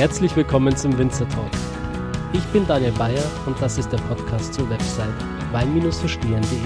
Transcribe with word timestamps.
Herzlich 0.00 0.34
willkommen 0.34 0.74
zum 0.74 0.96
Winzer 0.96 1.28
Talk. 1.28 1.50
Ich 2.32 2.42
bin 2.54 2.66
Daniel 2.66 2.92
Bayer 2.92 3.22
und 3.44 3.60
das 3.60 3.76
ist 3.76 3.92
der 3.92 3.98
Podcast 3.98 4.54
zur 4.54 4.70
Website 4.70 5.12
wein-verstehen.de. 5.52 6.58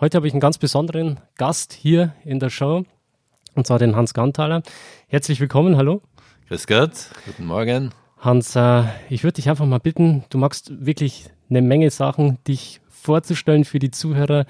Heute 0.00 0.16
habe 0.16 0.28
ich 0.28 0.34
einen 0.34 0.40
ganz 0.40 0.58
besonderen 0.58 1.18
Gast 1.36 1.72
hier 1.72 2.14
in 2.24 2.38
der 2.38 2.50
Show, 2.50 2.84
und 3.56 3.66
zwar 3.66 3.80
den 3.80 3.96
Hans 3.96 4.14
Gantaler. 4.14 4.62
Herzlich 5.08 5.40
willkommen, 5.40 5.76
hallo. 5.76 6.00
Grüß 6.46 6.68
Gott, 6.68 7.10
guten 7.26 7.46
Morgen. 7.46 7.90
Hans, 8.18 8.54
äh, 8.54 8.84
ich 9.10 9.24
würde 9.24 9.34
dich 9.34 9.50
einfach 9.50 9.66
mal 9.66 9.80
bitten, 9.80 10.26
du 10.30 10.38
magst 10.38 10.86
wirklich 10.86 11.26
eine 11.50 11.60
Menge 11.60 11.90
Sachen, 11.90 12.38
dich 12.46 12.80
vorzustellen 12.88 13.64
für 13.64 13.80
die 13.80 13.90
Zuhörer 13.90 14.46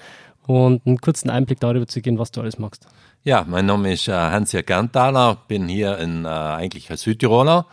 und 0.46 0.86
einen 0.86 0.98
kurzen 0.98 1.30
Einblick 1.30 1.60
darüber 1.60 1.86
zu 1.86 2.00
geben, 2.00 2.18
was 2.18 2.30
du 2.30 2.40
alles 2.40 2.58
machst. 2.58 2.86
Ja, 3.22 3.44
mein 3.48 3.66
Name 3.66 3.92
ist 3.92 4.08
äh, 4.08 4.12
Hans-Jörg 4.12 4.66
Gantaler, 4.66 5.38
bin 5.48 5.68
hier 5.68 5.98
in, 5.98 6.24
äh, 6.24 6.28
eigentlich 6.28 6.90
ein 6.90 6.96
Südtiroler, 6.96 7.66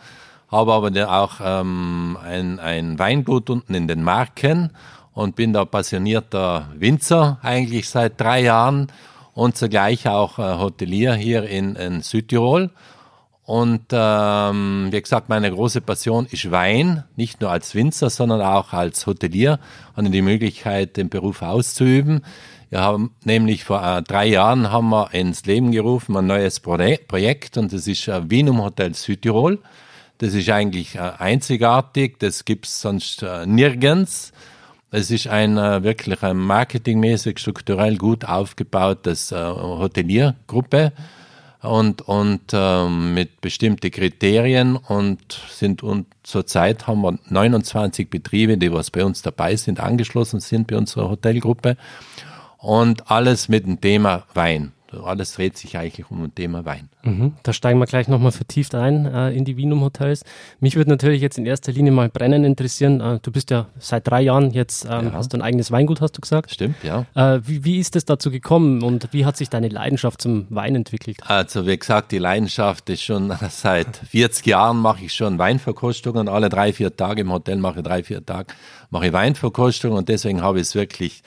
habe 0.50 0.72
aber 0.72 0.90
auch 1.10 1.32
ähm, 1.44 2.16
ein, 2.22 2.58
ein 2.58 2.98
Weingut 2.98 3.50
unten 3.50 3.74
in 3.74 3.88
den 3.88 4.02
Marken 4.02 4.70
und 5.12 5.36
bin 5.36 5.52
da 5.52 5.64
passionierter 5.64 6.68
Winzer 6.78 7.38
eigentlich 7.42 7.88
seit 7.88 8.20
drei 8.20 8.42
Jahren 8.42 8.90
und 9.34 9.56
zugleich 9.56 10.08
auch 10.08 10.38
äh, 10.38 10.58
Hotelier 10.58 11.14
hier 11.14 11.44
in, 11.44 11.76
in 11.76 12.00
Südtirol. 12.00 12.70
Und 13.44 13.86
ähm, 13.90 14.88
wie 14.90 15.02
gesagt, 15.02 15.28
meine 15.28 15.50
große 15.50 15.80
Passion 15.80 16.26
ist 16.30 16.50
Wein, 16.50 17.04
nicht 17.16 17.40
nur 17.40 17.50
als 17.50 17.74
Winzer, 17.74 18.08
sondern 18.08 18.40
auch 18.40 18.72
als 18.72 19.06
Hotelier 19.06 19.58
und 19.96 20.10
die 20.12 20.22
Möglichkeit, 20.22 20.96
den 20.96 21.08
Beruf 21.08 21.42
auszuüben. 21.42 22.24
Wir 22.72 22.80
haben 22.80 23.10
nämlich 23.24 23.64
vor 23.64 23.84
äh, 23.84 24.02
drei 24.02 24.24
Jahren 24.24 24.72
haben 24.72 24.88
wir 24.88 25.12
ins 25.12 25.44
Leben 25.44 25.72
gerufen 25.72 26.16
ein 26.16 26.26
neues 26.26 26.58
Projekt 26.58 27.58
und 27.58 27.70
das 27.70 27.86
ist 27.86 28.08
äh, 28.08 28.30
Wienum 28.30 28.62
Hotel 28.62 28.94
Südtirol. 28.94 29.58
Das 30.16 30.32
ist 30.32 30.48
eigentlich 30.48 30.94
äh, 30.94 31.00
einzigartig, 31.18 32.18
das 32.18 32.46
gibt's 32.46 32.80
sonst 32.80 33.24
äh, 33.24 33.44
nirgends. 33.44 34.32
Es 34.90 35.10
ist 35.10 35.26
ein 35.26 35.56
wirklich 35.56 36.22
ein 36.22 36.38
marketingmäßig 36.38 37.38
strukturell 37.38 37.98
gut 37.98 38.24
aufgebautes 38.26 39.32
Hoteliergruppe 39.32 40.92
und, 41.62 42.02
und 42.02 42.42
ähm, 42.52 43.14
mit 43.14 43.40
bestimmten 43.40 43.90
Kriterien 43.90 44.76
und 44.76 45.40
sind 45.48 45.82
und 45.82 46.06
zurzeit 46.22 46.86
haben 46.86 47.00
wir 47.02 47.18
29 47.28 48.10
Betriebe, 48.10 48.58
die 48.58 48.72
was 48.72 48.90
bei 48.90 49.02
uns 49.04 49.22
dabei 49.22 49.56
sind, 49.56 49.80
angeschlossen 49.80 50.40
sind 50.40 50.66
bei 50.66 50.76
unserer 50.76 51.08
Hotelgruppe 51.08 51.76
und 52.62 53.10
alles 53.10 53.48
mit 53.48 53.66
dem 53.66 53.80
Thema 53.80 54.22
Wein. 54.34 54.72
Alles 55.04 55.32
dreht 55.32 55.56
sich 55.56 55.78
eigentlich 55.78 56.10
um 56.10 56.22
ein 56.22 56.34
Thema 56.34 56.66
Wein. 56.66 56.90
Mhm, 57.02 57.32
da 57.42 57.54
steigen 57.54 57.78
wir 57.78 57.86
gleich 57.86 58.08
nochmal 58.08 58.30
vertieft 58.30 58.74
ein 58.74 59.06
äh, 59.06 59.30
in 59.30 59.46
die 59.46 59.56
Wienum 59.56 59.80
Hotels. 59.80 60.22
Mich 60.60 60.76
würde 60.76 60.90
natürlich 60.90 61.22
jetzt 61.22 61.38
in 61.38 61.46
erster 61.46 61.72
Linie 61.72 61.92
mal 61.92 62.10
brennend 62.10 62.44
interessieren. 62.44 63.00
Äh, 63.00 63.18
du 63.22 63.32
bist 63.32 63.50
ja 63.50 63.68
seit 63.78 64.06
drei 64.06 64.20
Jahren 64.20 64.50
jetzt, 64.50 64.84
ähm, 64.84 65.06
ja. 65.06 65.12
hast 65.14 65.32
du 65.32 65.38
ein 65.38 65.42
eigenes 65.42 65.72
Weingut, 65.72 66.02
hast 66.02 66.12
du 66.18 66.20
gesagt? 66.20 66.50
Stimmt, 66.50 66.76
ja. 66.82 67.06
Äh, 67.14 67.40
wie, 67.46 67.64
wie 67.64 67.78
ist 67.78 67.96
es 67.96 68.04
dazu 68.04 68.30
gekommen 68.30 68.82
und 68.82 69.08
wie 69.12 69.24
hat 69.24 69.38
sich 69.38 69.48
deine 69.48 69.68
Leidenschaft 69.68 70.20
zum 70.20 70.46
Wein 70.50 70.74
entwickelt? 70.74 71.20
Also 71.26 71.66
wie 71.66 71.78
gesagt, 71.78 72.12
die 72.12 72.18
Leidenschaft 72.18 72.90
ist 72.90 73.02
schon 73.02 73.32
seit 73.48 73.96
40 73.96 74.44
Jahren 74.44 74.76
mache 74.76 75.06
ich 75.06 75.14
schon 75.14 75.38
Weinverkostungen. 75.38 76.28
Alle 76.28 76.50
drei, 76.50 76.74
vier 76.74 76.94
Tage 76.94 77.22
im 77.22 77.32
Hotel 77.32 77.56
mache 77.56 77.78
ich 77.78 77.84
drei, 77.84 78.02
vier 78.02 78.24
Tage 78.24 78.52
mache 78.90 79.06
ich 79.06 79.12
Weinverkostungen 79.14 79.96
und 79.96 80.10
deswegen 80.10 80.42
habe 80.42 80.58
ich 80.58 80.66
es 80.66 80.74
wirklich 80.74 81.22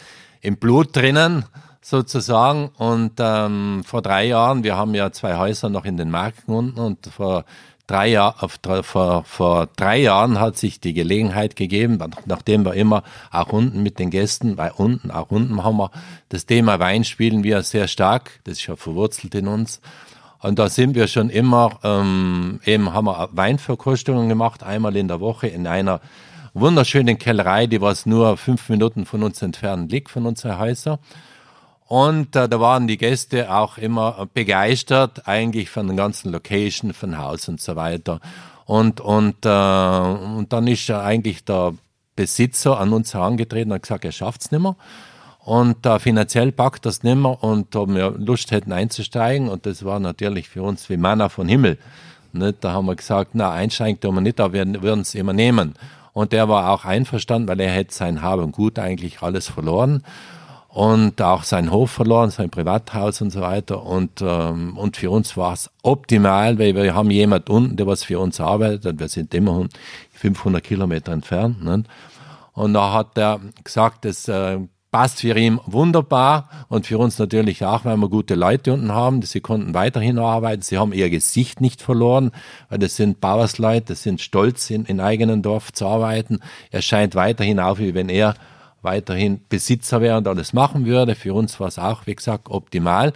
im 0.46 0.58
Blut 0.58 0.96
drinnen 0.96 1.46
sozusagen. 1.82 2.70
Und 2.78 3.14
ähm, 3.20 3.84
vor 3.86 4.02
drei 4.02 4.26
Jahren, 4.26 4.64
wir 4.64 4.76
haben 4.76 4.96
ja 4.96 5.12
zwei 5.12 5.38
Häuser 5.38 5.70
noch 5.70 5.86
in 5.86 5.98
den 5.98 6.10
Marken 6.10 6.52
unten 6.52 6.80
und 6.80 7.08
vor 7.08 7.46
drei, 7.88 8.08
Jahr, 8.08 8.36
auf, 8.40 8.60
vor, 8.84 9.24
vor 9.24 9.68
drei 9.76 9.98
Jahren 9.98 10.40
hat 10.40 10.58
sich 10.58 10.80
die 10.80 10.94
Gelegenheit 10.94 11.56
gegeben, 11.56 12.00
nachdem 12.26 12.66
wir 12.66 12.74
immer 12.74 13.04
auch 13.32 13.52
unten 13.52 13.84
mit 13.84 14.00
den 14.00 14.10
Gästen, 14.10 14.58
weil 14.58 14.72
unten, 14.76 15.12
auch 15.12 15.30
unten 15.30 15.64
haben 15.64 15.78
wir 15.78 15.92
das 16.30 16.46
Thema 16.46 16.80
Wein 16.80 17.04
spielen 17.04 17.44
wir 17.44 17.62
sehr 17.62 17.88
stark, 17.88 18.40
das 18.44 18.60
ist 18.60 18.68
ja 18.68 18.76
verwurzelt 18.76 19.36
in 19.36 19.48
uns. 19.48 19.82
Und 20.40 20.60
da 20.60 20.70
sind 20.70 20.96
wir 20.96 21.08
schon 21.08 21.30
immer, 21.30 21.80
ähm, 21.84 22.60
eben 22.66 22.94
haben 22.94 23.06
wir 23.06 23.30
Weinverkostungen 23.32 24.30
gemacht, 24.30 24.64
einmal 24.64 24.96
in 24.96 25.08
der 25.08 25.20
Woche 25.20 25.48
in 25.48 25.66
einer 25.66 26.02
wunderschönen 26.56 27.18
Kellerei, 27.18 27.68
die 27.68 27.82
was 27.82 28.06
nur 28.06 28.38
fünf 28.38 28.70
Minuten 28.70 29.06
von 29.06 29.24
uns 29.24 29.42
entfernt 29.42 29.92
liegt, 29.92 30.10
von 30.10 30.26
unseren 30.26 30.58
Häusern. 30.58 31.00
Und 31.88 32.36
äh, 32.36 32.50
da 32.50 32.60
waren 32.60 32.88
die 32.88 32.98
Gäste 32.98 33.54
auch 33.54 33.78
immer 33.78 34.28
begeistert, 34.34 35.28
eigentlich 35.28 35.70
von 35.70 35.88
der 35.88 35.96
ganzen 35.96 36.32
Location, 36.32 36.94
von 36.94 37.18
Haus 37.18 37.48
und 37.48 37.62
so 37.62 37.76
weiter. 37.76 38.22
Und, 38.66 39.02
und, 39.02 39.46
äh, 39.46 39.50
und 39.50 40.48
dann 40.50 40.66
ist 40.68 40.88
ja 40.88 41.04
eigentlich 41.04 41.44
der 41.44 41.74
Besitzer 42.16 42.80
an 42.80 42.94
uns 42.94 43.14
herangetreten 43.14 43.72
und 43.72 43.76
hat 43.76 43.84
gesagt, 43.84 44.06
er 44.06 44.12
schafft's 44.14 44.52
nimmer. 44.52 44.78
Und 45.40 45.86
äh, 45.86 46.00
finanziell 46.00 46.52
packt 46.52 46.88
das 46.88 47.04
nimmer 47.04 47.44
und 47.44 47.76
ob 47.76 47.94
wir 47.94 48.12
Lust 48.18 48.50
hätten 48.50 48.72
einzusteigen. 48.72 49.50
Und 49.50 49.68
das 49.68 49.86
war 49.86 50.00
natürlich 50.00 50.50
für 50.50 50.64
uns 50.64 50.90
wie 50.90 50.98
Manna 50.98 51.30
von 51.30 51.48
Himmel. 51.48 51.78
Nicht? 52.34 52.64
Da 52.64 52.72
haben 52.72 52.88
wir 52.88 52.96
gesagt, 52.96 53.32
na, 53.34 53.52
einsteigen 53.52 54.00
tun 54.00 54.16
wir 54.16 54.22
nicht, 54.22 54.40
aber 54.40 54.54
wir 54.54 54.82
würden 54.82 55.02
es 55.02 55.14
immer 55.14 55.34
nehmen. 55.34 55.76
Und 56.16 56.32
der 56.32 56.48
war 56.48 56.72
auch 56.72 56.86
einverstanden, 56.86 57.50
weil 57.50 57.60
er 57.60 57.70
hätte 57.70 57.94
sein 57.94 58.22
Hab 58.22 58.40
und 58.40 58.54
Gut 58.54 58.80
eigentlich 58.80 59.22
alles 59.22 59.50
verloren 59.50 60.02
und 60.70 61.22
auch 61.22 61.44
sein 61.44 61.72
Hof 61.72 61.92
verloren, 61.92 62.30
sein 62.30 62.50
Privathaus 62.50 63.20
und 63.20 63.32
so 63.32 63.42
weiter. 63.42 63.84
Und, 63.84 64.22
ähm, 64.22 64.78
und 64.78 64.96
für 64.96 65.12
uns 65.12 65.36
war 65.36 65.52
es 65.52 65.70
optimal, 65.84 66.58
weil 66.58 66.74
wir 66.74 66.96
haben 66.96 67.12
jemand 67.12 67.50
unten, 67.50 67.76
der 67.76 67.86
was 67.86 68.06
für 68.06 68.18
uns 68.20 68.40
arbeitet. 68.40 68.98
Wir 68.98 69.10
sind 69.10 69.34
immer 69.34 69.68
500 70.14 70.64
Kilometer 70.64 71.12
entfernt. 71.12 71.62
Ne? 71.62 71.84
Und 72.54 72.74
da 72.74 72.94
hat 72.94 73.18
er 73.18 73.42
gesagt, 73.62 74.06
das 74.06 74.30
äh, 74.30 74.60
passt 74.96 75.20
für 75.20 75.38
ihn 75.38 75.60
wunderbar 75.66 76.48
und 76.70 76.88
für 76.88 76.98
uns 76.98 77.20
natürlich 77.20 77.66
auch, 77.66 77.84
weil 77.84 77.98
wir 77.98 78.08
gute 78.08 78.34
Leute 78.34 78.72
unten 78.72 78.94
haben. 78.94 79.22
Sie 79.24 79.42
konnten 79.42 79.74
weiterhin 79.74 80.18
arbeiten. 80.18 80.62
Sie 80.62 80.78
haben 80.78 80.94
ihr 80.94 81.10
Gesicht 81.10 81.60
nicht 81.60 81.82
verloren, 81.82 82.32
weil 82.70 82.80
das 82.80 82.96
sind 82.96 83.20
Bauersleute, 83.20 83.88
das 83.88 84.04
sind 84.04 84.22
stolz, 84.22 84.70
in, 84.70 84.86
in 84.86 85.02
eigenen 85.02 85.42
Dorf 85.42 85.74
zu 85.74 85.86
arbeiten. 85.86 86.40
Er 86.72 86.82
scheint 86.82 87.14
weiterhin 87.14 87.60
auf, 87.60 87.78
wie 87.80 87.94
wenn 87.94 88.08
er 88.08 88.36
weiterhin 88.84 89.42
Besitzer 89.50 90.00
wäre 90.00 90.18
und 90.18 90.30
alles 90.30 90.54
machen 90.54 90.86
würde. 90.86 91.16
Für 91.16 91.34
uns 91.34 91.60
war 91.60 91.68
es 91.68 91.78
auch, 91.78 92.08
wie 92.08 92.16
gesagt, 92.16 92.50
optimal. 92.50 93.12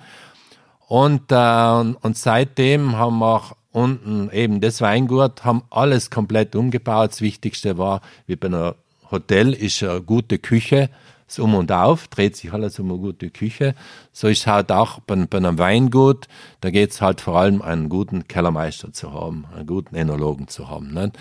Und, 0.90 1.31
äh, 1.31 1.94
und 2.01 2.17
seitdem 2.17 2.97
haben 2.97 3.19
wir 3.19 3.35
auch 3.35 3.56
unten 3.72 4.29
eben 4.31 4.59
das 4.59 4.81
Weingut, 4.81 5.46
haben 5.46 5.63
alles 5.69 6.09
komplett 6.09 6.57
umgebaut. 6.57 7.11
Das 7.11 7.22
Wichtigste 7.22 7.78
war, 7.78 8.01
wie 8.28 8.35
bei 8.35 8.47
einem 8.47 8.73
Hotel, 9.09 9.53
ist 9.53 9.81
eine 9.81 10.01
gute 10.01 10.40
Küche 10.40 10.90
das 11.29 11.40
Um 11.40 11.56
und 11.56 11.72
Auf, 11.72 12.07
dreht 12.07 12.35
sich 12.35 12.51
alles 12.51 12.79
um 12.79 12.90
eine 12.91 13.00
gute 13.00 13.29
Küche. 13.29 13.75
So 14.12 14.28
ist 14.28 14.40
es 14.40 14.47
halt 14.47 14.72
auch 14.72 15.00
bei, 15.01 15.16
bei 15.16 15.38
einem 15.38 15.57
Weingut, 15.57 16.28
da 16.62 16.72
geht 16.72 16.91
es 16.91 17.01
halt 17.01 17.22
vor 17.22 17.38
allem 17.38 17.62
einen 17.62 17.90
guten 17.90 18.28
Kellermeister 18.28 18.91
zu 18.91 19.13
haben, 19.13 19.45
einen 19.56 19.67
guten 19.67 19.95
Enologen 19.95 20.47
zu 20.47 20.69
haben. 20.69 20.94
Ne? 20.94 21.12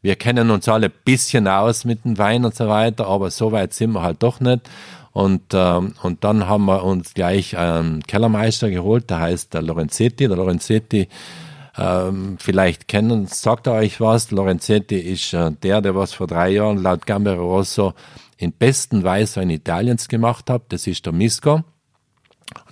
Wir 0.00 0.16
kennen 0.16 0.50
uns 0.50 0.68
alle 0.68 0.86
ein 0.86 0.92
bisschen 1.04 1.46
aus 1.48 1.84
mit 1.84 2.04
dem 2.04 2.18
Wein 2.18 2.44
und 2.44 2.54
so 2.54 2.68
weiter, 2.68 3.06
aber 3.06 3.30
so 3.30 3.52
weit 3.52 3.74
sind 3.74 3.92
wir 3.92 4.02
halt 4.02 4.22
doch 4.22 4.40
nicht. 4.40 4.68
Und, 5.12 5.42
ähm, 5.52 5.94
und 6.02 6.22
dann 6.24 6.46
haben 6.46 6.66
wir 6.66 6.84
uns 6.84 7.14
gleich 7.14 7.56
einen 7.56 8.02
Kellermeister 8.04 8.70
geholt, 8.70 9.10
der 9.10 9.20
heißt 9.20 9.52
der 9.52 9.62
Lorenzetti. 9.62 10.28
Der 10.28 10.36
Lorenzetti, 10.36 11.08
ähm, 11.76 12.36
vielleicht 12.38 12.88
kennen, 12.88 13.26
sagt 13.26 13.66
er 13.66 13.74
euch 13.74 14.00
was. 14.00 14.30
Lorenzetti 14.30 14.96
ist 14.96 15.34
äh, 15.34 15.50
der, 15.50 15.80
der 15.80 15.94
was 15.94 16.12
vor 16.12 16.26
drei 16.26 16.50
Jahren 16.50 16.78
laut 16.78 17.06
Gambero 17.06 17.56
Rosso 17.56 17.94
in 18.38 18.52
besten 18.52 19.04
Weißwein 19.04 19.50
Italiens 19.50 20.08
gemacht 20.08 20.48
habe. 20.48 20.64
Das 20.68 20.86
ist 20.86 21.04
der 21.04 21.12
Misco. 21.12 21.64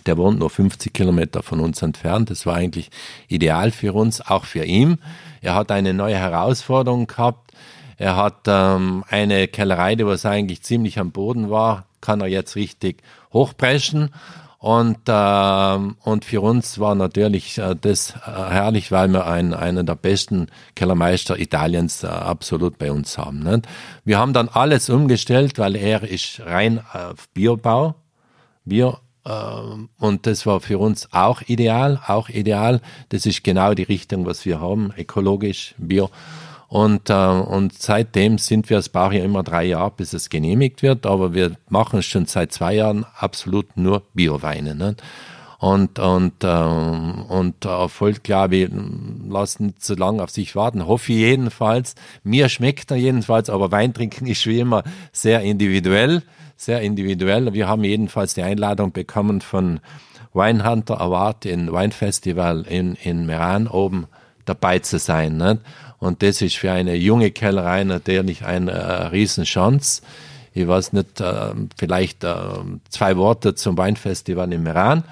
Der 0.07 0.17
wohnt 0.17 0.39
nur 0.39 0.49
50 0.49 0.95
Kilometer 0.95 1.43
von 1.43 1.61
uns 1.61 1.83
entfernt. 1.83 2.31
Das 2.31 2.47
war 2.47 2.55
eigentlich 2.55 2.91
ideal 3.29 3.73
für 3.73 3.93
uns, 3.93 4.23
auch 4.23 4.45
für 4.45 4.65
ihn. 4.65 4.99
Er 5.43 5.55
hat 5.55 5.71
eine 5.71 5.93
neue 5.93 6.17
Herausforderung 6.17 7.07
gehabt. 7.07 7.53
Er 7.99 8.17
hat 8.17 8.43
ähm, 8.47 9.05
eine 9.09 9.49
Kellerei, 9.49 9.97
die 9.97 10.07
was 10.07 10.25
eigentlich 10.25 10.63
ziemlich 10.63 10.99
am 10.99 11.11
Boden 11.11 11.51
war, 11.51 11.87
kann 12.01 12.21
er 12.21 12.29
jetzt 12.29 12.57
richtig 12.57 13.03
hochpreschen 13.33 14.11
und, 14.67 14.99
äh, 15.07 15.79
und 16.03 16.25
für 16.25 16.41
uns 16.41 16.81
war 16.81 16.97
natürlich 16.97 17.57
äh, 17.59 17.77
das 17.81 18.11
äh, 18.11 18.31
herrlich, 18.33 18.91
weil 18.91 19.07
wir 19.11 19.25
einen, 19.25 19.55
einen 19.55 19.87
der 19.87 19.95
besten 19.95 20.49
Kellermeister 20.75 21.39
Italiens 21.39 22.03
äh, 22.03 22.09
absolut 22.09 22.77
bei 22.77 22.91
uns 22.91 23.17
haben. 23.17 23.45
Ne? 23.45 23.63
Wir 24.05 24.19
haben 24.19 24.33
dann 24.33 24.49
alles 24.49 24.91
umgestellt, 24.91 25.57
weil 25.61 25.77
er 25.77 26.03
ist 26.03 26.41
rein 26.45 26.81
auf 26.93 27.29
Biobau, 27.29 27.95
Bio, 28.65 28.99
äh, 29.25 29.31
und 30.01 30.27
das 30.27 30.47
war 30.47 30.59
für 30.59 30.79
uns 30.79 31.13
auch 31.13 31.43
ideal, 31.43 32.01
auch 32.05 32.29
ideal. 32.29 32.81
Das 33.11 33.25
ist 33.25 33.45
genau 33.45 33.73
die 33.75 33.85
Richtung, 33.85 34.27
was 34.27 34.45
wir 34.47 34.61
haben, 34.61 34.93
ökologisch, 34.99 35.77
Bio. 35.79 36.11
Und, 36.69 37.11
äh, 37.11 37.15
und 37.15 37.75
seitdem 37.75 38.39
sind 38.39 38.69
wir, 38.71 38.79
es 38.79 38.89
braucht 38.89 39.15
ja 39.15 39.23
immer 39.23 39.43
drei 39.43 39.65
Jahre, 39.65 39.93
bis 39.97 40.13
es 40.13 40.31
genehmigt 40.31 40.83
wird, 40.83 41.07
aber 41.07 41.33
wir 41.33 41.57
machen 41.69 42.03
schon 42.03 42.27
seit 42.27 42.53
zwei 42.53 42.75
Jahren 42.75 43.07
absolut 43.19 43.77
nur 43.77 44.03
Bioweine. 44.15 44.75
Ne? 44.75 44.97
und, 45.59 45.99
und, 45.99 46.45
äh, 46.45 46.49
und 46.49 47.65
Erfolg, 47.65 48.23
glaube 48.23 48.57
ich, 48.57 48.71
lassen 49.29 49.75
zu 49.79 49.95
lange 49.95 50.23
auf 50.23 50.31
sich 50.31 50.55
warten. 50.55 50.87
Hoffe 50.87 51.13
ich 51.13 51.19
jedenfalls. 51.19 51.95
Mir 52.23 52.49
schmeckt 52.49 52.91
er 52.91 52.97
jedenfalls, 52.97 53.51
aber 53.51 53.73
Wein 53.73 53.95
trinken 53.95 54.27
ist 54.27 54.47
wie 54.47 54.61
immer 54.61 54.85
sehr 55.13 55.41
individuell, 55.41 56.23
sehr 56.57 56.83
individuell. 56.83 57.53
Wir 57.55 57.69
haben 57.69 57.85
jedenfalls 57.85 58.35
die 58.35 58.43
Einladung 58.43 58.93
bekommen 58.93 59.41
von 59.41 59.81
Winehunter 60.35 61.01
Award 61.01 61.47
in 61.47 61.73
Weinfestival 61.73 62.67
in, 62.69 62.95
in 62.95 63.25
Meran 63.25 63.67
oben 63.67 64.07
dabei 64.45 64.79
zu 64.81 64.99
sein. 64.99 65.39
Nicht? 65.39 65.61
Und 65.99 66.23
das 66.23 66.43
ist 66.43 66.57
für 66.57 66.73
eine 66.73 66.95
junge 66.95 67.31
Kellerei 67.31 67.85
natürlich 67.85 68.45
eine 68.45 68.73
äh, 68.73 69.07
Riesenchance. 69.07 70.03
Ich 70.53 70.67
weiß 70.67 70.93
nicht, 70.93 71.21
äh, 71.21 71.53
vielleicht 71.77 72.25
äh, 72.25 72.35
zwei 72.89 73.17
Worte 73.17 73.55
zum 73.55 73.77
Weinfestival 73.77 74.53
in 74.53 74.63
Meran. 74.63 75.05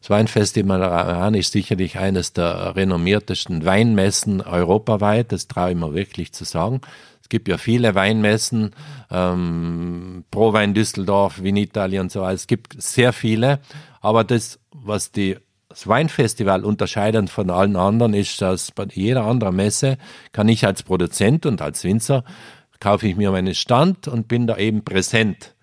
Das 0.00 0.10
Weinfestival 0.10 0.78
Meran 0.78 1.34
ist 1.34 1.52
sicherlich 1.52 1.98
eines 1.98 2.32
der 2.32 2.76
renommiertesten 2.76 3.64
Weinmessen 3.64 4.40
europaweit. 4.40 5.32
Das 5.32 5.48
traue 5.48 5.70
ich 5.70 5.76
mir 5.76 5.94
wirklich 5.94 6.32
zu 6.32 6.44
sagen. 6.44 6.80
Es 7.22 7.30
gibt 7.30 7.48
ja 7.48 7.56
viele 7.56 7.94
Weinmessen, 7.94 8.72
ähm, 9.10 10.24
Pro 10.30 10.52
Wein 10.52 10.74
Düsseldorf, 10.74 11.42
Vinitalia 11.42 12.02
und 12.02 12.12
so 12.12 12.20
weiter. 12.20 12.34
Es 12.34 12.46
gibt 12.46 12.80
sehr 12.82 13.14
viele. 13.14 13.60
Aber 14.02 14.24
das, 14.24 14.58
was 14.72 15.10
die 15.10 15.38
das 15.74 15.88
Weinfestival 15.88 16.64
unterscheidend 16.64 17.30
von 17.30 17.50
allen 17.50 17.74
anderen 17.74 18.14
ist, 18.14 18.40
dass 18.40 18.70
bei 18.70 18.86
jeder 18.92 19.24
anderen 19.24 19.56
Messe 19.56 19.98
kann 20.30 20.48
ich 20.48 20.64
als 20.64 20.84
Produzent 20.84 21.46
und 21.46 21.60
als 21.60 21.82
Winzer 21.82 22.22
kaufe 22.78 23.08
ich 23.08 23.16
mir 23.16 23.32
meinen 23.32 23.56
Stand 23.56 24.06
und 24.06 24.28
bin 24.28 24.46
da 24.46 24.56
eben 24.56 24.84
präsent. 24.84 25.56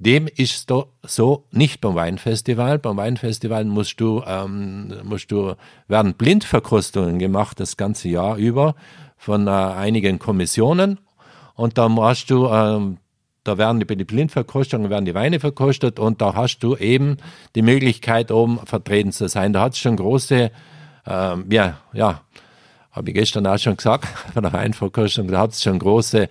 Dem 0.00 0.26
ist 0.26 0.72
so 1.02 1.44
nicht 1.52 1.80
beim 1.80 1.94
Weinfestival. 1.94 2.80
Beim 2.80 2.96
Weinfestival 2.96 3.64
musst 3.64 4.00
du, 4.00 4.24
ähm, 4.26 4.92
musst 5.04 5.30
du, 5.30 5.54
werden 5.86 6.14
Blindverkostungen 6.14 7.20
gemacht 7.20 7.60
das 7.60 7.76
ganze 7.76 8.08
Jahr 8.08 8.36
über 8.36 8.74
von 9.16 9.46
äh, 9.46 9.50
einigen 9.50 10.18
Kommissionen. 10.18 10.98
Und 11.54 11.78
da 11.78 11.88
hast 11.88 12.26
du, 12.26 12.48
ähm, 12.48 12.98
da 13.44 13.58
werden 13.58 13.78
die, 13.78 14.04
Blindverkostungen, 14.04 14.90
werden 14.90 15.04
die 15.04 15.14
Weine 15.14 15.38
verkostet 15.38 15.98
und 15.98 16.20
da 16.20 16.34
hast 16.34 16.58
du 16.60 16.76
eben 16.76 17.18
die 17.54 17.62
Möglichkeit, 17.62 18.32
oben 18.32 18.58
vertreten 18.64 19.12
zu 19.12 19.28
sein. 19.28 19.52
Da 19.52 19.62
hat 19.62 19.74
es 19.74 19.78
schon 19.78 19.96
große, 19.96 20.50
ähm, 21.06 21.44
ja, 21.50 21.78
ja, 21.92 22.22
habe 22.90 23.10
ich 23.10 23.14
gestern 23.14 23.46
auch 23.46 23.58
schon 23.58 23.76
gesagt, 23.76 24.06
von 24.32 24.42
der 24.42 24.52
Weinverkostung, 24.52 25.28
da 25.28 25.40
hat 25.40 25.52
es 25.52 25.62
schon 25.62 25.78
große 25.78 26.28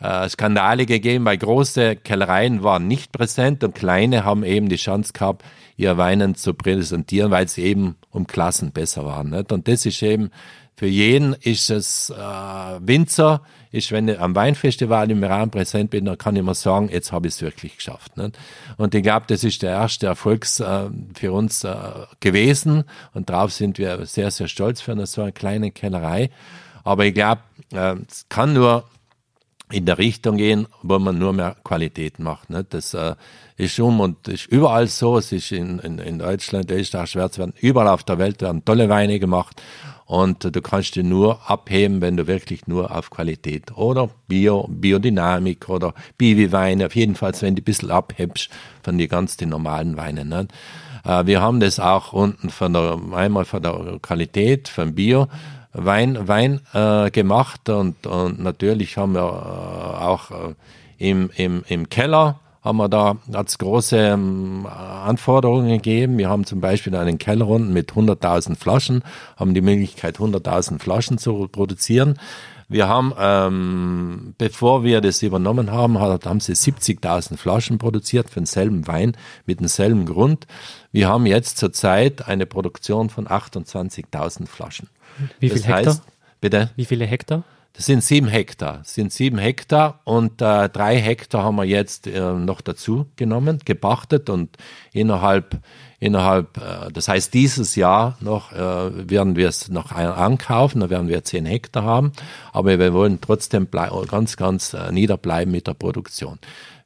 äh, 0.00 0.28
Skandale 0.28 0.84
gegeben, 0.84 1.24
weil 1.24 1.38
große 1.38 1.96
Kellereien 1.96 2.62
waren 2.62 2.86
nicht 2.86 3.12
präsent 3.12 3.64
und 3.64 3.74
kleine 3.74 4.24
haben 4.24 4.44
eben 4.44 4.68
die 4.68 4.76
Chance 4.76 5.12
gehabt, 5.12 5.44
ihr 5.76 5.96
Weinen 5.96 6.34
zu 6.34 6.54
präsentieren, 6.54 7.30
weil 7.30 7.48
sie 7.48 7.62
eben 7.62 7.96
um 8.10 8.26
Klassen 8.26 8.72
besser 8.72 9.06
waren. 9.06 9.30
Nicht? 9.30 9.52
Und 9.52 9.68
das 9.68 9.86
ist 9.86 10.02
eben, 10.02 10.30
für 10.76 10.86
jeden 10.86 11.34
ist 11.34 11.70
es 11.70 12.10
äh, 12.10 12.14
Winzer, 12.14 13.42
ist, 13.72 13.90
wenn 13.90 14.06
ich 14.08 14.20
am 14.20 14.34
Weinfestival 14.34 15.10
im 15.10 15.22
Iran 15.22 15.50
präsent 15.50 15.90
bin, 15.90 16.04
dann 16.04 16.18
kann 16.18 16.36
ich 16.36 16.42
mal 16.42 16.54
sagen, 16.54 16.90
jetzt 16.92 17.10
habe 17.10 17.26
ich 17.26 17.34
es 17.34 17.42
wirklich 17.42 17.76
geschafft. 17.76 18.16
Nicht? 18.16 18.38
Und 18.76 18.94
ich 18.94 19.02
glaube, 19.02 19.24
das 19.28 19.42
ist 19.42 19.62
der 19.62 19.70
erste 19.70 20.06
Erfolg 20.06 20.46
äh, 20.60 20.90
für 21.14 21.32
uns 21.32 21.64
äh, 21.64 21.74
gewesen 22.20 22.84
und 23.14 23.30
darauf 23.30 23.52
sind 23.52 23.78
wir 23.78 24.06
sehr, 24.06 24.30
sehr 24.30 24.48
stolz 24.48 24.80
für 24.80 24.92
eine 24.92 25.06
so 25.06 25.22
eine 25.22 25.32
kleine 25.32 25.70
Kellerei. 25.70 26.30
Aber 26.84 27.06
ich 27.06 27.14
glaube, 27.14 27.40
äh, 27.72 27.96
es 28.08 28.26
kann 28.28 28.52
nur 28.52 28.84
in 29.72 29.86
der 29.86 29.98
Richtung 29.98 30.36
gehen, 30.36 30.66
wo 30.82 30.98
man 30.98 31.18
nur 31.18 31.32
mehr 31.32 31.56
Qualität 31.64 32.18
macht. 32.18 32.50
Ne? 32.50 32.64
Das 32.68 32.94
äh, 32.94 33.14
ist 33.56 33.78
um 33.80 34.00
und 34.00 34.28
ist 34.28 34.46
überall 34.46 34.86
so. 34.86 35.16
Es 35.16 35.32
ist 35.32 35.50
in, 35.50 35.78
in, 35.78 35.98
in 35.98 36.18
Deutschland, 36.18 36.70
Österreich, 36.70 37.10
Schweiz, 37.10 37.38
werden 37.38 37.54
überall 37.60 37.88
auf 37.88 38.02
der 38.04 38.18
Welt 38.18 38.42
werden 38.42 38.64
tolle 38.64 38.88
Weine 38.88 39.18
gemacht. 39.18 39.62
Und 40.12 40.54
du 40.54 40.60
kannst 40.60 40.94
die 40.96 41.02
nur 41.02 41.50
abheben, 41.50 42.02
wenn 42.02 42.18
du 42.18 42.26
wirklich 42.26 42.66
nur 42.66 42.94
auf 42.94 43.08
Qualität 43.08 43.74
oder 43.74 44.10
Bio, 44.28 44.68
Biodynamik 44.68 45.70
oder 45.70 45.94
Biwi-Weine, 46.18 46.84
auf 46.84 46.94
jeden 46.94 47.14
Fall, 47.14 47.32
wenn 47.40 47.56
du 47.56 47.62
ein 47.62 47.64
bisschen 47.64 47.90
abhebst 47.90 48.50
von 48.82 48.98
die 48.98 49.08
ganz 49.08 49.40
normalen 49.40 49.96
Weinen. 49.96 50.28
Ne? 50.28 50.48
Äh, 51.06 51.24
wir 51.24 51.40
haben 51.40 51.60
das 51.60 51.80
auch 51.80 52.12
unten 52.12 52.50
von 52.50 52.74
der, 52.74 53.00
einmal 53.14 53.46
von 53.46 53.62
der 53.62 54.00
Qualität, 54.02 54.68
von 54.68 54.94
Bio, 54.94 55.28
Wein, 55.72 56.28
Wein 56.28 56.60
äh, 56.74 57.10
gemacht 57.10 57.70
und, 57.70 58.06
und 58.06 58.38
natürlich 58.38 58.98
haben 58.98 59.14
wir 59.14 59.22
äh, 59.22 60.04
auch 60.04 60.30
äh, 60.30 60.54
im, 60.98 61.30
im, 61.36 61.64
im 61.68 61.88
Keller 61.88 62.38
haben 62.62 62.76
wir 62.76 62.88
da 62.88 63.16
als 63.32 63.58
große 63.58 63.96
ähm, 63.96 64.66
Anforderungen 64.66 65.68
gegeben. 65.68 66.16
Wir 66.18 66.28
haben 66.28 66.44
zum 66.44 66.60
Beispiel 66.60 66.94
einen 66.94 67.18
Keller 67.18 67.48
unten 67.48 67.72
mit 67.72 67.92
100.000 67.92 68.56
Flaschen, 68.56 69.02
haben 69.36 69.52
die 69.52 69.60
Möglichkeit 69.60 70.18
100.000 70.18 70.78
Flaschen 70.78 71.18
zu 71.18 71.48
produzieren. 71.48 72.18
Wir 72.68 72.88
haben, 72.88 73.12
ähm, 73.18 74.34
bevor 74.38 74.82
wir 74.82 75.02
das 75.02 75.22
übernommen 75.22 75.70
haben, 75.70 75.98
haben 75.98 76.40
sie 76.40 76.54
70.000 76.54 77.36
Flaschen 77.36 77.78
produziert 77.78 78.30
für 78.30 78.40
denselben 78.40 78.86
Wein 78.86 79.16
mit 79.44 79.60
demselben 79.60 80.06
Grund. 80.06 80.46
Wir 80.90 81.08
haben 81.08 81.26
jetzt 81.26 81.58
zurzeit 81.58 82.26
eine 82.28 82.46
Produktion 82.46 83.10
von 83.10 83.26
28.000 83.26 84.46
Flaschen. 84.46 84.88
Wie 85.38 85.50
viel 85.50 85.62
Hektar? 85.62 85.76
Heißt, 85.76 86.02
bitte? 86.40 86.70
Wie 86.76 86.86
viele 86.86 87.04
Hektar? 87.04 87.42
Das 87.74 87.86
sind 87.86 88.04
sieben 88.04 88.28
Hektar. 88.28 88.78
Das 88.78 88.94
sind 88.94 89.12
sieben 89.12 89.38
Hektar 89.38 90.00
und 90.04 90.42
äh, 90.42 90.68
drei 90.68 90.98
Hektar 90.98 91.42
haben 91.42 91.56
wir 91.56 91.64
jetzt 91.64 92.06
äh, 92.06 92.32
noch 92.34 92.60
dazu 92.60 93.06
genommen, 93.16 93.60
gepachtet 93.64 94.28
und 94.28 94.58
innerhalb, 94.92 95.58
innerhalb, 95.98 96.58
äh, 96.58 96.92
das 96.92 97.08
heißt 97.08 97.32
dieses 97.32 97.74
Jahr 97.74 98.18
noch 98.20 98.52
äh, 98.52 99.10
werden 99.10 99.36
wir 99.36 99.48
es 99.48 99.70
noch 99.70 99.90
ankaufen, 99.90 100.82
da 100.82 100.90
werden 100.90 101.08
wir 101.08 101.24
zehn 101.24 101.46
Hektar 101.46 101.84
haben, 101.84 102.12
aber 102.52 102.78
wir 102.78 102.92
wollen 102.92 103.20
trotzdem 103.22 103.68
ganz, 103.70 104.36
ganz 104.36 104.74
äh, 104.74 104.92
niederbleiben 104.92 105.50
mit 105.50 105.66
der 105.66 105.74
Produktion. 105.74 106.38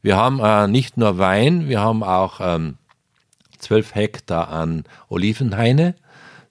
Wir 0.02 0.16
haben 0.16 0.38
äh, 0.38 0.68
nicht 0.68 0.96
nur 0.96 1.18
Wein, 1.18 1.68
wir 1.68 1.80
haben 1.80 2.04
auch 2.04 2.38
ähm, 2.40 2.78
zwölf 3.58 3.96
Hektar 3.96 4.50
an 4.50 4.84
Olivenhaine 5.08 5.96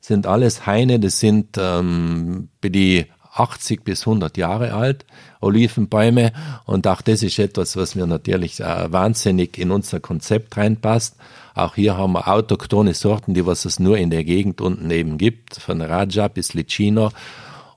sind 0.06 0.28
alles 0.28 0.66
Haine, 0.66 1.00
das 1.00 1.20
sind 1.20 1.58
ähm, 1.58 2.50
die 2.64 3.08
80 3.36 3.84
bis 3.84 4.08
100 4.08 4.38
Jahre 4.38 4.74
alt, 4.74 5.06
Olivenbäume. 5.42 6.32
Und 6.66 6.88
auch 6.88 7.02
das 7.02 7.22
ist 7.22 7.38
etwas, 7.38 7.76
was 7.76 7.96
mir 7.96 8.08
natürlich 8.08 8.62
äh, 8.62 8.92
wahnsinnig 8.92 9.58
in 9.58 9.72
unser 9.72 10.00
Konzept 10.00 10.58
reinpasst. 10.58 11.16
Auch 11.54 11.76
hier 11.76 11.98
haben 11.98 12.14
wir 12.14 12.28
autochtone 12.28 12.94
Sorten, 12.94 13.34
die 13.34 13.46
was 13.46 13.66
es 13.66 13.80
nur 13.80 13.98
in 13.98 14.10
der 14.10 14.24
Gegend 14.24 14.62
unten 14.62 14.90
eben 14.90 15.18
gibt, 15.18 15.56
von 15.56 15.82
Raja 15.82 16.28
bis 16.28 16.54
Licino. 16.54 17.12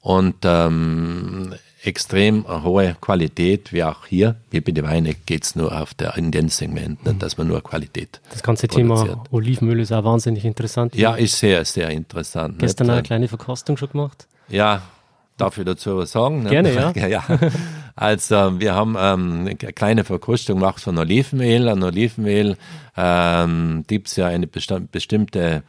Und 0.00 0.36
ähm, 0.44 1.54
extrem 1.82 2.44
hohe 2.64 2.96
Qualität, 3.00 3.72
wie 3.72 3.84
auch 3.84 4.06
hier. 4.06 4.36
Wie 4.50 4.60
bei 4.60 4.72
den 4.72 4.84
Weinen 4.84 5.14
geht 5.26 5.44
es 5.44 5.56
nur 5.56 5.80
auf 5.80 5.94
der, 5.94 6.16
in 6.16 6.30
dem 6.30 6.48
Segment, 6.48 7.04
nicht, 7.04 7.22
dass 7.22 7.36
man 7.36 7.48
nur 7.48 7.62
Qualität 7.62 8.20
Das 8.30 8.42
ganze 8.42 8.66
produziert. 8.66 9.08
Thema 9.08 9.24
Olivenöl 9.30 9.80
ist 9.80 9.92
auch 9.92 10.04
wahnsinnig 10.04 10.44
interessant. 10.44 10.94
Ja, 10.96 11.14
ist 11.14 11.38
sehr, 11.38 11.64
sehr 11.64 11.90
interessant. 11.90 12.58
Gestern 12.58 12.88
nicht? 12.88 12.94
eine 12.94 13.02
kleine 13.02 13.28
Verkostung 13.28 13.76
schon 13.76 13.90
gemacht? 13.90 14.26
Ja, 14.48 14.82
darf 15.40 15.58
ich 15.58 15.64
dazu 15.64 15.96
was 15.96 16.12
sagen? 16.12 16.42
Ne? 16.42 16.50
Gerne, 16.50 16.74
ja. 16.74 17.06
ja. 17.06 17.24
Also 17.96 18.60
wir 18.60 18.74
haben 18.74 18.96
ähm, 18.98 19.40
eine 19.40 19.54
kleine 19.54 20.04
Verkostung 20.04 20.60
gemacht 20.60 20.82
von 20.82 20.98
Olivenöl. 20.98 21.68
An 21.68 21.82
Olivenöl 21.82 22.56
ähm, 22.96 23.84
gibt 23.86 24.08
es 24.08 24.16
ja 24.16 24.26
eine 24.26 24.46
bestimmte 24.46 25.62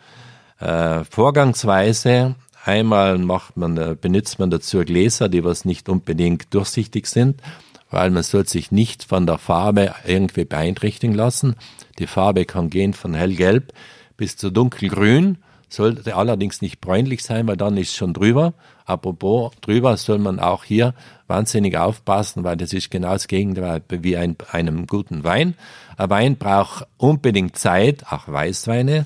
äh, 0.59 1.03
Vorgangsweise 1.05 2.35
Einmal 2.65 3.17
macht 3.17 3.57
man, 3.57 3.77
äh, 3.77 3.95
benutzt 3.99 4.39
man 4.39 4.51
dazu 4.51 4.83
Gläser, 4.83 5.29
die 5.29 5.43
was 5.43 5.65
nicht 5.65 5.88
unbedingt 5.88 6.53
durchsichtig 6.53 7.07
sind, 7.07 7.41
weil 7.89 8.11
man 8.11 8.23
soll 8.23 8.47
sich 8.47 8.71
nicht 8.71 9.03
von 9.03 9.25
der 9.25 9.38
Farbe 9.38 9.95
irgendwie 10.05 10.45
beeinträchtigen 10.45 11.15
lassen. 11.15 11.55
Die 11.99 12.07
Farbe 12.07 12.45
kann 12.45 12.69
gehen 12.69 12.93
von 12.93 13.13
hellgelb 13.13 13.73
bis 14.17 14.35
zu 14.35 14.49
dunkelgrün, 14.51 15.38
sollte 15.69 16.15
allerdings 16.15 16.61
nicht 16.61 16.81
bräunlich 16.81 17.23
sein, 17.23 17.47
weil 17.47 17.57
dann 17.57 17.77
ist 17.77 17.95
schon 17.95 18.13
drüber. 18.13 18.53
Apropos 18.85 19.51
drüber 19.61 19.97
soll 19.97 20.17
man 20.17 20.39
auch 20.39 20.63
hier 20.63 20.93
wahnsinnig 21.27 21.77
aufpassen, 21.77 22.43
weil 22.43 22.57
das 22.57 22.73
ist 22.73 22.89
genau 22.89 23.13
das 23.13 23.27
Gegenteil 23.27 23.81
wie 23.89 24.17
ein, 24.17 24.35
einem 24.51 24.88
guten 24.88 25.23
Wein. 25.23 25.55
Ein 25.97 26.09
Wein 26.09 26.38
braucht 26.38 26.88
unbedingt 26.97 27.57
Zeit, 27.57 28.03
auch 28.09 28.27
Weißweine, 28.27 29.05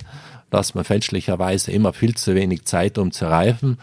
lässt 0.51 0.75
man 0.75 0.83
fälschlicherweise 0.83 1.71
immer 1.71 1.93
viel 1.93 2.15
zu 2.15 2.35
wenig 2.35 2.65
Zeit, 2.65 2.97
um 2.97 3.11
zu 3.11 3.25
reifen. 3.25 3.77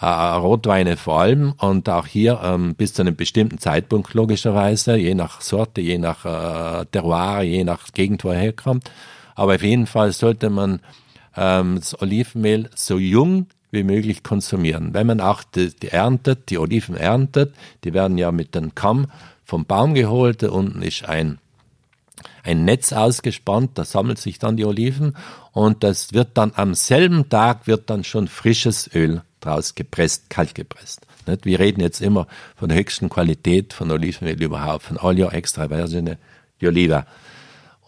Äh, 0.00 0.06
Rotweine 0.06 0.96
vor 0.96 1.20
allem 1.20 1.52
und 1.58 1.88
auch 1.88 2.06
hier 2.06 2.40
ähm, 2.42 2.74
bis 2.74 2.94
zu 2.94 3.02
einem 3.02 3.14
bestimmten 3.14 3.58
Zeitpunkt 3.58 4.14
logischerweise, 4.14 4.96
je 4.96 5.14
nach 5.14 5.40
Sorte, 5.42 5.80
je 5.80 5.98
nach 5.98 6.24
äh, 6.24 6.86
Terroir, 6.86 7.42
je 7.42 7.62
nach 7.62 7.92
Gegend, 7.92 8.24
wo 8.24 8.30
er 8.30 8.40
herkommt. 8.40 8.90
Aber 9.36 9.54
auf 9.54 9.62
jeden 9.62 9.86
Fall 9.86 10.12
sollte 10.12 10.50
man 10.50 10.80
ähm, 11.36 11.76
das 11.76 12.00
Olivenmehl 12.00 12.70
so 12.74 12.98
jung 12.98 13.46
wie 13.70 13.84
möglich 13.84 14.22
konsumieren. 14.22 14.92
Wenn 14.92 15.06
man 15.06 15.20
auch 15.20 15.42
die, 15.42 15.74
die 15.74 15.88
erntet, 15.88 16.50
die 16.50 16.58
Oliven 16.58 16.96
erntet, 16.96 17.54
die 17.84 17.94
werden 17.94 18.18
ja 18.18 18.30
mit 18.32 18.54
dem 18.54 18.74
Kamm 18.74 19.06
vom 19.44 19.64
Baum 19.64 19.94
geholt, 19.94 20.42
da 20.42 20.50
unten 20.50 20.82
ist 20.82 21.08
ein 21.08 21.38
ein 22.44 22.64
Netz 22.64 22.92
ausgespannt, 22.92 23.72
da 23.74 23.84
sammelt 23.84 24.18
sich 24.18 24.38
dann 24.38 24.56
die 24.56 24.64
Oliven 24.64 25.16
und 25.52 25.84
das 25.84 26.12
wird 26.12 26.30
dann 26.34 26.52
am 26.56 26.74
selben 26.74 27.28
Tag 27.28 27.66
wird 27.66 27.88
dann 27.90 28.04
schon 28.04 28.28
frisches 28.28 28.90
Öl 28.94 29.22
draus 29.40 29.74
gepresst, 29.74 30.30
kalt 30.30 30.54
gepresst. 30.54 31.06
Nicht? 31.26 31.44
Wir 31.44 31.58
reden 31.58 31.80
jetzt 31.80 32.00
immer 32.00 32.26
von 32.56 32.68
der 32.68 32.78
höchsten 32.78 33.08
Qualität 33.08 33.72
von 33.72 33.90
Olivenöl 33.90 34.40
überhaupt, 34.42 34.84
von 34.84 34.98
Olio 34.98 35.28
extra 35.30 35.70
virgine 35.70 36.18
di 36.60 36.68
Oliva. 36.68 37.06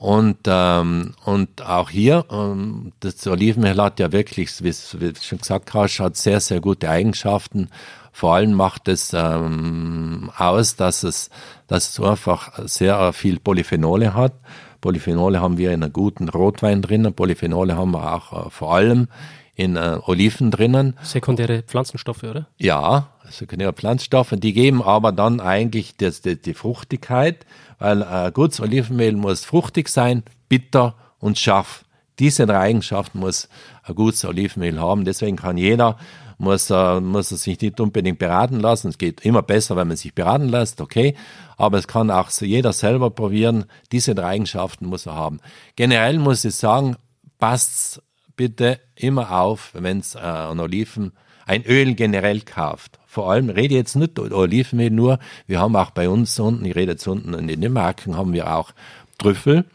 Und, 0.05 0.41
ähm, 0.45 1.15
und 1.25 1.63
auch 1.67 1.89
hier, 1.89 2.27
ähm, 2.31 2.93
das 3.01 3.27
Olivenöl 3.27 3.81
hat 3.81 3.99
ja 3.99 4.13
wirklich, 4.13 4.63
wie 4.63 4.69
du 4.71 5.15
schon 5.19 5.39
gesagt 5.39 5.73
hast, 5.73 5.99
hat 5.99 6.19
sehr, 6.19 6.41
sehr 6.41 6.61
gute 6.61 6.91
Eigenschaften. 6.91 7.71
Vor 8.13 8.35
allem 8.35 8.53
macht 8.53 8.87
es 8.89 9.15
ähm, 9.15 10.31
aus, 10.37 10.77
dass 10.77 11.05
es, 11.05 11.31
dass 11.69 11.89
es 11.89 12.01
einfach 12.01 12.53
sehr 12.67 13.15
viel 13.15 13.41
Polyphenole 13.41 14.13
hat. 14.13 14.35
Polyphenole 14.83 15.41
haben 15.41 15.57
wir 15.57 15.73
in 15.73 15.83
einem 15.83 15.95
guten 15.95 16.29
Rotwein 16.29 16.83
drinnen. 16.83 17.15
Polyphenole 17.15 17.75
haben 17.75 17.93
wir 17.93 18.13
auch 18.13 18.49
äh, 18.49 18.51
vor 18.51 18.75
allem 18.75 19.09
in 19.55 19.77
äh, 19.77 19.97
Oliven 20.05 20.51
drinnen. 20.51 20.99
Sekundäre 21.03 21.63
Pflanzenstoffe, 21.63 22.25
oder? 22.25 22.47
Ja, 22.59 23.09
sekundäre 23.31 23.73
Pflanzenstoffe. 23.73 24.35
Die 24.37 24.53
geben 24.53 24.83
aber 24.83 25.13
dann 25.13 25.41
eigentlich 25.41 25.97
das, 25.97 26.21
die, 26.21 26.37
die 26.37 26.53
Fruchtigkeit, 26.53 27.47
weil 27.79 28.03
äh, 28.03 28.31
gutes 28.33 28.61
Olivenmehl 28.61 29.17
muss 29.17 29.45
fruchtig 29.45 29.89
sein, 29.89 30.23
bitter 30.49 30.95
und 31.19 31.39
scharf. 31.39 31.85
Diese 32.19 32.47
drei 32.47 32.59
Eigenschaften 32.59 33.19
muss 33.19 33.49
ein 33.83 33.95
gutes 33.95 34.25
Olivenmehl 34.25 34.81
haben. 34.81 35.05
Deswegen 35.05 35.37
kann 35.37 35.57
jeder, 35.57 35.99
muss, 36.39 36.71
äh, 36.71 37.01
muss 37.01 37.33
er 37.33 37.39
sich 37.39 37.61
nicht 37.61 37.81
unbedingt 37.81 38.19
beraten 38.19 38.61
lassen. 38.61 38.89
Es 38.89 38.99
geht 38.99 39.25
immer 39.25 39.43
besser, 39.43 39.77
wenn 39.77 39.89
man 39.89 39.97
sich 39.97 40.15
beraten 40.15 40.49
lässt, 40.49 40.81
okay. 40.81 41.17
Aber 41.57 41.79
es 41.79 41.89
kann 41.89 42.11
auch 42.11 42.31
jeder 42.31 42.73
selber 42.73 43.11
probieren. 43.11 43.65
Diese 43.93 44.15
drei 44.15 44.29
Eigenschaften 44.29 44.87
muss 44.87 45.07
er 45.07 45.15
haben. 45.15 45.41
Generell 45.77 46.19
muss 46.19 46.45
ich 46.45 46.55
sagen, 46.55 46.97
passt's 47.39 48.01
bitte 48.37 48.81
immer 48.95 49.31
auf, 49.33 49.71
wenn 49.75 50.01
es 50.01 50.15
äh, 50.15 50.19
an 50.19 50.61
Oliven 50.61 51.13
ein 51.47 51.65
Öl 51.65 51.95
generell 51.95 52.41
kauft. 52.41 52.99
Vor 53.15 53.31
allem 53.31 53.49
rede 53.49 53.77
jetzt 53.77 53.95
nicht 53.95 54.19
Olivenöl 54.19 54.91
nur, 54.91 55.21
wir 55.47 55.61
haben 55.61 55.77
auch 55.77 55.91
bei 55.91 56.09
uns 56.09 56.37
unten, 56.41 56.65
ich 56.65 56.75
rede 56.75 56.93
jetzt 56.93 57.07
unten 57.07 57.33
in 57.35 57.61
den 57.61 57.73
Marken, 57.73 58.17
haben 58.17 58.33
wir 58.33 58.53
auch 58.53 58.73
Trüffel. 59.19 59.67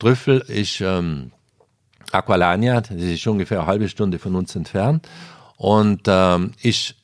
Trüffel 0.00 0.40
ist 0.48 0.80
ähm, 0.80 1.30
Aqualania, 2.10 2.80
das 2.80 2.90
ist 2.90 3.24
ungefähr 3.28 3.60
eine 3.60 3.68
halbe 3.68 3.88
Stunde 3.88 4.18
von 4.18 4.34
uns 4.34 4.56
entfernt 4.56 5.08
und 5.56 6.02
ähm, 6.08 6.54
ist, 6.60 6.96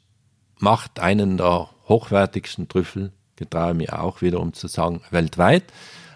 macht 0.58 0.98
einen 0.98 1.36
der 1.36 1.68
hochwertigsten 1.88 2.66
Trüffel, 2.66 3.12
getraue 3.36 3.74
mich 3.74 3.92
auch 3.92 4.20
wieder 4.20 4.40
um 4.40 4.54
zu 4.54 4.66
sagen, 4.66 5.02
weltweit. 5.12 5.62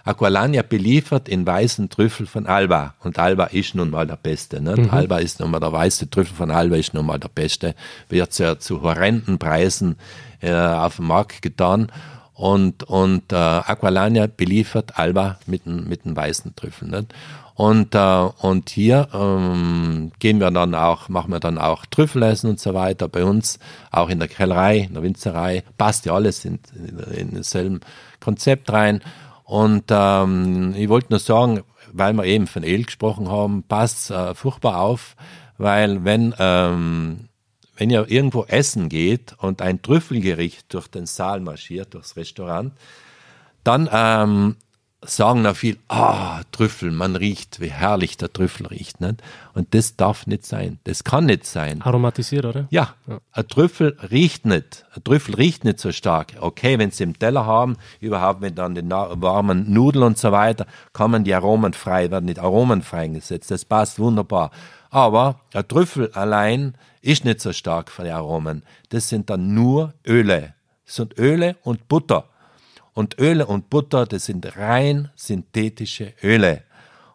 Aqualania 0.07 0.63
beliefert 0.63 1.29
in 1.29 1.45
weißen 1.47 1.91
Trüffel 1.91 2.27
von 2.27 2.47
Alba. 2.47 2.95
Und 3.01 3.19
Alba 3.19 3.47
ist 3.47 3.75
nun 3.75 3.91
mal 3.91 4.07
der 4.07 4.17
Beste. 4.17 4.61
Ne? 4.61 4.77
Mhm. 4.77 4.91
Alba 4.91 5.19
ist 5.19 5.41
nun 5.41 5.51
mal 5.51 5.59
der 5.59 5.73
weiße 5.73 6.09
Trüffel 6.09 6.37
von 6.37 6.51
Alba 6.53 6.77
ist 6.77 6.95
nun 6.95 7.07
mal 7.07 7.19
der 7.19 7.29
Beste. 7.29 7.75
Wird 8.09 8.39
ja 8.39 8.59
zu 8.59 8.83
horrenden 8.83 9.39
Preisen 9.39 9.97
äh, 10.41 10.55
auf 10.55 10.97
dem 10.97 11.09
Markt 11.09 11.43
getan. 11.43 11.91
Und, 12.35 12.85
und 12.85 13.33
äh, 13.33 13.37
Aqualania 13.37 14.29
beliefert 14.29 14.99
Alba 14.99 15.39
mit 15.47 15.67
mit 15.67 16.03
weißen 16.05 16.55
Trüffel. 16.55 16.89
Nicht? 16.89 17.13
Und, 17.57 17.95
äh, 17.95 18.29
und 18.43 18.69
hier 18.69 19.09
ähm, 19.15 20.13
gehen 20.19 20.39
wir 20.41 20.51
dann 20.51 20.75
auch, 20.75 21.09
machen 21.09 21.33
wir 21.33 21.41
dann 21.41 21.57
auch 21.57 21.87
Trüffelessen 21.87 22.51
und 22.51 22.61
so 22.61 22.75
weiter. 22.75 23.09
Bei 23.09 23.25
uns, 23.25 23.59
auch 23.91 24.11
in 24.11 24.19
der 24.19 24.29
Kellerei, 24.29 24.81
in 24.81 24.93
der 24.93 25.03
Winzerei, 25.03 25.65
passt 25.79 26.05
ja 26.05 26.13
alles 26.13 26.45
in, 26.45 26.61
in, 26.75 26.99
in 27.15 27.35
dasselbe 27.35 27.81
Konzept 28.21 28.71
rein. 28.71 29.01
Und 29.47 29.85
ähm, 29.91 30.75
ich 30.77 30.89
wollte 30.89 31.11
nur 31.11 31.21
sagen, 31.21 31.63
weil 31.93 32.13
wir 32.15 32.25
eben 32.25 32.49
von 32.49 32.65
Öl 32.65 32.83
gesprochen 32.83 33.31
haben, 33.31 33.63
passt 33.63 34.11
äh, 34.11 34.35
furchtbar 34.35 34.81
auf, 34.81 35.15
weil 35.57 36.05
wenn, 36.05 36.35
ähm, 36.41 37.29
wenn 37.77 37.91
ihr 37.91 38.11
irgendwo 38.11 38.43
essen 38.45 38.89
geht 38.89 39.37
und 39.39 39.63
ein 39.63 39.81
Trüffelgericht 39.83 40.75
durch 40.75 40.89
den 40.89 41.07
Saal 41.07 41.41
marschiert, 41.41 41.95
durchs 41.95 42.17
Restaurant, 42.17 42.73
dann 43.63 43.89
ähm, 43.93 44.57
sagen 45.03 45.45
da 45.45 45.55
viel, 45.55 45.79
ah, 45.89 46.41
Trüffel, 46.53 46.91
man 46.91 47.17
riecht, 47.17 47.61
wie 47.61 47.71
herrlich 47.71 48.17
der 48.17 48.33
Trüffel 48.33 48.67
riecht. 48.67 49.01
Nicht? 49.01 49.23
Und 49.55 49.75
das 49.75 49.97
darf 49.97 50.27
nicht 50.27 50.47
sein. 50.47 50.79
Das 50.85 51.05
kann 51.05 51.27
nicht 51.27 51.47
sein. 51.47 51.83
Aromatisiert, 51.83 52.45
oder? 52.45 52.67
Ja, 52.71 52.95
ja. 53.07 53.19
ein 53.33 53.49
Trüffel 53.49 53.97
riecht 54.11 54.47
nicht. 54.47 54.87
Ein 54.95 55.05
Trüffel 55.05 55.35
riecht 55.35 55.65
nicht 55.65 55.79
so 55.79 55.93
stark. 55.93 56.35
Okay, 56.41 56.79
wenn 56.79 56.91
sie 56.91 57.05
im 57.05 57.19
Teller 57.19 57.47
haben, 57.47 57.77
überhaupt 58.01 58.41
mit 58.41 58.59
dann 58.59 58.75
den 58.75 58.91
warmen 58.91 59.73
Nudeln 59.73 60.05
und 60.05 60.19
so 60.19 60.33
weiter, 60.33 60.67
kommen 60.93 61.25
die 61.25 61.35
Aromen 61.35 61.73
frei, 61.73 62.11
werden 62.11 62.27
nicht 62.27 62.41
Aromen 62.41 62.83
freigesetzt. 62.83 63.51
Das 63.51 63.65
passt 63.65 63.99
wunderbar. 63.99 64.51
Aber 64.91 65.41
ein 65.53 65.67
Trüffel 65.69 66.11
allein 66.13 66.75
ist 67.03 67.25
nicht 67.25 67.41
so 67.41 67.53
stark 67.53 67.91
von 67.91 68.05
den 68.05 68.15
Aromen. 68.15 68.63
Das 68.89 69.09
sind 69.09 69.31
dann 69.31 69.55
nur 69.55 69.93
Öle. 70.07 70.55
Das 70.87 70.97
sind 70.97 71.19
Öle 71.19 71.57
und 71.63 71.89
Butter. 71.89 72.25
Und 72.97 73.19
Öle 73.19 73.45
und 73.45 73.69
Butter, 73.69 74.07
das 74.07 74.25
sind 74.25 74.57
rein 74.57 75.11
synthetische 75.17 76.15
Öle. 76.25 76.63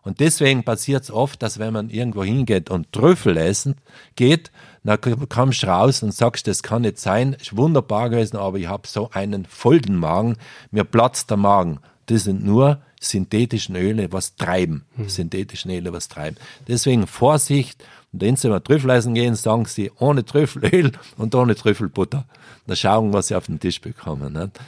Und 0.03 0.19
deswegen 0.19 0.63
passiert 0.63 1.01
es 1.01 1.09
oft, 1.09 1.41
dass 1.41 1.57
wenn 1.57 1.73
man 1.73 1.89
irgendwo 1.89 2.23
hingeht 2.23 2.69
und 2.69 2.91
Trüffel 2.91 3.35
essen 3.35 3.77
geht, 4.15 4.51
dann 4.83 4.99
kommst 5.27 5.63
du 5.63 5.67
raus 5.67 6.03
und 6.03 6.13
sagst, 6.13 6.45
das 6.45 6.61
kann 6.61 6.83
nicht 6.83 6.99
sein, 6.99 7.33
ist 7.33 7.57
wunderbar 7.57 8.11
gewesen, 8.11 8.37
aber 8.37 8.59
ich 8.59 8.67
habe 8.67 8.87
so 8.87 9.09
einen 9.11 9.45
vollen 9.45 9.95
Magen, 9.95 10.37
mir 10.69 10.83
platzt 10.83 11.31
der 11.31 11.37
Magen. 11.37 11.79
Das 12.05 12.25
sind 12.25 12.45
nur 12.45 12.79
synthetischen 12.99 13.75
Öle, 13.75 14.11
was 14.11 14.35
treiben. 14.35 14.85
Hm. 14.97 15.09
Synthetischen 15.09 15.71
Öle, 15.71 15.91
was 15.93 16.09
treiben. 16.09 16.37
Deswegen 16.67 17.07
Vorsicht. 17.07 17.83
Und 18.13 18.21
wenn 18.21 18.35
Sie 18.35 18.49
mal 18.49 18.59
Trüffel 18.59 18.91
essen 18.91 19.15
gehen, 19.15 19.33
sagen 19.33 19.65
Sie 19.65 19.91
ohne 19.97 20.23
Trüffelöl 20.23 20.91
und 21.17 21.33
ohne 21.33 21.55
Trüffelbutter. 21.55 22.25
Dann 22.67 22.75
schauen, 22.75 23.13
was 23.13 23.29
Sie 23.29 23.35
auf 23.35 23.47
den 23.47 23.59
Tisch 23.59 23.81
bekommen. 23.81 24.33
Nicht? 24.33 24.59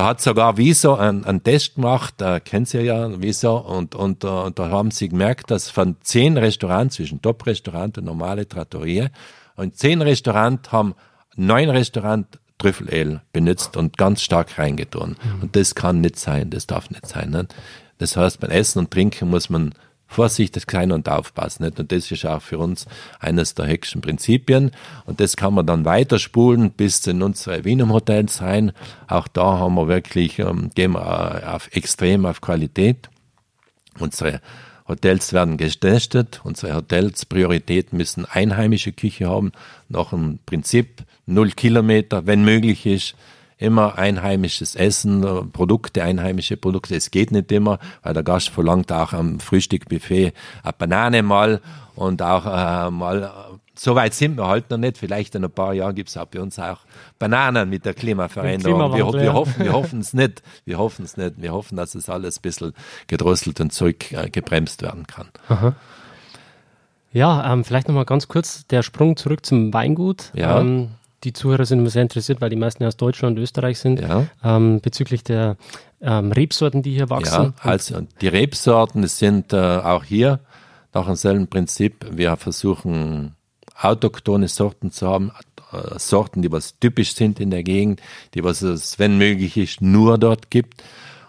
Da 0.00 0.06
hat 0.06 0.22
sogar 0.22 0.56
Wieso 0.56 0.94
einen, 0.94 1.26
einen 1.26 1.42
Test 1.42 1.74
gemacht, 1.74 2.22
äh, 2.22 2.40
kennt 2.40 2.68
Sie 2.68 2.80
ja 2.80 3.20
Wieso, 3.20 3.58
und, 3.58 3.94
und 3.94 4.24
uh, 4.24 4.48
da 4.48 4.70
haben 4.70 4.90
sie 4.90 5.10
gemerkt, 5.10 5.50
dass 5.50 5.68
von 5.68 5.96
zehn 6.00 6.38
Restaurants, 6.38 6.96
zwischen 6.96 7.20
Top-Restaurant 7.20 7.98
und 7.98 8.04
normale 8.04 8.48
Trattorie, 8.48 9.08
und 9.56 9.76
zehn 9.76 10.00
Restaurants 10.00 10.72
haben 10.72 10.94
neun 11.36 11.68
Restaurants 11.68 12.30
Trüffelöl 12.56 13.20
benutzt 13.34 13.76
und 13.76 13.98
ganz 13.98 14.22
stark 14.22 14.58
reingetan. 14.58 15.18
Mhm. 15.22 15.42
Und 15.42 15.54
das 15.54 15.74
kann 15.74 16.00
nicht 16.00 16.18
sein, 16.18 16.48
das 16.48 16.66
darf 16.66 16.88
nicht 16.88 17.06
sein. 17.06 17.28
Ne? 17.28 17.46
Das 17.98 18.16
heißt, 18.16 18.40
beim 18.40 18.52
Essen 18.52 18.78
und 18.78 18.90
Trinken 18.90 19.28
muss 19.28 19.50
man 19.50 19.74
vorsichtig 20.10 20.64
sein 20.70 20.92
und 20.92 21.08
aufpassen. 21.08 21.64
Nicht? 21.64 21.78
Und 21.78 21.92
das 21.92 22.10
ist 22.10 22.26
auch 22.26 22.42
für 22.42 22.58
uns 22.58 22.86
eines 23.20 23.54
der 23.54 23.68
höchsten 23.68 24.00
Prinzipien. 24.00 24.72
Und 25.06 25.20
das 25.20 25.36
kann 25.36 25.54
man 25.54 25.66
dann 25.66 25.84
weiterspulen 25.84 26.72
bis 26.72 27.06
in 27.06 27.22
unsere 27.22 27.64
Wienum 27.64 27.92
Hotels 27.92 28.42
rein. 28.42 28.72
Auch 29.06 29.28
da 29.28 29.58
haben 29.58 29.76
wir 29.76 29.88
wirklich, 29.88 30.40
ähm, 30.40 30.70
gehen 30.74 30.92
wir 30.92 31.42
äh, 31.42 31.46
auf 31.46 31.68
extrem 31.72 32.26
auf 32.26 32.40
Qualität. 32.40 33.08
Unsere 33.98 34.40
Hotels 34.88 35.32
werden 35.32 35.56
getestet. 35.56 36.40
Unsere 36.42 36.74
Hotels 36.74 37.24
Priorität 37.24 37.92
müssen 37.92 38.26
einheimische 38.26 38.92
Küche 38.92 39.28
haben. 39.28 39.52
Nach 39.88 40.10
dem 40.10 40.40
Prinzip 40.44 41.04
null 41.26 41.52
Kilometer, 41.52 42.26
wenn 42.26 42.44
möglich 42.44 42.84
ist 42.84 43.14
immer 43.60 43.98
einheimisches 43.98 44.74
Essen, 44.74 45.52
Produkte, 45.52 46.02
einheimische 46.02 46.56
Produkte. 46.56 46.96
Es 46.96 47.10
geht 47.10 47.30
nicht 47.30 47.52
immer, 47.52 47.78
weil 48.02 48.14
der 48.14 48.22
Gast 48.22 48.48
verlangt 48.48 48.90
auch 48.90 49.12
am 49.12 49.38
Frühstückbuffet 49.38 50.32
eine 50.62 50.72
Banane 50.72 51.22
mal 51.22 51.60
und 51.94 52.22
auch 52.22 52.46
äh, 52.46 52.90
mal 52.90 53.30
so 53.74 53.94
weit 53.94 54.12
sind 54.12 54.36
wir 54.36 54.46
halt 54.46 54.70
noch 54.70 54.76
nicht. 54.76 54.98
Vielleicht 54.98 55.34
in 55.34 55.44
ein 55.44 55.50
paar 55.50 55.72
Jahren 55.72 55.94
gibt 55.94 56.10
es 56.10 56.16
auch 56.16 56.26
bei 56.26 56.40
uns 56.40 56.58
auch 56.58 56.80
Bananen 57.18 57.70
mit 57.70 57.86
der 57.86 57.94
Klimaveränderung. 57.94 58.94
Wir, 58.94 59.12
wir, 59.12 59.32
hoffen, 59.32 59.64
wir 59.64 59.72
hoffen 59.74 60.00
es 60.00 60.12
nicht. 60.12 60.42
Wir 60.66 60.78
hoffen 60.78 61.04
es 61.04 61.16
nicht. 61.16 61.40
Wir 61.40 61.52
hoffen, 61.52 61.76
dass 61.76 61.94
es 61.94 62.10
alles 62.10 62.38
ein 62.38 62.42
bisschen 62.42 62.74
gedrosselt 63.06 63.60
und 63.60 63.72
zurückgebremst 63.72 64.82
äh, 64.82 64.86
werden 64.86 65.06
kann. 65.06 65.28
Aha. 65.48 65.74
Ja, 67.12 67.52
ähm, 67.52 67.64
vielleicht 67.64 67.88
nochmal 67.88 68.04
ganz 68.04 68.28
kurz 68.28 68.66
der 68.66 68.82
Sprung 68.82 69.16
zurück 69.16 69.44
zum 69.44 69.72
Weingut. 69.72 70.30
Ja. 70.34 70.60
Ähm, 70.60 70.90
die 71.24 71.32
Zuhörer 71.32 71.64
sind 71.66 71.80
immer 71.80 71.90
sehr 71.90 72.02
interessiert, 72.02 72.40
weil 72.40 72.50
die 72.50 72.56
meisten 72.56 72.82
ja 72.82 72.88
aus 72.88 72.96
Deutschland 72.96 73.36
und 73.36 73.42
Österreich 73.42 73.78
sind, 73.78 74.00
ja. 74.00 74.26
ähm, 74.42 74.80
bezüglich 74.80 75.22
der 75.22 75.56
ähm, 76.00 76.32
Rebsorten, 76.32 76.82
die 76.82 76.92
hier 76.92 77.10
wachsen. 77.10 77.54
Ja, 77.62 77.70
also 77.70 78.00
die 78.20 78.28
Rebsorten 78.28 79.06
sind 79.06 79.52
äh, 79.52 79.56
auch 79.56 80.04
hier 80.04 80.40
nach 80.94 81.06
demselben 81.06 81.46
Prinzip. 81.46 82.06
Wir 82.10 82.36
versuchen 82.36 83.34
autochtone 83.78 84.48
Sorten 84.48 84.90
zu 84.90 85.06
haben, 85.06 85.30
äh, 85.72 85.98
Sorten, 85.98 86.42
die 86.42 86.50
was 86.50 86.78
typisch 86.78 87.14
sind 87.14 87.40
in 87.40 87.50
der 87.50 87.62
Gegend, 87.62 88.00
die 88.34 88.42
was 88.42 88.62
es, 88.62 88.98
wenn 88.98 89.18
möglich 89.18 89.56
ist, 89.56 89.82
nur 89.82 90.18
dort 90.18 90.50
gibt. 90.50 90.82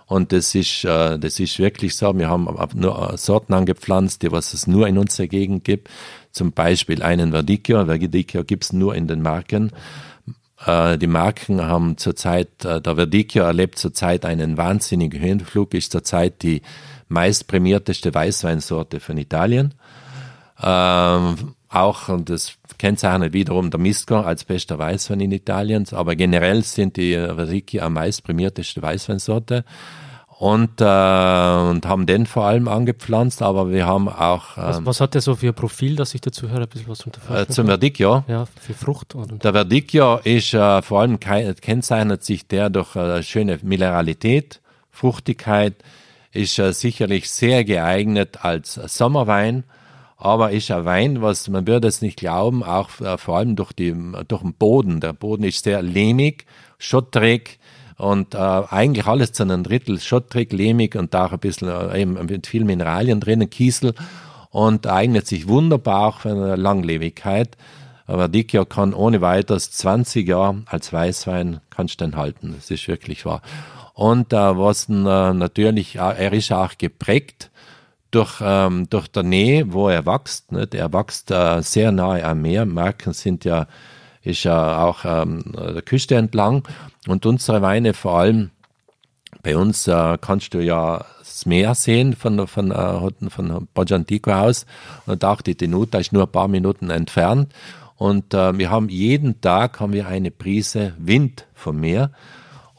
Und 0.05 0.33
das 0.33 0.55
ist, 0.55 0.83
äh, 0.83 1.17
das 1.17 1.39
ist 1.39 1.57
wirklich 1.57 1.95
so. 1.95 2.13
Wir 2.17 2.29
haben 2.29 2.49
nur 2.73 3.17
Sorten 3.17 3.53
angepflanzt, 3.53 4.21
die 4.23 4.31
was 4.31 4.53
es 4.53 4.67
nur 4.67 4.87
in 4.87 4.97
unserer 4.97 5.27
Gegend 5.27 5.63
gibt. 5.63 5.89
Zum 6.31 6.51
Beispiel 6.51 7.03
einen 7.03 7.31
Verdicchio. 7.31 7.85
Verdicchio 7.85 8.43
gibt's 8.43 8.73
nur 8.73 8.95
in 8.95 9.07
den 9.07 9.21
Marken. 9.21 9.71
Äh, 10.65 10.97
die 10.97 11.07
Marken 11.07 11.61
haben 11.61 11.97
zurzeit, 11.97 12.65
äh, 12.65 12.81
der 12.81 12.95
Verdicchio 12.95 13.43
erlebt 13.43 13.77
zurzeit 13.77 14.25
einen 14.25 14.57
wahnsinnigen 14.57 15.19
Höhenflug, 15.21 15.73
ist 15.73 15.91
zurzeit 15.91 16.41
die 16.43 16.61
meistprämierteste 17.07 18.13
Weißweinsorte 18.13 18.99
von 18.99 19.17
Italien. 19.17 19.73
Ähm, 20.61 21.55
auch, 21.69 22.09
und 22.09 22.29
das 22.29 22.53
kennzeichnet 22.77 23.33
wiederum 23.33 23.71
der 23.71 23.79
Misco 23.79 24.19
als 24.19 24.43
bester 24.43 24.77
Weißwein 24.77 25.21
in 25.21 25.31
Italien, 25.31 25.85
aber 25.91 26.15
generell 26.15 26.63
sind 26.63 26.97
die 26.97 27.13
Verdicchio 27.13 27.83
am 27.83 27.93
meistprämierteste 27.93 28.81
Weißweinsorte 28.81 29.63
und, 30.41 30.81
äh, 30.81 30.83
und 30.83 31.85
haben 31.85 32.07
den 32.07 32.25
vor 32.25 32.45
allem 32.45 32.67
angepflanzt, 32.67 33.43
aber 33.43 33.69
wir 33.69 33.85
haben 33.85 34.09
auch. 34.09 34.57
Ähm, 34.57 34.63
was, 34.63 34.85
was, 34.85 35.01
hat 35.01 35.13
der 35.13 35.21
so 35.21 35.35
für 35.35 35.49
ein 35.49 35.53
Profil, 35.53 35.95
dass 35.95 36.15
ich 36.15 36.21
dazu 36.21 36.49
höre, 36.49 36.61
ein 36.61 36.67
bisschen 36.67 36.87
was 36.87 37.05
unter 37.05 37.41
äh, 37.41 37.45
Zum 37.45 37.67
Verdicchio? 37.67 38.23
Ja, 38.27 38.47
für 38.59 38.73
Frucht. 38.73 39.13
Oder? 39.13 39.35
Der 39.35 39.53
Verdicchio 39.53 40.17
ist 40.23 40.55
äh, 40.55 40.81
vor 40.81 41.01
allem 41.01 41.19
kennzeichnet 41.19 42.23
sich 42.23 42.47
der 42.47 42.71
durch 42.71 42.95
äh, 42.95 43.21
schöne 43.21 43.59
Mineralität, 43.61 44.61
Fruchtigkeit, 44.89 45.75
ist 46.31 46.57
äh, 46.57 46.73
sicherlich 46.73 47.29
sehr 47.29 47.63
geeignet 47.63 48.43
als 48.43 48.73
Sommerwein, 48.73 49.63
aber 50.17 50.49
ist 50.49 50.71
ein 50.71 50.85
Wein, 50.85 51.21
was 51.21 51.49
man 51.49 51.67
würde 51.67 51.87
es 51.87 52.01
nicht 52.01 52.17
glauben, 52.17 52.63
auch 52.63 52.99
äh, 52.99 53.19
vor 53.19 53.37
allem 53.37 53.55
durch, 53.55 53.73
die, 53.73 53.93
durch 54.27 54.41
den 54.41 54.55
Boden. 54.55 55.01
Der 55.01 55.13
Boden 55.13 55.43
ist 55.43 55.65
sehr 55.65 55.83
lehmig, 55.83 56.47
schottrig, 56.79 57.59
und 58.01 58.33
äh, 58.33 58.37
eigentlich 58.37 59.05
alles 59.05 59.31
zu 59.31 59.43
einem 59.43 59.63
Drittel 59.63 59.99
schottrig, 59.99 60.51
lehmig 60.51 60.95
und 60.95 61.13
da 61.13 61.27
auch 61.27 61.33
ein 61.33 61.39
bisschen 61.39 61.67
äh, 61.69 62.01
eben 62.01 62.13
mit 62.25 62.47
viel 62.47 62.65
Mineralien 62.65 63.19
drinnen, 63.19 63.49
Kiesel 63.49 63.93
und 64.49 64.87
eignet 64.87 65.27
sich 65.27 65.47
wunderbar 65.47 66.07
auch 66.07 66.19
für 66.21 66.31
eine 66.31 66.55
Langlebigkeit. 66.55 67.55
Aber 68.07 68.27
Dicchio 68.27 68.65
kann 68.65 68.95
ohne 68.95 69.21
weiteres 69.21 69.71
20 69.71 70.27
Jahre 70.27 70.63
als 70.65 70.91
Weißwein 70.91 71.61
kannst 71.69 72.01
du 72.01 72.05
den 72.05 72.17
halten. 72.17 72.55
Das 72.55 72.71
ist 72.71 72.87
wirklich 72.87 73.23
wahr. 73.25 73.43
Und 73.93 74.33
äh, 74.33 74.57
was 74.57 74.89
äh, 74.89 74.93
natürlich, 74.93 75.97
er 75.97 76.33
ist 76.33 76.51
auch 76.51 76.77
geprägt 76.79 77.51
durch, 78.09 78.41
ähm, 78.43 78.89
durch 78.89 79.09
der 79.09 79.23
Nähe, 79.23 79.71
wo 79.73 79.89
er 79.89 80.07
wächst. 80.07 80.51
Nicht? 80.51 80.73
Er 80.73 80.91
wächst 80.91 81.29
äh, 81.29 81.61
sehr 81.61 81.91
nahe 81.91 82.25
am 82.25 82.41
Meer. 82.41 82.65
Marken 82.65 83.13
sind 83.13 83.45
ja 83.45 83.67
ist 84.23 84.43
ja 84.43 84.83
auch 84.83 84.99
ähm, 85.03 85.43
der 85.55 85.81
Küste 85.81 86.15
entlang. 86.15 86.63
Und 87.07 87.25
unsere 87.25 87.61
Weine 87.61 87.93
vor 87.93 88.19
allem, 88.19 88.51
bei 89.43 89.57
uns 89.57 89.87
äh, 89.87 90.17
kannst 90.19 90.53
du 90.53 90.59
ja 90.59 91.03
das 91.19 91.45
Meer 91.45 91.73
sehen 91.73 92.15
von, 92.15 92.47
von, 92.47 92.71
äh, 92.71 93.29
von 93.29 93.67
Bojantico 93.73 94.31
aus 94.31 94.65
und 95.05 95.25
auch 95.25 95.41
die 95.41 95.55
Tenuta 95.55 95.97
ist 95.97 96.13
nur 96.13 96.23
ein 96.23 96.31
paar 96.31 96.47
Minuten 96.47 96.89
entfernt. 96.89 97.53
Und 97.95 98.33
äh, 98.33 98.57
wir 98.57 98.69
haben 98.69 98.89
jeden 98.89 99.41
Tag 99.41 99.79
haben 99.79 99.93
wir 99.93 100.07
eine 100.07 100.31
Prise 100.31 100.93
Wind 100.97 101.47
vom 101.53 101.79
Meer 101.79 102.11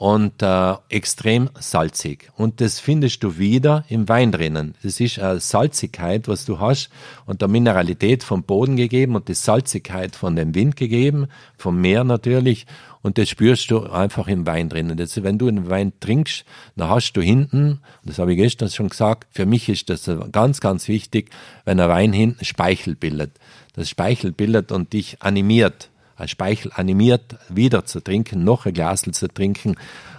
und 0.03 0.43
äh, 0.43 0.75
extrem 0.89 1.49
salzig. 1.61 2.33
Und 2.37 2.61
das 2.61 2.81
findest 2.81 3.23
du 3.23 3.39
wieder 3.39 3.85
im 3.89 4.09
Wein 4.09 4.33
drinnen. 4.33 4.75
Das 4.83 4.99
ist 4.99 5.21
eine 5.21 5.39
Salzigkeit, 5.39 6.27
was 6.27 6.45
du 6.45 6.59
hast 6.59 6.91
und 7.25 7.41
der 7.41 7.47
Mineralität 7.47 8.25
vom 8.25 8.43
Boden 8.43 8.75
gegeben 8.75 9.15
und 9.15 9.29
die 9.29 9.35
Salzigkeit 9.35 10.17
von 10.17 10.35
dem 10.35 10.57
Wind 10.57 10.75
gegeben, 10.75 11.29
vom 11.57 11.81
Meer 11.81 12.03
natürlich. 12.03 12.67
Und 13.03 13.17
das 13.17 13.29
spürst 13.29 13.71
du 13.71 13.85
einfach 13.85 14.27
im 14.27 14.45
Wein 14.45 14.69
drinnen. 14.69 14.97
Das, 14.97 15.23
wenn 15.23 15.39
du 15.39 15.47
einen 15.47 15.71
Wein 15.71 15.93
trinkst, 16.01 16.47
dann 16.75 16.89
hast 16.89 17.13
du 17.13 17.21
hinten, 17.21 17.79
das 18.05 18.19
habe 18.19 18.33
ich 18.33 18.39
gestern 18.39 18.71
schon 18.71 18.89
gesagt, 18.89 19.29
für 19.31 19.47
mich 19.47 19.69
ist 19.69 19.89
das 19.89 20.11
ganz, 20.33 20.61
ganz 20.61 20.89
wichtig, 20.89 21.31
wenn 21.65 21.79
ein 21.79 21.89
Wein 21.89 22.13
hinten 22.13 22.45
Speichel 22.45 22.97
bildet. 22.97 23.39
Das 23.75 23.89
Speichel 23.89 24.33
bildet 24.33 24.73
und 24.73 24.95
dich 24.95 25.23
animiert 25.23 25.92
als 26.17 26.31
Speichel 26.31 26.73
animiert, 26.75 27.37
wieder 27.49 27.85
zu 27.85 28.01
trinken, 28.01 28.45
noch 28.45 28.67
ein 28.67 28.75
Glas 28.75 29.03
zu 29.03 29.29
trinken. 29.29 29.77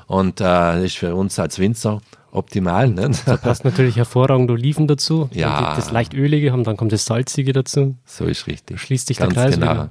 Und 0.07 0.41
äh, 0.41 0.43
das 0.43 0.83
ist 0.83 0.97
für 0.97 1.15
uns 1.15 1.39
als 1.39 1.59
Winzer 1.59 2.01
optimal. 2.31 2.89
Ne? 2.89 3.11
Da 3.25 3.37
passt 3.37 3.63
natürlich 3.63 3.95
hervorragend 3.95 4.49
Oliven 4.51 4.87
dazu. 4.87 5.29
Ja. 5.33 5.75
Das 5.75 5.91
leicht 5.91 6.13
ölige 6.13 6.51
haben, 6.51 6.63
dann 6.63 6.77
kommt 6.77 6.91
das 6.91 7.05
salzige 7.05 7.53
dazu. 7.53 7.95
So 8.05 8.25
ist 8.25 8.47
richtig. 8.47 8.81
Schließt 8.81 9.07
sich 9.07 9.17
Ganz 9.17 9.33
der 9.33 9.43
Kreis 9.43 9.55
genau. 9.55 9.71
wieder. 9.71 9.89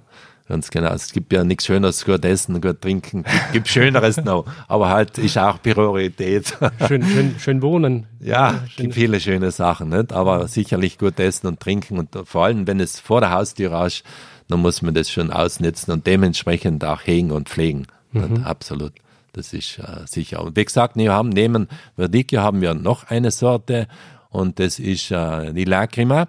Ganz 0.49 0.71
genau. 0.71 0.93
Es 0.93 1.13
gibt 1.13 1.33
ja 1.33 1.45
nichts 1.45 1.67
Schöneres, 1.67 2.05
gut 2.05 2.25
essen, 2.25 2.61
gut 2.61 2.83
trinken. 2.83 3.25
Es 3.25 3.53
gibt 3.53 3.69
Schöneres 3.69 4.17
noch. 4.19 4.45
Aber 4.67 4.89
halt 4.89 5.17
ist 5.19 5.39
auch 5.39 5.63
Priorität. 5.63 6.59
Schön, 6.89 7.05
schön, 7.05 7.37
schön 7.39 7.63
wohnen. 7.63 8.07
Ja, 8.21 8.61
es 8.67 8.77
gibt 8.77 8.95
viele 8.95 9.21
schöne 9.21 9.51
Sachen, 9.53 9.91
nicht? 9.91 10.13
Aber 10.13 10.49
sicherlich 10.49 10.99
gut 10.99 11.19
essen 11.21 11.47
und 11.47 11.61
trinken 11.61 11.99
und 11.99 12.11
vor 12.25 12.45
allem, 12.45 12.67
wenn 12.67 12.81
es 12.81 12.99
vor 12.99 13.21
der 13.21 13.31
Haustür 13.31 13.73
rauscht, 13.73 14.05
dann 14.53 14.61
muss 14.61 14.83
man 14.83 14.93
das 14.93 15.11
schon 15.11 15.31
ausnutzen 15.31 15.93
und 15.93 16.07
dementsprechend 16.07 16.85
auch 16.85 17.01
hegen 17.07 17.33
und 17.33 17.49
pflegen. 17.49 17.87
Mhm. 18.13 18.45
absolut. 18.45 18.93
Das 19.33 19.55
ist 19.55 19.79
äh, 19.79 20.07
sicher. 20.07 20.45
Und 20.45 20.57
wie 20.57 20.65
gesagt, 20.65 20.97
wir 20.97 21.11
haben 21.11 21.31
neben 21.31 21.69
Verdicchio 21.97 22.43
haben 22.43 22.61
wir 22.61 22.75
noch 22.75 23.05
eine 23.05 23.31
Sorte 23.31 23.89
und 24.29 24.59
das 24.59 24.79
ist 24.79 25.11
äh, 25.11 25.55
die 25.55 25.65
Lacrima. 25.65 26.29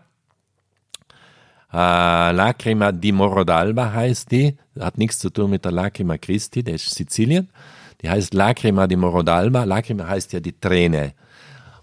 Äh, 1.74 2.32
Lacrima 2.32 2.94
di 2.94 3.12
Morodalba 3.12 3.92
heißt 3.92 4.32
die. 4.32 4.56
Hat 4.80 4.98
nichts 4.98 5.20
zu 5.20 5.30
tun 5.30 5.50
mit 5.50 5.66
der 5.66 5.74
Lacrima 5.74 6.18
Christi, 6.18 6.64
der 6.64 6.76
ist 6.76 6.96
Sizilien. 6.96 7.50
Die 8.02 8.10
heißt 8.10 8.34
Lacrima 8.34 8.88
di 8.88 8.96
Morodalba. 8.96 9.66
Lacrima 9.66 10.08
heißt 10.08 10.32
ja 10.32 10.40
die 10.40 10.58
Träne. 10.58 11.14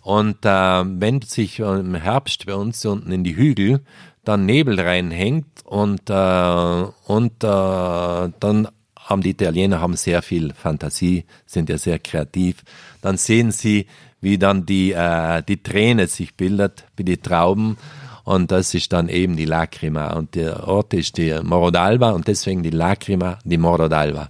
Und 0.02 0.46
äh, 0.46 0.48
wenn 0.48 1.20
sich 1.20 1.58
im 1.58 1.94
Herbst 1.94 2.46
bei 2.46 2.54
uns 2.54 2.82
unten 2.86 3.12
in 3.12 3.24
die 3.24 3.36
Hügel 3.36 3.80
dann 4.24 4.46
Nebel 4.46 4.78
reinhängt 4.80 5.46
und, 5.64 6.10
äh, 6.10 6.84
und 7.06 7.44
äh, 7.44 8.32
dann 8.40 8.68
haben 8.96 9.22
die 9.22 9.30
Italiener 9.30 9.80
haben 9.80 9.96
sehr 9.96 10.22
viel 10.22 10.52
Fantasie, 10.54 11.24
sind 11.44 11.68
ja 11.68 11.78
sehr 11.78 11.98
kreativ. 11.98 12.62
Dann 13.02 13.16
sehen 13.16 13.50
sie, 13.50 13.86
wie 14.20 14.38
dann 14.38 14.66
die, 14.66 14.92
äh, 14.92 15.42
die 15.42 15.62
Träne 15.62 16.06
sich 16.06 16.36
bildet, 16.36 16.84
wie 16.96 17.04
die 17.04 17.16
Trauben. 17.16 17.76
Und 18.24 18.52
das 18.52 18.74
ist 18.74 18.92
dann 18.92 19.08
eben 19.08 19.36
die 19.36 19.46
Lacrima. 19.46 20.12
Und 20.12 20.36
der 20.36 20.68
Ort 20.68 20.94
ist 20.94 21.16
die 21.16 21.34
Morodalba 21.42 22.10
und 22.10 22.28
deswegen 22.28 22.62
die 22.62 22.70
Lacrima, 22.70 23.38
die 23.44 23.58
Morodalba. 23.58 24.28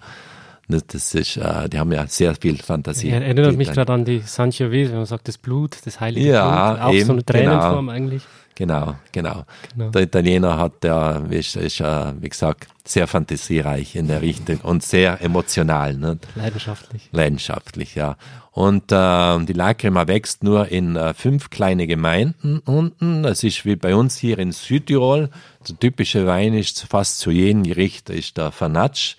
Das 0.69 1.15
ist, 1.15 1.37
äh, 1.37 1.69
die 1.69 1.79
haben 1.79 1.93
ja 1.93 2.07
sehr 2.07 2.35
viel 2.35 2.57
Fantasie. 2.57 3.09
Er 3.09 3.23
erinnert 3.23 3.57
mich 3.57 3.73
gerade 3.73 3.93
an 3.93 4.05
die 4.05 4.21
Sangiovese, 4.21 4.93
wenn 4.93 4.99
man 4.99 5.07
sagt, 5.07 5.27
das 5.27 5.37
Blut, 5.37 5.77
das 5.85 6.01
heilige 6.01 6.29
ja, 6.29 6.73
Blut, 6.73 6.85
auch 6.85 6.93
eben, 6.93 7.07
so 7.07 7.13
eine 7.13 7.25
Tränenform 7.25 7.87
genau. 7.87 7.93
eigentlich. 7.93 8.23
Genau, 8.61 8.95
genau, 9.11 9.47
genau. 9.73 9.89
Der 9.89 10.03
Italiener 10.03 10.59
hat 10.59 10.85
ja, 10.85 11.13
ist, 11.31 11.57
ist, 11.57 11.81
wie 11.81 12.29
gesagt, 12.29 12.69
sehr 12.85 13.07
fantasiereich 13.07 13.97
in 13.97 14.07
der 14.07 14.21
Richtung 14.21 14.59
und 14.61 14.83
sehr 14.83 15.23
emotional. 15.23 15.95
Nicht? 15.95 16.29
Leidenschaftlich. 16.35 17.09
Leidenschaftlich, 17.11 17.95
ja. 17.95 18.19
Und 18.53 18.93
äh, 18.93 19.45
die 19.47 19.55
Lacrima 19.55 20.07
wächst 20.09 20.45
nur 20.45 20.69
in 20.69 20.95
äh, 20.95 21.15
fünf 21.15 21.49
kleine 21.49 21.87
Gemeinden 21.87 22.59
unten. 22.59 23.23
Das 23.23 23.45
ist 23.45 23.65
wie 23.65 23.77
bei 23.77 23.95
uns 23.95 24.19
hier 24.19 24.39
in 24.39 24.53
Südtirol. 24.53 25.31
Der 25.67 25.79
typische 25.79 26.27
Wein 26.27 26.53
ist 26.53 26.83
fast 26.83 27.19
zu 27.21 27.31
jedem 27.31 27.63
Gericht 27.63 28.11
ist 28.11 28.37
der 28.37 28.53
Fanatsch. 28.53 29.17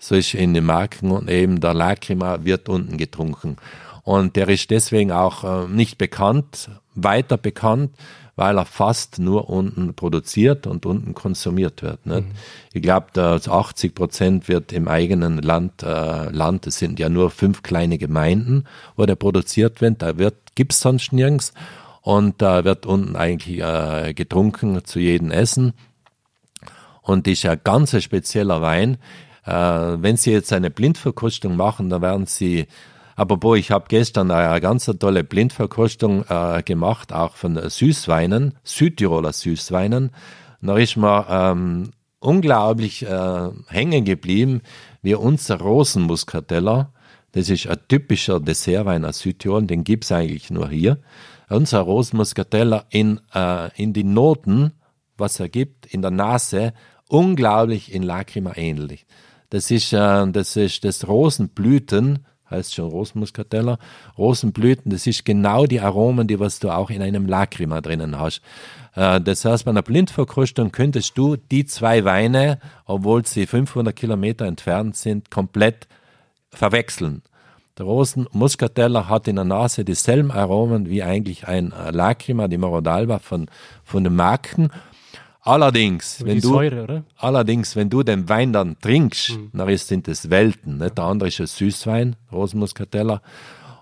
So 0.00 0.16
ist 0.16 0.34
in 0.34 0.52
den 0.52 0.64
Marken 0.64 1.12
und 1.12 1.30
eben 1.30 1.60
der 1.60 1.74
Lacrima 1.74 2.44
wird 2.44 2.68
unten 2.68 2.96
getrunken. 2.96 3.56
Und 4.02 4.34
der 4.34 4.48
ist 4.48 4.68
deswegen 4.70 5.12
auch 5.12 5.44
äh, 5.44 5.68
nicht 5.68 5.96
bekannt, 5.96 6.70
weiter 6.96 7.36
bekannt, 7.36 7.92
weil 8.36 8.58
er 8.58 8.64
fast 8.64 9.18
nur 9.18 9.50
unten 9.50 9.94
produziert 9.94 10.66
und 10.66 10.86
unten 10.86 11.14
konsumiert 11.14 11.82
wird. 11.82 12.06
Nicht? 12.06 12.28
Mhm. 12.28 12.32
Ich 12.72 12.82
glaube, 12.82 13.40
80 13.46 13.94
Prozent 13.94 14.48
wird 14.48 14.72
im 14.72 14.88
eigenen 14.88 15.38
Land, 15.38 15.82
äh, 15.82 16.30
Land, 16.30 16.66
es 16.66 16.78
sind 16.78 16.98
ja 16.98 17.08
nur 17.08 17.30
fünf 17.30 17.62
kleine 17.62 17.98
Gemeinden, 17.98 18.64
wo 18.96 19.06
der 19.06 19.16
produziert 19.16 19.80
wird, 19.80 20.02
da 20.02 20.18
wird, 20.18 20.36
gibt's 20.54 20.80
sonst 20.80 21.12
nirgends 21.12 21.52
und 22.02 22.40
da 22.40 22.64
wird 22.64 22.86
unten 22.86 23.16
eigentlich 23.16 23.60
äh, 23.60 24.14
getrunken 24.14 24.84
zu 24.84 24.98
jedem 24.98 25.30
Essen 25.30 25.74
und 27.02 27.26
ist 27.28 27.44
ein 27.44 27.60
ganz 27.62 28.00
spezieller 28.02 28.62
Wein. 28.62 28.98
Äh, 29.44 29.52
wenn 29.52 30.16
Sie 30.16 30.30
jetzt 30.30 30.52
eine 30.52 30.70
Blindverkostung 30.70 31.56
machen, 31.56 31.90
dann 31.90 32.02
werden 32.02 32.26
Sie 32.26 32.66
Apropos, 33.20 33.58
ich 33.58 33.70
habe 33.70 33.84
gestern 33.86 34.30
eine 34.30 34.62
ganz 34.62 34.86
tolle 34.86 35.24
Blindverkostung 35.24 36.24
äh, 36.30 36.62
gemacht, 36.62 37.12
auch 37.12 37.36
von 37.36 37.60
Süßweinen, 37.68 38.54
Südtiroler 38.64 39.34
Süßweinen. 39.34 40.10
Da 40.62 40.78
ist 40.78 40.96
mir 40.96 41.26
ähm, 41.28 41.90
unglaublich 42.20 43.02
äh, 43.02 43.50
hängen 43.68 44.06
geblieben, 44.06 44.62
wie 45.02 45.16
unser 45.16 45.60
Rosenmuskateller. 45.60 46.94
Das 47.32 47.50
ist 47.50 47.66
ein 47.66 47.76
typischer 47.88 48.40
Dessertwein 48.40 49.04
aus 49.04 49.18
Südtirol, 49.18 49.66
den 49.66 49.84
gibt's 49.84 50.10
eigentlich 50.10 50.48
nur 50.48 50.70
hier. 50.70 50.96
Unser 51.50 51.80
Rosenmuskateller 51.80 52.86
in, 52.88 53.20
äh, 53.34 53.68
in 53.76 53.92
die 53.92 54.04
Noten, 54.04 54.72
was 55.18 55.38
er 55.40 55.50
gibt, 55.50 55.84
in 55.84 56.00
der 56.00 56.10
Nase, 56.10 56.72
unglaublich 57.06 57.92
in 57.92 58.02
Lacrima 58.02 58.52
ähnlich. 58.56 59.04
Das 59.50 59.70
ist, 59.70 59.92
äh, 59.92 60.26
das 60.32 60.56
ist 60.56 60.84
das 60.86 61.06
Rosenblüten, 61.06 62.20
heißt 62.50 62.74
schon 62.74 62.88
Rosenmuskateller. 62.88 63.78
Rosenblüten, 64.18 64.90
das 64.90 65.06
ist 65.06 65.24
genau 65.24 65.66
die 65.66 65.80
Aromen, 65.80 66.26
die 66.26 66.40
was 66.40 66.58
du 66.58 66.70
auch 66.70 66.90
in 66.90 67.02
einem 67.02 67.26
Lacrima 67.26 67.80
drinnen 67.80 68.18
hast. 68.18 68.42
Äh, 68.94 69.20
das 69.20 69.44
heißt, 69.44 69.64
bei 69.64 69.70
einer 69.70 69.82
Blindverkostung 69.82 70.72
könntest 70.72 71.16
du 71.16 71.36
die 71.36 71.64
zwei 71.64 72.04
Weine, 72.04 72.58
obwohl 72.86 73.24
sie 73.26 73.46
500 73.46 73.94
Kilometer 73.94 74.46
entfernt 74.46 74.96
sind, 74.96 75.30
komplett 75.30 75.86
verwechseln. 76.50 77.22
Der 77.78 77.86
Rosenmuskateller 77.86 79.08
hat 79.08 79.26
in 79.26 79.36
der 79.36 79.44
Nase 79.46 79.84
dieselben 79.84 80.30
Aromen 80.30 80.90
wie 80.90 81.02
eigentlich 81.02 81.48
ein 81.48 81.72
Lacrima 81.92 82.46
di 82.46 82.58
Morodalba 82.58 83.20
von, 83.20 83.46
von 83.84 84.04
den 84.04 84.16
Marken 84.16 84.70
Allerdings, 85.42 86.22
wenn 86.24 86.40
du, 86.40 86.48
Säure, 86.48 87.04
allerdings, 87.16 87.74
wenn 87.74 87.88
du 87.88 88.02
den 88.02 88.28
Wein 88.28 88.52
dann 88.52 88.78
trinkst, 88.78 89.30
mhm. 89.30 89.50
dann 89.54 89.76
sind 89.78 90.06
es 90.08 90.28
Welten. 90.28 90.78
Nicht? 90.78 90.98
Der 90.98 91.04
andere 91.04 91.28
ist 91.28 91.40
ein 91.40 91.46
Süßwein, 91.46 92.16
Rosenmuskateller. 92.30 93.22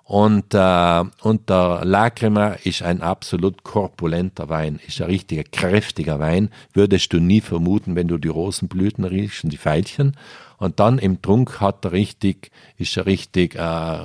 Und, 0.04 0.54
äh, 0.54 1.04
und 1.20 1.50
der 1.50 1.84
Lacrima 1.84 2.52
ist 2.64 2.82
ein 2.82 3.02
absolut 3.02 3.62
korpulenter 3.62 4.48
Wein, 4.48 4.80
ist 4.86 5.02
ein 5.02 5.08
richtiger 5.08 5.42
kräftiger 5.42 6.18
Wein. 6.18 6.48
Würdest 6.72 7.12
du 7.12 7.18
nie 7.18 7.42
vermuten, 7.42 7.94
wenn 7.94 8.08
du 8.08 8.16
die 8.16 8.28
Rosenblüten 8.28 9.04
riechst 9.04 9.44
und 9.44 9.52
die 9.52 9.58
Veilchen. 9.58 10.16
Und 10.56 10.80
dann 10.80 10.98
im 10.98 11.20
Trunk 11.20 11.60
hat 11.60 11.84
er 11.84 11.92
richtig, 11.92 12.50
ist 12.78 12.96
er 12.96 13.04
richtig 13.04 13.56
äh, 13.56 13.98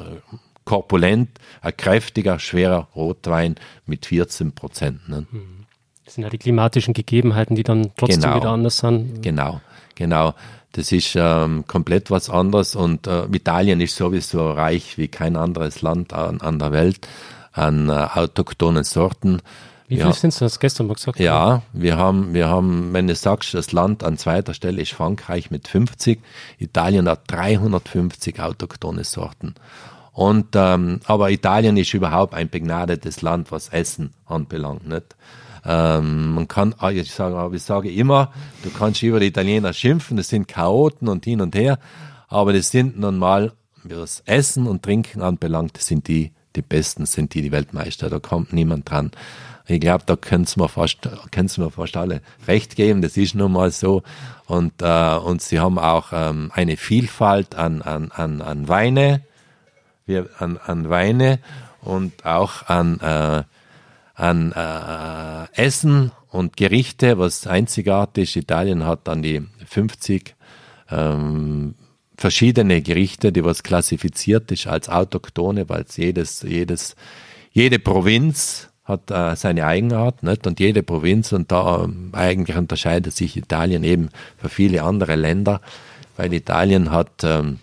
korpulent, 0.65 1.29
ein 1.61 1.77
kräftiger, 1.77 2.37
schwerer 2.37 2.89
Rotwein 2.95 3.55
mit 3.85 4.05
14 4.05 4.53
Prozent. 4.53 5.07
Ne? 5.07 5.25
Mhm. 5.31 5.62
Das 6.05 6.15
sind 6.15 6.23
ja 6.23 6.29
die 6.29 6.37
klimatischen 6.37 6.93
Gegebenheiten, 6.93 7.55
die 7.55 7.63
dann 7.63 7.91
trotzdem 7.95 8.21
genau, 8.21 8.35
wieder 8.35 8.49
anders 8.49 8.77
sind. 8.77 9.21
Genau, 9.21 9.61
genau. 9.95 10.33
Das 10.73 10.91
ist 10.91 11.15
ähm, 11.15 11.65
komplett 11.67 12.09
was 12.09 12.29
anderes 12.29 12.75
und 12.75 13.05
äh, 13.05 13.25
Italien 13.25 13.79
ist 13.79 13.95
sowieso 13.95 14.51
reich 14.51 14.97
wie 14.97 15.07
kein 15.07 15.35
anderes 15.35 15.81
Land 15.81 16.13
an, 16.13 16.41
an 16.41 16.57
der 16.57 16.71
Welt 16.71 17.07
an 17.51 17.89
äh, 17.89 17.91
autochthonen 17.91 18.83
Sorten. 18.83 19.41
Wie 19.87 19.97
viel 19.97 20.13
sind 20.13 20.29
es? 20.29 20.39
Das 20.39 20.59
gestern 20.59 20.87
mal 20.87 20.95
gesagt. 20.95 21.19
Ja, 21.19 21.61
wir 21.73 21.97
haben, 21.97 22.33
wir 22.33 22.47
haben, 22.47 22.93
wenn 22.93 23.07
du 23.07 23.15
sagst, 23.15 23.53
das 23.53 23.71
Land 23.71 24.03
an 24.03 24.17
zweiter 24.17 24.55
Stelle 24.55 24.81
ist 24.81 24.93
Frankreich 24.93 25.51
mit 25.51 25.67
50, 25.67 26.19
Italien 26.57 27.07
hat 27.07 27.31
350 27.31 28.39
autochtone 28.39 29.03
Sorten. 29.03 29.53
Und 30.11 30.55
ähm, 30.55 31.01
aber 31.05 31.29
Italien 31.29 31.77
ist 31.77 31.93
überhaupt 31.93 32.33
ein 32.33 32.49
begnadetes 32.49 33.21
Land, 33.21 33.51
was 33.51 33.69
Essen 33.69 34.13
anbelangt. 34.25 34.87
Nicht? 34.87 35.15
Ähm, 35.65 36.33
man 36.33 36.47
kann, 36.47 36.75
ah, 36.79 36.91
ich 36.91 37.11
sage, 37.11 37.55
ich 37.55 37.63
sage 37.63 37.91
immer, 37.91 38.31
du 38.63 38.69
kannst 38.69 39.01
über 39.01 39.19
die 39.19 39.27
Italiener 39.27 39.73
schimpfen, 39.73 40.17
das 40.17 40.29
sind 40.29 40.47
Chaoten 40.47 41.07
und 41.07 41.23
hin 41.23 41.41
und 41.41 41.55
her, 41.55 41.79
aber 42.27 42.51
das 42.53 42.69
sind 42.69 42.99
nun 42.99 43.17
mal, 43.17 43.53
was 43.83 44.23
Essen 44.25 44.67
und 44.67 44.83
Trinken 44.83 45.21
anbelangt, 45.21 45.77
sind 45.77 46.07
die, 46.07 46.31
die 46.55 46.61
Besten, 46.61 47.05
sind 47.05 47.33
die, 47.33 47.41
die 47.41 47.51
Weltmeister, 47.51 48.09
da 48.09 48.19
kommt 48.19 48.53
niemand 48.53 48.89
dran. 48.89 49.11
Ich 49.65 49.79
glaube, 49.79 50.03
da 50.05 50.17
können 50.17 50.45
Sie 50.45 50.59
mir 50.59 50.67
fast, 50.67 50.97
können 51.31 51.47
Sie 51.47 51.61
mir 51.61 51.71
fast 51.71 51.95
alle 51.95 52.21
recht 52.47 52.75
geben. 52.75 53.01
Das 53.01 53.15
ist 53.15 53.33
nun 53.33 53.53
mal 53.53 53.71
so. 53.71 54.03
Und, 54.45 54.81
äh, 54.81 55.15
und 55.15 55.41
Sie 55.41 55.59
haben 55.59 55.79
auch 55.79 56.07
ähm, 56.11 56.51
eine 56.53 56.75
Vielfalt 56.75 57.55
an, 57.55 57.81
an, 57.81 58.11
an, 58.11 58.41
an 58.41 58.67
Weine, 58.67 59.21
wir, 60.05 60.29
an, 60.39 60.59
an 60.65 60.89
Weine 60.89 61.39
und 61.81 62.25
auch 62.25 62.67
an, 62.67 62.99
äh, 62.99 63.43
an 64.13 64.51
äh, 64.51 65.61
Essen 65.61 66.11
und 66.29 66.57
Gerichte, 66.57 67.17
was 67.17 67.47
einzigartig 67.47 68.35
ist. 68.35 68.43
Italien 68.43 68.85
hat 68.85 69.09
an 69.09 69.21
die 69.21 69.41
50 69.65 70.35
ähm, 70.89 71.75
verschiedene 72.17 72.81
Gerichte, 72.81 73.31
die 73.31 73.43
was 73.43 73.63
klassifiziert 73.63 74.51
ist 74.51 74.67
als 74.67 74.89
autochtone, 74.89 75.67
weil 75.69 75.85
jedes, 75.95 76.43
jedes, 76.43 76.95
jede 77.51 77.79
Provinz 77.79 78.69
hat 78.83 79.11
äh, 79.11 79.35
seine 79.35 79.65
Eigenart, 79.65 80.23
nicht? 80.23 80.45
Und 80.45 80.59
jede 80.59 80.83
Provinz 80.83 81.31
und 81.31 81.51
da 81.51 81.83
ähm, 81.83 82.09
eigentlich 82.13 82.57
unterscheidet 82.57 83.13
sich 83.13 83.37
Italien 83.37 83.83
eben 83.83 84.09
für 84.37 84.49
viele 84.49 84.83
andere 84.83 85.15
Länder, 85.15 85.61
weil 86.17 86.33
Italien 86.33 86.91
hat 86.91 87.23
ähm, 87.23 87.59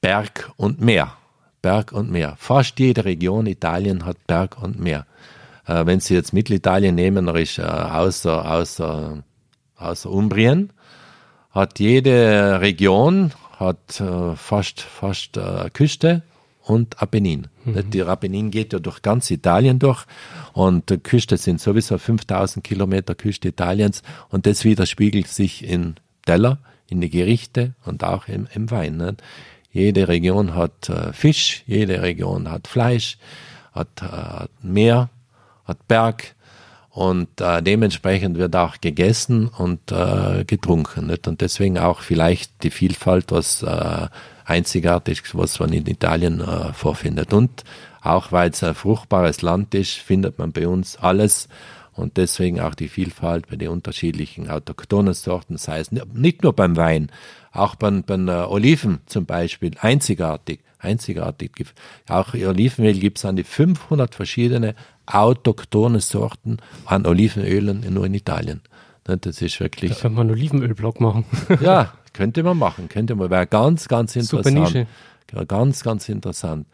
Berg 0.00 0.50
und 0.56 0.80
Meer. 0.80 1.16
Berg 1.62 1.92
und 1.92 2.10
Meer. 2.10 2.36
Fast 2.38 2.78
jede 2.78 3.04
Region 3.04 3.46
Italien 3.46 4.04
hat 4.06 4.26
Berg 4.26 4.62
und 4.62 4.78
Meer. 4.80 5.06
Äh, 5.66 5.86
wenn 5.86 6.00
Sie 6.00 6.14
jetzt 6.14 6.32
Mittelitalien 6.32 6.94
nehmen, 6.94 7.28
ist 7.28 7.58
äh, 7.58 7.62
außer, 7.62 8.50
außer, 8.50 9.22
außer 9.76 10.10
Umbrien, 10.10 10.72
hat 11.50 11.78
jede 11.78 12.60
Region 12.60 13.32
hat 13.56 14.00
äh, 14.00 14.36
fast, 14.36 14.80
fast 14.80 15.36
äh, 15.36 15.68
Küste 15.72 16.22
und 16.62 17.02
Apennin. 17.02 17.48
Mhm. 17.64 17.90
Die 17.90 18.02
Apennin 18.02 18.50
geht 18.50 18.72
ja 18.72 18.78
durch 18.78 19.02
ganz 19.02 19.30
Italien 19.30 19.78
durch 19.78 20.04
und 20.52 20.88
die 20.88 20.98
Küste 20.98 21.36
sind 21.36 21.60
sowieso 21.60 21.98
5000 21.98 22.64
Kilometer 22.64 23.14
Küste 23.14 23.48
Italiens 23.48 24.02
und 24.30 24.46
das 24.46 24.64
widerspiegelt 24.64 25.28
sich 25.28 25.64
in 25.64 25.96
Teller, 26.24 26.58
in 26.88 27.00
die 27.00 27.10
Gerichte 27.10 27.74
und 27.84 28.02
auch 28.02 28.28
im, 28.28 28.46
im 28.54 28.70
Wein. 28.70 28.96
Ne? 28.96 29.16
Jede 29.72 30.08
Region 30.08 30.54
hat 30.54 30.88
äh, 30.88 31.12
Fisch, 31.12 31.62
jede 31.66 32.02
Region 32.02 32.50
hat 32.50 32.66
Fleisch, 32.66 33.18
hat, 33.72 34.02
äh, 34.02 34.06
hat 34.06 34.50
Meer, 34.62 35.10
hat 35.64 35.86
Berg 35.86 36.34
und 36.90 37.40
äh, 37.40 37.62
dementsprechend 37.62 38.36
wird 38.36 38.56
auch 38.56 38.80
gegessen 38.80 39.46
und 39.46 39.92
äh, 39.92 40.44
getrunken. 40.44 41.06
Nicht? 41.06 41.28
Und 41.28 41.40
deswegen 41.40 41.78
auch 41.78 42.00
vielleicht 42.00 42.64
die 42.64 42.70
Vielfalt, 42.70 43.30
was 43.30 43.62
äh, 43.62 44.08
einzigartig 44.44 45.22
was 45.34 45.60
man 45.60 45.72
in 45.72 45.86
Italien 45.86 46.40
äh, 46.40 46.72
vorfindet. 46.72 47.32
Und 47.32 47.62
auch 48.02 48.32
weil 48.32 48.50
es 48.50 48.64
ein 48.64 48.74
fruchtbares 48.74 49.42
Land 49.42 49.74
ist, 49.74 49.92
findet 49.92 50.38
man 50.38 50.50
bei 50.50 50.66
uns 50.66 50.96
alles 50.96 51.48
und 52.00 52.16
deswegen 52.16 52.60
auch 52.60 52.74
die 52.74 52.88
Vielfalt 52.88 53.48
bei 53.48 53.56
den 53.56 53.68
unterschiedlichen 53.68 54.50
autochthonen 54.50 55.14
Sorten, 55.14 55.56
sei 55.56 55.80
es 55.80 55.92
nicht 55.92 56.42
nur 56.42 56.52
beim 56.52 56.76
Wein, 56.76 57.10
auch 57.52 57.74
bei, 57.74 57.90
bei 57.90 58.14
äh, 58.14 58.46
Oliven 58.46 59.00
zum 59.06 59.26
Beispiel, 59.26 59.72
einzigartig, 59.80 60.60
einzigartig. 60.78 61.66
Auch 62.08 62.34
Olivenöl 62.34 62.98
gibt 62.98 63.18
es 63.18 63.24
an 63.24 63.36
die 63.36 63.44
500 63.44 64.14
verschiedene 64.14 64.74
autochtone 65.06 66.00
Sorten 66.00 66.58
an 66.86 67.06
Olivenölen 67.06 67.84
nur 67.92 68.06
in 68.06 68.14
Italien. 68.14 68.62
Ne, 69.08 69.16
das 69.16 69.42
ist 69.42 69.60
wirklich. 69.60 69.92
Da 69.92 70.00
könnte 70.00 70.16
man 70.16 70.28
einen 70.28 70.36
Olivenölblock 70.36 71.00
machen. 71.00 71.24
ja, 71.60 71.92
könnte 72.12 72.42
man 72.42 72.58
machen, 72.58 72.88
könnte 72.88 73.14
man, 73.14 73.30
wäre 73.30 73.46
ganz, 73.46 73.88
ganz 73.88 74.16
interessant. 74.16 74.46
Super 74.46 74.60
Nische. 74.60 74.86
Ganz, 75.46 75.82
ganz 75.82 76.08
interessant. 76.08 76.66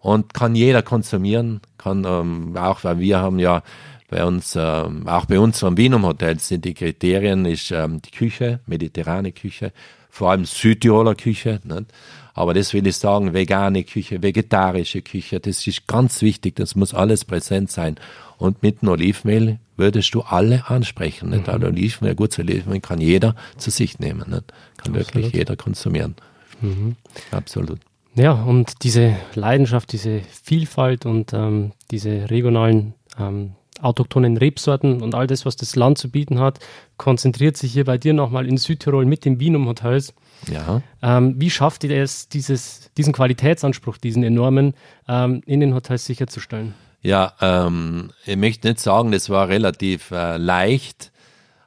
Und 0.00 0.34
kann 0.34 0.54
jeder 0.54 0.82
konsumieren, 0.82 1.60
kann 1.78 2.04
ähm, 2.06 2.56
auch, 2.56 2.82
weil 2.84 2.98
wir 2.98 3.18
haben 3.18 3.38
ja 3.38 3.62
bei 4.10 4.24
uns, 4.24 4.56
ähm, 4.58 5.06
auch 5.06 5.26
bei 5.26 5.38
uns 5.38 5.62
am 5.62 5.76
Wienum 5.76 6.04
Hotel 6.04 6.38
sind 6.40 6.64
die 6.64 6.74
Kriterien, 6.74 7.46
ist 7.46 7.70
ähm, 7.70 8.02
die 8.02 8.10
Küche, 8.10 8.60
mediterrane 8.66 9.32
Küche, 9.32 9.72
vor 10.10 10.32
allem 10.32 10.44
Südtiroler 10.44 11.14
Küche. 11.14 11.60
Nicht? 11.64 11.86
Aber 12.34 12.52
das 12.52 12.74
will 12.74 12.86
ich 12.86 12.96
sagen, 12.96 13.32
vegane 13.32 13.84
Küche, 13.84 14.22
vegetarische 14.22 15.02
Küche, 15.02 15.38
das 15.38 15.66
ist 15.66 15.86
ganz 15.86 16.22
wichtig, 16.22 16.56
das 16.56 16.74
muss 16.74 16.92
alles 16.92 17.24
präsent 17.24 17.70
sein. 17.70 17.96
Und 18.36 18.62
mit 18.62 18.82
einem 18.82 18.92
Olivenmehl 18.92 19.58
würdest 19.76 20.14
du 20.14 20.22
alle 20.22 20.68
ansprechen. 20.68 21.30
Nicht? 21.30 21.46
Mhm. 21.46 21.52
Also 21.52 21.66
Olivenmehl, 21.68 22.14
gutes 22.16 22.38
Olivenmehl 22.40 22.80
kann 22.80 23.00
jeder 23.00 23.36
zu 23.58 23.70
sich 23.70 24.00
nehmen, 24.00 24.28
nicht? 24.28 24.52
kann 24.76 24.94
Absolut. 24.94 24.96
wirklich 24.96 25.32
jeder 25.32 25.54
konsumieren. 25.56 26.16
Mhm. 26.60 26.96
Absolut. 27.30 27.78
Ja, 28.16 28.32
und 28.32 28.82
diese 28.82 29.16
Leidenschaft, 29.34 29.92
diese 29.92 30.20
Vielfalt 30.42 31.06
und 31.06 31.32
ähm, 31.32 31.72
diese 31.92 32.28
regionalen 32.28 32.94
ähm, 33.18 33.52
autochthonen 33.82 34.36
Rebsorten 34.36 35.02
und 35.02 35.14
all 35.14 35.26
das, 35.26 35.46
was 35.46 35.56
das 35.56 35.76
Land 35.76 35.98
zu 35.98 36.10
bieten 36.10 36.38
hat, 36.38 36.58
konzentriert 36.96 37.56
sich 37.56 37.72
hier 37.72 37.84
bei 37.84 37.98
dir 37.98 38.12
nochmal 38.12 38.46
in 38.46 38.56
Südtirol 38.56 39.04
mit 39.04 39.24
den 39.24 39.40
Wienum 39.40 39.66
Hotels. 39.68 40.14
Ja. 40.50 40.82
Ähm, 41.02 41.34
wie 41.38 41.50
schafft 41.50 41.84
ihr 41.84 42.02
es, 42.02 42.28
dieses, 42.28 42.90
diesen 42.96 43.12
Qualitätsanspruch, 43.12 43.98
diesen 43.98 44.22
enormen, 44.22 44.74
ähm, 45.08 45.42
in 45.46 45.60
den 45.60 45.74
Hotels 45.74 46.04
sicherzustellen? 46.04 46.74
Ja, 47.02 47.32
ähm, 47.40 48.10
ich 48.26 48.36
möchte 48.36 48.68
nicht 48.68 48.80
sagen, 48.80 49.12
das 49.12 49.30
war 49.30 49.48
relativ 49.48 50.10
äh, 50.10 50.36
leicht, 50.36 51.12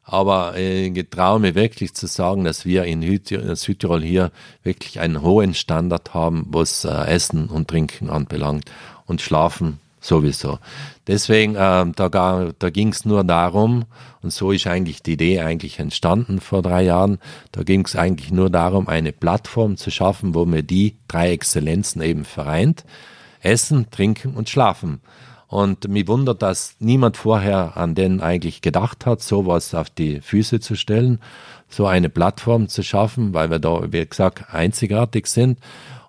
aber 0.03 0.55
äh, 0.55 0.87
ich 0.87 1.09
traue 1.09 1.39
mir 1.39 1.55
wirklich 1.55 1.93
zu 1.93 2.07
sagen, 2.07 2.43
dass 2.43 2.65
wir 2.65 2.83
in 2.83 3.01
Südtirol 3.55 4.03
hier 4.03 4.31
wirklich 4.63 4.99
einen 4.99 5.21
hohen 5.21 5.53
Standard 5.53 6.13
haben, 6.13 6.45
was 6.49 6.85
äh, 6.85 6.89
Essen 7.07 7.47
und 7.47 7.67
Trinken 7.67 8.09
anbelangt 8.09 8.71
und 9.05 9.21
Schlafen 9.21 9.79
sowieso. 10.03 10.59
Deswegen, 11.07 11.55
äh, 11.55 11.85
da, 11.95 12.09
da 12.57 12.69
ging 12.69 12.89
es 12.89 13.05
nur 13.05 13.23
darum, 13.23 13.85
und 14.21 14.31
so 14.31 14.51
ist 14.51 14.67
eigentlich 14.67 15.01
die 15.01 15.13
Idee 15.13 15.41
eigentlich 15.41 15.79
entstanden 15.79 16.39
vor 16.39 16.61
drei 16.61 16.83
Jahren, 16.83 17.19
da 17.51 17.63
ging 17.63 17.85
es 17.85 17.95
eigentlich 17.95 18.31
nur 18.31 18.49
darum, 18.49 18.87
eine 18.87 19.11
Plattform 19.11 19.77
zu 19.77 19.91
schaffen, 19.91 20.33
wo 20.35 20.45
man 20.45 20.67
die 20.67 20.97
drei 21.07 21.31
Exzellenzen 21.31 22.01
eben 22.01 22.25
vereint. 22.25 22.85
Essen, 23.41 23.87
Trinken 23.91 24.35
und 24.35 24.49
Schlafen. 24.49 25.01
Und 25.47 25.87
mich 25.87 26.07
wundert, 26.07 26.41
dass 26.41 26.75
niemand 26.79 27.15
vorher 27.15 27.77
an 27.77 27.93
den 27.93 28.21
eigentlich 28.21 28.61
gedacht 28.61 29.05
hat, 29.05 29.21
sowas 29.21 29.75
auf 29.75 29.89
die 29.89 30.19
Füße 30.19 30.59
zu 30.59 30.75
stellen, 30.75 31.19
so 31.69 31.85
eine 31.85 32.09
Plattform 32.09 32.69
zu 32.69 32.81
schaffen, 32.81 33.33
weil 33.33 33.51
wir 33.51 33.59
da, 33.59 33.91
wie 33.91 34.05
gesagt, 34.05 34.53
einzigartig 34.53 35.27
sind. 35.27 35.59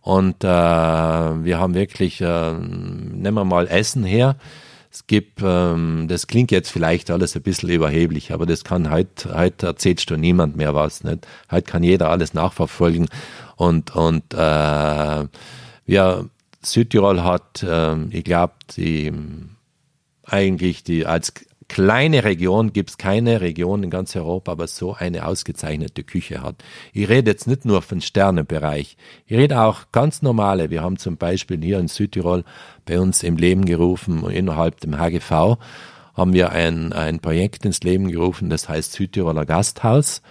Und 0.05 0.45
äh, 0.45 0.47
wir 0.49 1.59
haben 1.59 1.73
wirklich, 1.73 2.21
äh, 2.21 2.53
nehmen 2.53 3.35
wir 3.39 3.45
mal 3.47 3.67
Essen 3.69 4.05
her. 4.05 4.37
Es 4.93 5.07
gibt, 5.07 5.41
ähm, 5.43 6.09
das 6.09 6.27
klingt 6.27 6.51
jetzt 6.51 6.71
vielleicht 6.71 7.11
alles 7.11 7.35
ein 7.35 7.41
bisschen 7.41 7.71
überheblich, 7.71 8.31
aber 8.31 8.45
das 8.45 8.65
kann 8.65 8.91
heute, 8.91 9.35
heute 9.35 9.69
erzählst 9.69 10.11
du 10.11 10.19
niemand 10.19 10.57
mehr 10.57 10.75
was. 10.75 11.05
Nicht? 11.05 11.27
Heute 11.51 11.63
kann 11.63 11.83
jeder 11.83 12.11
alles 12.11 12.35
nachverfolgen. 12.35 13.09
Und, 13.57 13.97
und 13.97 14.35
äh, 14.35 15.27
wir, 15.87 16.29
Südtirol 16.61 17.23
hat, 17.23 17.63
äh, 17.63 17.97
ich 18.11 18.25
glaube, 18.25 18.53
die 18.77 19.11
eigentlich 20.27 20.85
die 20.85 21.07
als 21.07 21.33
kleine 21.69 22.25
Region 22.25 22.73
gibt 22.73 22.91
es 22.91 22.99
keine 22.99 23.41
Region 23.41 23.83
in 23.83 23.91
ganz 23.91 24.15
Europa, 24.17 24.53
aber 24.53 24.67
so 24.67 24.95
eine 24.95 25.27
ausgezeichnete 25.27 26.05
Küche 26.05 26.43
hat. 26.43 26.63
Ich 26.93 27.09
rede 27.09 27.31
jetzt 27.31 27.47
nicht 27.47 27.65
nur 27.65 27.83
von 27.83 28.01
Sternebereich, 28.01 28.97
ich 29.27 29.37
rede 29.37 29.61
auch 29.61 29.93
ganz 29.93 30.23
normale. 30.23 30.71
Wir 30.71 30.83
haben 30.83 30.99
zum 30.99 31.17
Beispiel 31.17 31.63
hier 31.63 31.79
in 31.79 31.89
Südtirol 31.89 32.45
bei 32.85 33.01
uns 33.01 33.23
im 33.23 33.37
Leben 33.37 33.65
gerufen, 33.65 34.29
innerhalb 34.29 34.81
dem 34.81 34.99
HGV 34.99 35.59
haben 36.15 36.33
wir 36.33 36.53
ein, 36.53 36.93
ein 36.93 37.19
Projekt 37.19 37.65
ins 37.65 37.81
Leben 37.81 38.11
gerufen, 38.11 38.49
das 38.49 38.69
heißt 38.69 38.93
Südtiroler 38.93 39.45
Gasthaus. 39.45 40.23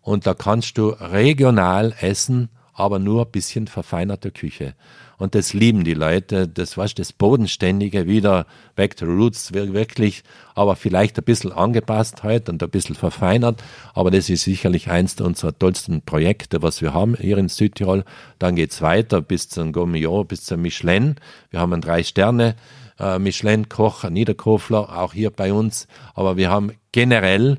Und 0.00 0.26
da 0.26 0.34
kannst 0.34 0.78
du 0.78 0.88
regional 0.88 1.94
essen, 2.00 2.48
aber 2.72 2.98
nur 2.98 3.26
ein 3.26 3.32
bisschen 3.32 3.66
verfeinerter 3.66 4.30
Küche. 4.30 4.74
Und 5.18 5.34
das 5.34 5.52
lieben 5.52 5.84
die 5.84 5.94
Leute. 5.94 6.48
Das 6.48 6.76
war 6.76 6.86
das 6.86 7.12
Bodenständige, 7.12 8.06
wieder 8.06 8.46
back 8.76 8.96
to 8.96 9.04
roots, 9.04 9.52
wirklich, 9.52 10.22
aber 10.54 10.76
vielleicht 10.76 11.18
ein 11.18 11.24
bisschen 11.24 11.52
angepasst 11.52 12.22
heute 12.22 12.52
und 12.52 12.62
ein 12.62 12.70
bisschen 12.70 12.94
verfeinert. 12.94 13.62
Aber 13.94 14.10
das 14.10 14.30
ist 14.30 14.44
sicherlich 14.44 14.88
eins 14.88 15.20
unserer 15.20 15.58
tollsten 15.58 16.02
Projekte, 16.02 16.62
was 16.62 16.80
wir 16.80 16.94
haben 16.94 17.16
hier 17.16 17.36
in 17.38 17.48
Südtirol. 17.48 18.04
Dann 18.38 18.54
geht's 18.54 18.80
weiter 18.80 19.20
bis 19.20 19.48
zum 19.48 19.72
Gourmillon, 19.72 20.26
bis 20.26 20.44
zum 20.44 20.62
Michelin. 20.62 21.16
Wir 21.50 21.60
haben 21.60 21.72
einen 21.72 21.82
drei 21.82 22.02
Sterne. 22.04 22.54
Äh, 22.98 23.18
Michelin-Koch, 23.18 24.04
Niederkofler, 24.04 24.98
auch 24.98 25.12
hier 25.12 25.30
bei 25.30 25.52
uns. 25.52 25.86
Aber 26.14 26.36
wir 26.36 26.50
haben 26.50 26.72
generell 26.92 27.58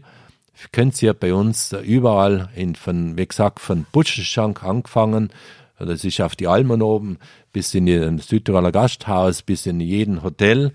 könnt 0.71 1.01
ihr 1.01 1.13
bei 1.13 1.33
uns 1.33 1.71
überall 1.71 2.49
in, 2.55 2.75
von, 2.75 3.17
wie 3.17 3.25
gesagt, 3.25 3.59
von 3.59 3.85
Butschenschank 3.91 4.63
angefangen, 4.63 5.29
das 5.85 6.03
ist 6.03 6.21
auf 6.21 6.35
die 6.35 6.47
Almen 6.47 6.81
oben, 6.81 7.17
bis 7.51 7.73
in 7.73 7.85
den 7.85 8.19
Südtiroler 8.19 8.71
Gasthaus, 8.71 9.41
bis 9.41 9.65
in 9.65 9.79
jeden 9.79 10.23
Hotel, 10.23 10.73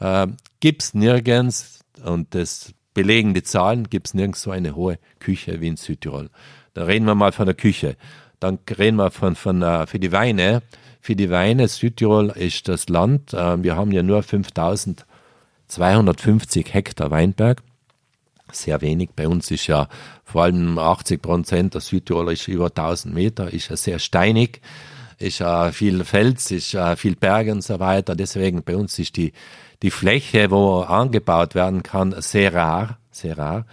äh, 0.00 0.26
gibt's 0.60 0.94
nirgends, 0.94 1.80
und 2.04 2.34
das 2.34 2.72
belegen 2.92 3.34
die 3.34 3.42
Zahlen, 3.42 3.90
gibt's 3.90 4.14
nirgends 4.14 4.42
so 4.42 4.50
eine 4.50 4.74
hohe 4.74 4.98
Küche 5.18 5.60
wie 5.60 5.68
in 5.68 5.76
Südtirol. 5.76 6.30
Da 6.74 6.84
reden 6.84 7.06
wir 7.06 7.14
mal 7.14 7.32
von 7.32 7.46
der 7.46 7.54
Küche. 7.54 7.96
Dann 8.40 8.58
reden 8.78 8.96
wir 8.96 9.10
von, 9.10 9.36
von 9.36 9.62
uh, 9.62 9.86
für 9.86 9.98
die 9.98 10.12
Weine. 10.12 10.62
Für 11.00 11.16
die 11.16 11.30
Weine, 11.30 11.68
Südtirol 11.68 12.28
ist 12.30 12.68
das 12.68 12.88
Land, 12.88 13.34
uh, 13.34 13.62
wir 13.62 13.76
haben 13.76 13.92
ja 13.92 14.02
nur 14.02 14.22
5250 14.22 16.72
Hektar 16.72 17.10
Weinberg 17.10 17.62
sehr 18.56 18.80
wenig. 18.80 19.10
Bei 19.14 19.28
uns 19.28 19.50
ist 19.50 19.66
ja 19.66 19.88
vor 20.24 20.44
allem 20.44 20.78
80 20.78 21.22
Prozent 21.22 21.74
der 21.74 21.80
Südtiroler 21.80 22.32
ist 22.32 22.48
über 22.48 22.66
1000 22.66 23.14
Meter, 23.14 23.52
ist 23.52 23.68
ja 23.68 23.76
sehr 23.76 23.98
steinig, 23.98 24.60
ist 25.18 25.38
ja 25.38 25.70
viel 25.72 26.04
Fels, 26.04 26.50
ist 26.50 26.72
ja 26.72 26.96
viel 26.96 27.16
Berge 27.16 27.52
und 27.52 27.62
so 27.62 27.80
weiter. 27.80 28.14
Deswegen 28.14 28.62
bei 28.62 28.76
uns 28.76 28.98
ist 28.98 29.16
die, 29.16 29.32
die 29.82 29.90
Fläche, 29.90 30.50
wo 30.50 30.80
angebaut 30.80 31.54
werden 31.54 31.82
kann, 31.82 32.14
sehr 32.18 32.54
rar, 32.54 32.98
sehr 33.10 33.38
rar. 33.38 33.66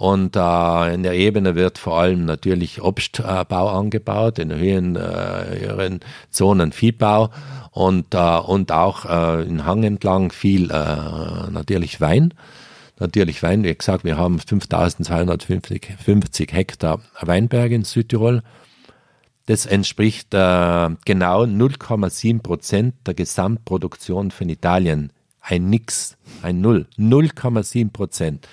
Und 0.00 0.34
äh, 0.34 0.94
in 0.94 1.02
der 1.02 1.12
Ebene 1.12 1.56
wird 1.56 1.76
vor 1.76 1.98
allem 1.98 2.24
natürlich 2.24 2.80
Obstbau 2.80 3.68
angebaut, 3.68 4.38
in 4.38 4.50
höheren, 4.54 4.96
äh, 4.96 5.98
Zonen 6.30 6.72
Viehbau 6.72 7.28
und, 7.72 8.14
äh, 8.14 8.38
und 8.38 8.72
auch 8.72 9.04
äh, 9.04 9.42
in 9.42 9.66
Hang 9.66 9.82
entlang 9.82 10.32
viel 10.32 10.70
äh, 10.70 11.50
natürlich 11.50 12.00
Wein 12.00 12.32
natürlich 13.00 13.42
Wein. 13.42 13.64
Wie 13.64 13.74
gesagt, 13.74 14.04
wir 14.04 14.16
haben 14.16 14.38
5250 14.38 16.52
Hektar 16.52 17.00
Weinberge 17.20 17.74
in 17.74 17.84
Südtirol. 17.84 18.42
Das 19.46 19.66
entspricht 19.66 20.32
äh, 20.32 20.90
genau 21.04 21.42
0,7 21.42 22.42
Prozent 22.42 22.94
der 23.06 23.14
Gesamtproduktion 23.14 24.30
von 24.30 24.48
Italien. 24.48 25.12
Ein 25.40 25.70
Nix, 25.70 26.16
ein 26.42 26.60
Null, 26.60 26.86
0,7 26.98 27.90
Prozent. 27.90 28.46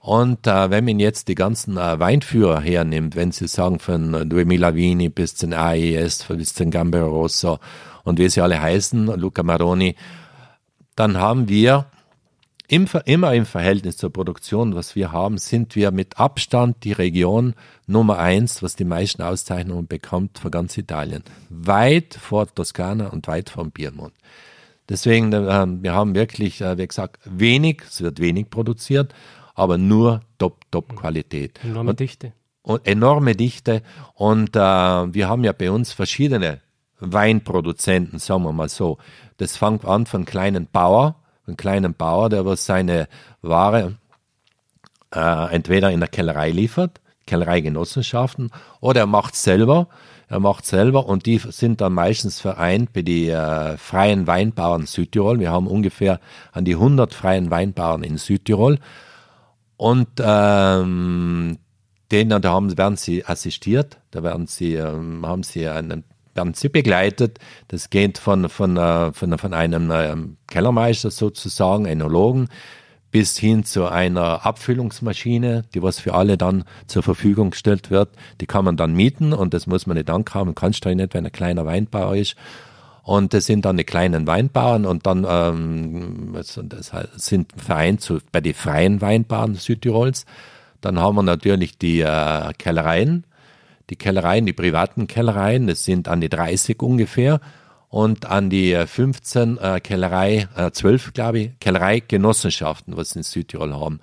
Und 0.00 0.46
äh, 0.46 0.70
wenn 0.70 0.84
man 0.84 1.00
jetzt 1.00 1.28
die 1.28 1.34
ganzen 1.34 1.76
äh, 1.76 1.98
Weinführer 1.98 2.60
hernimmt, 2.60 3.16
wenn 3.16 3.32
Sie 3.32 3.48
sagen 3.48 3.78
von 3.78 4.28
Duemi 4.28 4.56
Lavini 4.56 5.08
bis 5.08 5.34
zum 5.34 5.52
AES, 5.52 6.24
bis 6.28 6.54
zum 6.54 6.70
Gambero 6.70 7.08
Rosso 7.08 7.58
und 8.04 8.18
wie 8.18 8.28
sie 8.28 8.40
alle 8.40 8.60
heißen, 8.60 9.06
Luca 9.06 9.42
Maroni, 9.42 9.96
dann 10.94 11.18
haben 11.18 11.48
wir 11.48 11.86
im, 12.68 12.86
immer 13.06 13.34
im 13.34 13.46
Verhältnis 13.46 13.96
zur 13.96 14.12
Produktion, 14.12 14.74
was 14.74 14.94
wir 14.94 15.10
haben, 15.10 15.38
sind 15.38 15.74
wir 15.74 15.90
mit 15.90 16.18
Abstand 16.18 16.84
die 16.84 16.92
Region 16.92 17.54
Nummer 17.86 18.18
eins, 18.18 18.62
was 18.62 18.76
die 18.76 18.84
meisten 18.84 19.22
Auszeichnungen 19.22 19.86
bekommt 19.86 20.38
für 20.38 20.50
ganz 20.50 20.76
Italien. 20.76 21.24
Weit 21.48 22.14
vor 22.14 22.46
Toskana 22.46 23.08
und 23.08 23.26
weit 23.26 23.48
vor 23.48 23.68
Piemont. 23.70 24.12
Deswegen, 24.86 25.32
äh, 25.32 25.66
wir 25.66 25.94
haben 25.94 26.14
wirklich, 26.14 26.60
äh, 26.60 26.76
wie 26.76 26.86
gesagt, 26.86 27.20
wenig, 27.24 27.82
es 27.88 28.02
wird 28.02 28.20
wenig 28.20 28.50
produziert, 28.50 29.14
aber 29.54 29.78
nur 29.78 30.20
top, 30.36 30.70
top 30.70 30.94
Qualität. 30.94 31.58
Enorme 31.64 31.90
und, 31.90 32.00
Dichte. 32.00 32.32
Und 32.62 32.86
enorme 32.86 33.34
Dichte. 33.34 33.82
Und 34.14 34.56
äh, 34.56 34.60
wir 34.60 35.28
haben 35.28 35.42
ja 35.42 35.52
bei 35.52 35.70
uns 35.70 35.92
verschiedene 35.92 36.60
Weinproduzenten, 37.00 38.18
sagen 38.18 38.42
wir 38.42 38.52
mal 38.52 38.68
so. 38.68 38.98
Das 39.38 39.56
fängt 39.56 39.86
an 39.86 40.04
von 40.04 40.26
kleinen 40.26 40.66
Bauern, 40.70 41.14
einen 41.48 41.56
kleinen 41.56 41.94
Bauer, 41.94 42.28
der 42.28 42.44
was 42.46 42.66
seine 42.66 43.08
Ware 43.42 43.96
äh, 45.14 45.54
entweder 45.54 45.90
in 45.90 46.00
der 46.00 46.08
Kellerei 46.08 46.50
liefert, 46.50 47.00
Kellereigenossenschaften, 47.26 48.50
oder 48.80 49.00
er 49.00 49.06
macht 49.06 49.34
selber. 49.34 49.88
Er 50.30 50.40
macht 50.40 50.66
selber 50.66 51.06
und 51.06 51.24
die 51.24 51.38
sind 51.38 51.80
dann 51.80 51.94
meistens 51.94 52.38
vereint 52.38 52.92
bei 52.92 53.00
die 53.00 53.30
äh, 53.30 53.78
freien 53.78 54.26
Weinbauern 54.26 54.84
Südtirol. 54.84 55.40
Wir 55.40 55.50
haben 55.50 55.66
ungefähr 55.66 56.20
an 56.52 56.66
die 56.66 56.74
100 56.74 57.14
freien 57.14 57.50
Weinbauern 57.50 58.02
in 58.02 58.18
Südtirol. 58.18 58.78
Und 59.78 60.08
ähm, 60.18 61.56
denen, 62.12 62.42
da 62.42 62.52
haben, 62.52 62.76
werden 62.76 62.96
sie 62.96 63.24
assistiert, 63.24 63.98
da 64.10 64.22
werden 64.22 64.46
sie, 64.46 64.74
ähm, 64.74 65.24
haben 65.26 65.44
sie 65.44 65.66
einen 65.66 66.04
sie 66.54 66.68
begleitet. 66.68 67.38
Das 67.68 67.90
geht 67.90 68.18
von, 68.18 68.48
von, 68.48 68.76
äh, 68.76 69.12
von, 69.12 69.38
von 69.38 69.54
einem 69.54 69.90
ähm, 69.92 70.36
Kellermeister 70.46 71.10
sozusagen, 71.10 71.86
Enologen, 71.86 72.48
bis 73.10 73.38
hin 73.38 73.64
zu 73.64 73.86
einer 73.86 74.44
Abfüllungsmaschine, 74.44 75.64
die 75.74 75.82
was 75.82 75.98
für 75.98 76.14
alle 76.14 76.36
dann 76.36 76.64
zur 76.86 77.02
Verfügung 77.02 77.50
gestellt 77.50 77.90
wird. 77.90 78.10
Die 78.40 78.46
kann 78.46 78.64
man 78.64 78.76
dann 78.76 78.92
mieten 78.92 79.32
und 79.32 79.54
das 79.54 79.66
muss 79.66 79.86
man 79.86 79.96
nicht 79.96 80.10
ankamen, 80.10 80.54
kannst 80.54 80.84
du 80.84 80.94
nicht, 80.94 81.14
wenn 81.14 81.24
ein 81.24 81.32
kleiner 81.32 81.64
Weinbauer 81.64 82.16
ist. 82.16 82.36
Und 83.02 83.32
das 83.32 83.46
sind 83.46 83.64
dann 83.64 83.78
die 83.78 83.84
kleinen 83.84 84.26
Weinbauern 84.26 84.84
und 84.84 85.06
dann 85.06 85.26
ähm, 85.26 86.34
das 86.34 86.92
sind 87.16 87.52
vereint 87.56 88.02
zu, 88.02 88.18
bei 88.32 88.42
den 88.42 88.52
freien 88.52 89.00
Weinbauern 89.00 89.54
Südtirols. 89.54 90.26
Dann 90.82 90.98
haben 90.98 91.16
wir 91.16 91.22
natürlich 91.22 91.78
die 91.78 92.00
äh, 92.00 92.52
Kellereien, 92.58 93.24
die 93.90 93.96
Kellereien, 93.96 94.46
die 94.46 94.52
privaten 94.52 95.06
Kellereien, 95.06 95.66
das 95.66 95.84
sind 95.84 96.08
an 96.08 96.20
die 96.20 96.28
30 96.28 96.82
ungefähr 96.82 97.40
und 97.88 98.26
an 98.26 98.50
die 98.50 98.74
15 98.86 99.58
äh, 99.58 99.80
Kellerei, 99.80 100.48
äh, 100.56 100.70
12 100.70 101.14
glaube 101.14 101.38
ich, 101.38 101.58
Kellereigenossenschaften, 101.60 102.96
was 102.96 103.10
sie 103.10 103.20
in 103.20 103.22
Südtirol 103.22 103.74
haben. 103.74 104.00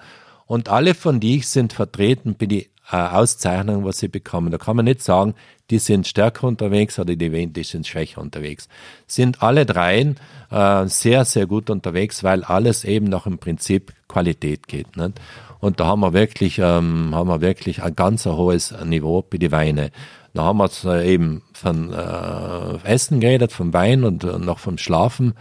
Und 0.47 0.69
alle 0.69 0.93
von 0.93 1.19
die 1.19 1.39
sind 1.39 1.73
vertreten 1.73 2.35
bei 2.35 2.45
die 2.45 2.69
äh, 2.91 2.95
Auszeichnungen, 2.97 3.85
was 3.85 3.99
sie 3.99 4.07
bekommen. 4.07 4.51
Da 4.51 4.57
kann 4.57 4.75
man 4.75 4.85
nicht 4.85 5.01
sagen, 5.01 5.35
die 5.69 5.79
sind 5.79 6.07
stärker 6.07 6.47
unterwegs 6.47 6.99
oder 6.99 7.15
die, 7.15 7.47
die 7.47 7.63
sind 7.63 7.87
schwächer 7.87 8.21
unterwegs. 8.21 8.67
Sind 9.07 9.41
alle 9.41 9.65
dreien 9.65 10.17
äh, 10.51 10.85
sehr, 10.87 11.25
sehr 11.25 11.47
gut 11.47 11.69
unterwegs, 11.69 12.23
weil 12.23 12.43
alles 12.43 12.83
eben 12.83 13.07
nach 13.07 13.23
dem 13.23 13.39
Prinzip 13.39 13.93
Qualität 14.07 14.67
geht. 14.67 14.95
Nicht? 14.97 15.19
Und 15.59 15.79
da 15.79 15.87
haben 15.87 16.01
wir 16.01 16.13
wirklich, 16.13 16.59
ähm, 16.59 17.15
haben 17.15 17.29
wir 17.29 17.41
wirklich 17.41 17.81
ein 17.81 17.95
ganz 17.95 18.25
hohes 18.25 18.73
Niveau 18.85 19.23
bei 19.23 19.37
den 19.37 19.51
Weine. 19.51 19.91
Da 20.35 20.43
haben 20.43 20.59
wir 20.59 21.03
eben 21.03 21.41
von 21.53 21.91
äh, 21.93 22.77
Essen 22.83 23.19
geredet, 23.19 23.51
vom 23.51 23.73
Wein 23.73 24.03
und 24.03 24.23
äh, 24.23 24.37
noch 24.37 24.59
vom 24.59 24.77
Schlafen. 24.77 25.33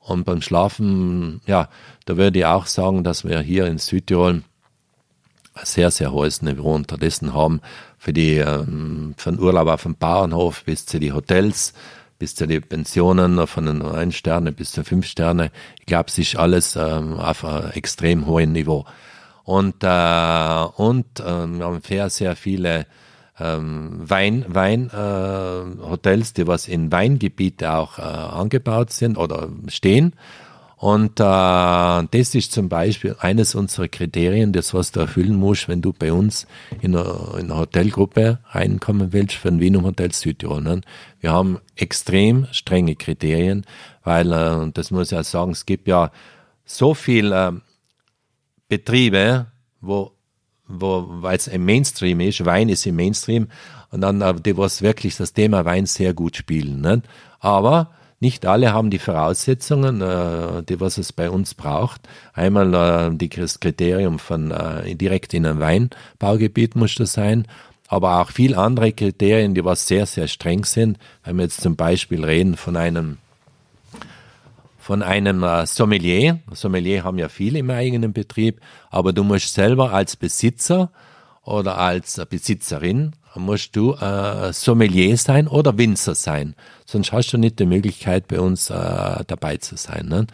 Und 0.00 0.24
beim 0.24 0.40
Schlafen, 0.40 1.42
ja, 1.46 1.68
da 2.06 2.16
würde 2.16 2.40
ich 2.40 2.46
auch 2.46 2.66
sagen, 2.66 3.04
dass 3.04 3.24
wir 3.24 3.40
hier 3.40 3.66
in 3.66 3.78
Südtirol 3.78 4.42
sehr, 5.64 5.90
sehr 5.90 6.12
hohes 6.12 6.42
Niveau 6.42 6.74
unterdessen 6.74 7.34
haben. 7.34 7.60
Für 7.98 8.12
die, 8.12 8.36
ähm, 8.36 9.14
von 9.16 9.38
Urlaub 9.38 9.68
auf 9.68 9.82
dem 9.82 9.94
Bauernhof 9.94 10.64
bis 10.64 10.86
zu 10.86 10.98
die 10.98 11.12
Hotels, 11.12 11.74
bis 12.18 12.34
zu 12.34 12.46
den 12.46 12.62
Pensionen 12.62 13.46
von 13.46 13.66
den 13.66 13.82
ein 13.82 14.12
Sterne 14.12 14.52
bis 14.52 14.72
zu 14.72 14.84
fünf 14.84 15.06
Sterne. 15.06 15.50
Ich 15.80 15.86
glaube, 15.86 16.06
es 16.08 16.18
ist 16.18 16.36
alles 16.36 16.76
ähm, 16.76 17.18
auf 17.18 17.44
einem 17.44 17.70
extrem 17.72 18.26
hohen 18.26 18.52
Niveau. 18.52 18.84
Und, 19.44 19.82
äh, 19.82 20.64
und 20.76 21.20
äh, 21.20 21.24
wir 21.24 21.64
haben 21.64 21.80
sehr, 21.82 22.10
sehr 22.10 22.36
viele 22.36 22.86
ähm, 23.40 23.98
Wein, 23.98 24.44
Wein 24.48 24.90
äh, 24.90 25.82
Hotels, 25.82 26.34
die 26.34 26.46
was 26.46 26.68
in 26.68 26.92
Weingebiete 26.92 27.72
auch 27.72 27.98
äh, 27.98 28.02
angebaut 28.02 28.92
sind 28.92 29.16
oder 29.16 29.48
stehen. 29.68 30.12
Und 30.80 31.20
äh, 31.20 31.22
das 31.22 32.34
ist 32.34 32.52
zum 32.52 32.70
Beispiel 32.70 33.14
eines 33.20 33.54
unserer 33.54 33.88
Kriterien, 33.88 34.54
das 34.54 34.72
was 34.72 34.92
du 34.92 35.00
erfüllen 35.00 35.34
musst, 35.34 35.68
wenn 35.68 35.82
du 35.82 35.92
bei 35.92 36.10
uns 36.10 36.46
in 36.80 36.96
eine, 36.96 37.34
in 37.34 37.50
eine 37.50 37.58
Hotelgruppe 37.58 38.38
reinkommen 38.46 39.12
willst 39.12 39.36
für 39.36 39.48
ein 39.48 39.60
Wien 39.60 39.82
Hotel 39.82 40.10
Südtirol. 40.10 40.62
Ne? 40.62 40.80
Wir 41.20 41.32
haben 41.32 41.58
extrem 41.76 42.46
strenge 42.52 42.96
Kriterien, 42.96 43.66
weil, 44.04 44.32
äh, 44.32 44.70
das 44.72 44.90
muss 44.90 45.12
ich 45.12 45.18
auch 45.18 45.22
sagen, 45.24 45.50
es 45.50 45.66
gibt 45.66 45.86
ja 45.86 46.10
so 46.64 46.94
viele 46.94 47.48
äh, 47.48 47.52
Betriebe, 48.70 49.48
wo 49.82 50.12
wo, 50.72 51.04
weil 51.08 51.36
es 51.36 51.48
im 51.48 51.64
Mainstream 51.64 52.20
ist, 52.20 52.44
Wein 52.44 52.68
ist 52.68 52.86
im 52.86 52.94
Mainstream, 52.94 53.48
und 53.90 54.00
dann, 54.00 54.22
äh, 54.22 54.34
die 54.34 54.56
was 54.56 54.80
wirklich 54.80 55.16
das 55.16 55.34
Thema 55.34 55.66
Wein 55.66 55.84
sehr 55.84 56.14
gut 56.14 56.36
spielen. 56.36 56.80
Ne? 56.80 57.02
Aber 57.38 57.90
nicht 58.20 58.44
alle 58.44 58.72
haben 58.72 58.90
die 58.90 58.98
Voraussetzungen, 58.98 60.02
äh, 60.02 60.62
die 60.62 60.78
was 60.78 60.98
es 60.98 61.12
bei 61.12 61.30
uns 61.30 61.54
braucht. 61.54 62.02
Einmal 62.34 63.12
äh, 63.18 63.28
das 63.28 63.60
Kriterium 63.60 64.18
von 64.18 64.50
äh, 64.50 64.94
direkt 64.94 65.32
in 65.32 65.46
einem 65.46 65.60
Weinbaugebiet 65.60 66.76
muss 66.76 66.94
das 66.94 67.14
sein, 67.14 67.46
aber 67.88 68.20
auch 68.20 68.30
viel 68.30 68.54
andere 68.54 68.92
Kriterien, 68.92 69.54
die 69.54 69.64
was 69.64 69.88
sehr, 69.88 70.04
sehr 70.04 70.28
streng 70.28 70.64
sind. 70.64 70.98
Wenn 71.24 71.36
wir 71.36 71.44
jetzt 71.44 71.62
zum 71.62 71.76
Beispiel 71.76 72.24
reden 72.24 72.56
von 72.56 72.76
einem 72.76 73.16
von 74.78 75.02
einem 75.02 75.42
äh, 75.42 75.66
Sommelier. 75.66 76.40
Sommelier 76.52 77.04
haben 77.04 77.18
ja 77.18 77.28
viele 77.28 77.58
im 77.58 77.70
eigenen 77.70 78.12
Betrieb, 78.12 78.60
aber 78.90 79.12
du 79.12 79.22
musst 79.22 79.54
selber 79.54 79.92
als 79.92 80.16
Besitzer 80.16 80.90
oder 81.42 81.78
als 81.78 82.20
Besitzerin 82.28 83.12
musst 83.36 83.76
du 83.76 83.94
äh, 83.94 84.52
Sommelier 84.52 85.16
sein 85.16 85.48
oder 85.48 85.76
Winzer 85.78 86.14
sein. 86.14 86.54
Sonst 86.86 87.12
hast 87.12 87.32
du 87.32 87.38
nicht 87.38 87.58
die 87.58 87.66
Möglichkeit, 87.66 88.28
bei 88.28 88.40
uns 88.40 88.70
äh, 88.70 89.24
dabei 89.26 89.56
zu 89.58 89.76
sein. 89.76 90.06
Ne? 90.06 90.26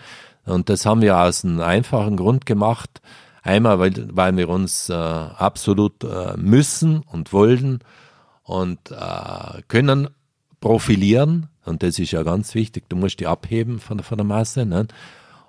Und 0.45 0.69
das 0.69 0.87
haben 0.87 1.03
wir 1.03 1.19
aus 1.19 1.45
einem 1.45 1.61
einfachen 1.61 2.17
Grund 2.17 2.47
gemacht. 2.47 3.01
Einmal, 3.43 3.79
weil, 3.79 4.09
weil 4.17 4.37
wir 4.37 4.49
uns 4.49 4.89
äh, 4.89 4.95
absolut 4.95 6.03
äh, 6.05 6.37
müssen 6.37 7.01
und 7.01 7.33
wollen 7.33 7.81
und 8.43 8.91
äh, 8.91 9.63
können 9.69 10.09
profilieren 10.61 11.49
und 11.67 11.83
das 11.83 11.99
ist 11.99 12.13
ja 12.13 12.23
ganz 12.23 12.55
wichtig. 12.55 12.85
Du 12.89 12.97
musst 12.97 13.21
die 13.21 13.27
abheben 13.27 13.81
von, 13.81 14.01
von 14.01 14.17
der 14.17 14.25
Masse. 14.25 14.65
Ne? 14.65 14.87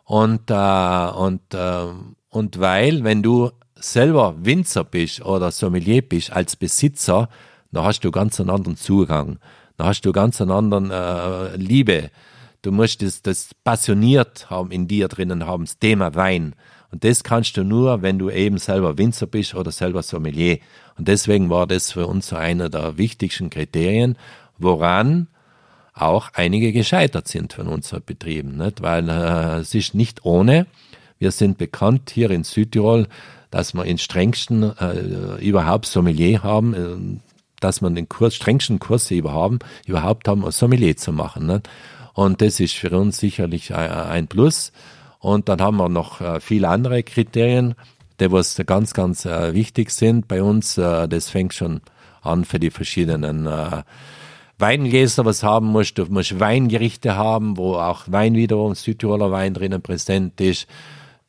Und, 0.03 0.49
äh, 0.49 1.10
und, 1.12 1.53
äh, 1.53 1.86
und 2.29 2.60
weil, 2.60 3.03
wenn 3.03 3.23
du 3.23 3.51
selber 3.79 4.35
Winzer 4.39 4.83
bist 4.83 5.23
oder 5.23 5.51
Sommelier 5.51 6.01
bist 6.01 6.31
als 6.31 6.55
Besitzer, 6.55 7.29
dann 7.71 7.83
hast 7.83 8.01
du 8.01 8.11
ganz 8.11 8.39
einen 8.39 8.49
anderen 8.49 8.77
Zugang. 8.77 9.39
Dann 9.77 9.87
hast 9.87 10.01
du 10.01 10.11
ganz 10.11 10.41
einen 10.41 10.51
anderen 10.51 10.91
äh, 10.91 11.55
Liebe. 11.55 12.09
Du 12.61 12.71
musst 12.71 13.01
das, 13.01 13.21
das 13.21 13.53
passioniert 13.63 14.49
haben 14.49 14.71
in 14.71 14.87
dir 14.87 15.07
drinnen 15.07 15.45
haben, 15.45 15.65
das 15.65 15.77
Thema 15.77 16.15
Wein. 16.15 16.55
Und 16.91 17.03
das 17.03 17.23
kannst 17.23 17.57
du 17.57 17.63
nur, 17.63 18.01
wenn 18.01 18.17
du 18.17 18.29
eben 18.29 18.57
selber 18.57 18.97
Winzer 18.97 19.27
bist 19.27 19.55
oder 19.55 19.71
selber 19.71 20.01
Sommelier. 20.03 20.59
Und 20.97 21.07
deswegen 21.07 21.49
war 21.49 21.67
das 21.67 21.91
für 21.91 22.07
uns 22.07 22.27
so 22.27 22.37
einer 22.37 22.69
der 22.69 22.97
wichtigsten 22.97 23.49
Kriterien, 23.49 24.17
woran 24.57 25.27
auch 25.93 26.29
einige 26.33 26.71
gescheitert 26.71 27.27
sind 27.27 27.53
von 27.53 27.67
unseren 27.67 28.03
Betrieben, 28.05 28.57
nicht? 28.57 28.81
weil 28.81 29.09
äh, 29.09 29.59
es 29.59 29.75
ist 29.75 29.95
nicht 29.95 30.23
ohne. 30.25 30.67
Wir 31.19 31.31
sind 31.31 31.57
bekannt 31.57 32.11
hier 32.11 32.29
in 32.29 32.43
Südtirol, 32.43 33.07
dass 33.51 33.73
wir 33.73 33.86
in 33.86 33.97
strengsten 33.97 34.63
äh, 34.77 35.43
überhaupt 35.45 35.86
Sommelier 35.86 36.43
haben, 36.43 36.73
äh, 36.73 37.19
dass 37.60 37.81
man 37.81 37.95
den 37.95 38.07
Kurs, 38.07 38.36
strengsten 38.36 38.79
Kurs 38.79 39.10
überhaupt, 39.12 39.63
überhaupt 39.86 40.27
haben, 40.27 40.49
Sommelier 40.51 40.95
zu 40.97 41.12
machen. 41.12 41.47
Nicht? 41.47 41.69
Und 42.13 42.41
das 42.41 42.60
ist 42.60 42.75
für 42.75 42.89
uns 42.91 43.17
sicherlich 43.19 43.73
ein 43.73 44.27
Plus. 44.27 44.71
Und 45.19 45.49
dann 45.49 45.62
haben 45.62 45.77
wir 45.77 45.89
noch 45.89 46.21
äh, 46.21 46.39
viele 46.39 46.69
andere 46.69 47.03
Kriterien, 47.03 47.75
die 48.19 48.31
was 48.31 48.60
ganz, 48.65 48.93
ganz 48.93 49.25
äh, 49.25 49.53
wichtig 49.53 49.91
sind 49.91 50.27
bei 50.27 50.41
uns. 50.41 50.77
Äh, 50.77 51.07
das 51.07 51.29
fängt 51.29 51.53
schon 51.53 51.81
an 52.21 52.45
für 52.45 52.60
die 52.60 52.71
verschiedenen 52.71 53.45
äh, 53.45 53.83
Weingläser 54.60 55.25
was 55.25 55.43
haben 55.43 55.67
musst. 55.67 55.97
Du 55.97 56.05
musst 56.05 56.39
Weingerichte 56.39 57.15
haben, 57.15 57.57
wo 57.57 57.75
auch 57.75 58.03
Wein 58.07 58.36
wiederum, 58.36 58.73
Südtiroler 58.73 59.31
Wein 59.31 59.53
drinnen 59.53 59.81
präsent 59.81 60.39
ist. 60.41 60.67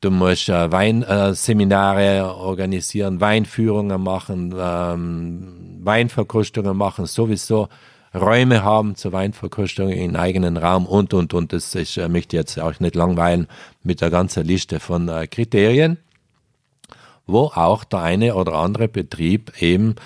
Du 0.00 0.12
musst 0.12 0.48
äh, 0.48 0.70
Weinseminare 0.70 2.18
äh, 2.18 2.20
organisieren, 2.20 3.20
Weinführungen 3.20 4.00
machen, 4.00 4.54
ähm, 4.56 5.78
Weinverkostungen 5.80 6.76
machen, 6.76 7.06
sowieso 7.06 7.68
Räume 8.14 8.62
haben 8.62 8.94
zur 8.94 9.12
Weinverkostung 9.12 9.90
in 9.90 10.14
eigenen 10.14 10.56
Raum 10.56 10.86
und, 10.86 11.14
und, 11.14 11.34
und. 11.34 11.52
Das 11.52 11.74
ich 11.74 11.98
äh, 11.98 12.08
möchte 12.08 12.36
jetzt 12.36 12.60
auch 12.60 12.78
nicht 12.78 12.94
langweilen 12.94 13.48
mit 13.82 14.00
der 14.00 14.10
ganzen 14.10 14.44
Liste 14.44 14.78
von 14.78 15.08
äh, 15.08 15.26
Kriterien, 15.26 15.98
wo 17.26 17.46
auch 17.46 17.82
der 17.82 18.00
eine 18.00 18.36
oder 18.36 18.54
andere 18.54 18.86
Betrieb 18.86 19.60
eben 19.60 19.96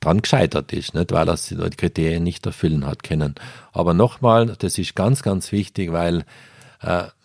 dran 0.00 0.22
gescheitert 0.22 0.72
ist, 0.72 0.94
nicht, 0.94 1.12
weil 1.12 1.28
er 1.28 1.36
die 1.36 1.76
Kriterien 1.76 2.24
nicht 2.24 2.46
erfüllen 2.46 2.86
hat 2.86 3.02
können. 3.02 3.34
Aber 3.72 3.92
nochmal, 3.92 4.56
das 4.58 4.78
ist 4.78 4.96
ganz, 4.96 5.22
ganz 5.22 5.52
wichtig, 5.52 5.92
weil 5.92 6.24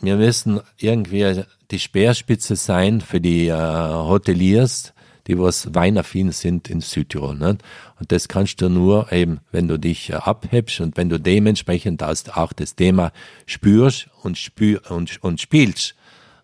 wir 0.01 0.15
müssen 0.15 0.61
irgendwie 0.77 1.43
die 1.71 1.79
Speerspitze 1.79 2.55
sein 2.55 3.01
für 3.01 3.19
die 3.21 3.47
äh, 3.47 3.53
Hoteliers, 3.53 4.93
die 5.27 5.37
was 5.37 5.75
weinaffin 5.75 6.31
sind 6.31 6.69
in 6.69 6.81
Südtirol. 6.81 7.35
Nicht? 7.35 7.63
Und 7.99 8.11
das 8.11 8.27
kannst 8.27 8.61
du 8.61 8.69
nur 8.69 9.11
eben, 9.11 9.39
wenn 9.51 9.67
du 9.67 9.77
dich 9.77 10.09
äh, 10.09 10.13
abhebst 10.13 10.81
und 10.81 10.97
wenn 10.97 11.09
du 11.09 11.19
dementsprechend 11.19 12.01
auch 12.03 12.53
das 12.53 12.75
Thema 12.75 13.11
spürst 13.45 14.09
und, 14.23 14.37
spür 14.37 14.81
und, 14.89 15.23
und 15.23 15.39
spielst. 15.39 15.95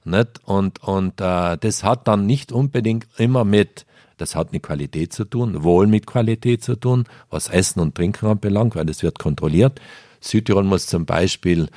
Nicht? 0.03 0.41
Und, 0.45 0.83
und 0.83 1.19
äh, 1.19 1.57
das 1.57 1.83
hat 1.83 2.07
dann 2.07 2.25
nicht 2.25 2.51
unbedingt 2.51 3.07
immer 3.17 3.45
mit 3.45 3.85
das 4.17 4.33
hat 4.33 4.53
mit 4.53 4.63
Qualität 4.63 5.11
zu 5.11 5.25
tun, 5.25 5.63
wohl 5.63 5.87
mit 5.87 6.07
Qualität 6.07 6.63
zu 6.63 6.77
tun, 6.77 7.03
was 7.29 7.49
Essen 7.49 7.81
und 7.81 7.95
Trinken 7.95 8.27
anbelangt, 8.27 8.73
weil 8.75 8.85
das 8.85 9.03
wird 9.03 9.19
kontrolliert. 9.19 9.81
Südtirol 10.21 10.63
muss 10.63 10.87
zum 10.87 11.05
Beispiel 11.05 11.67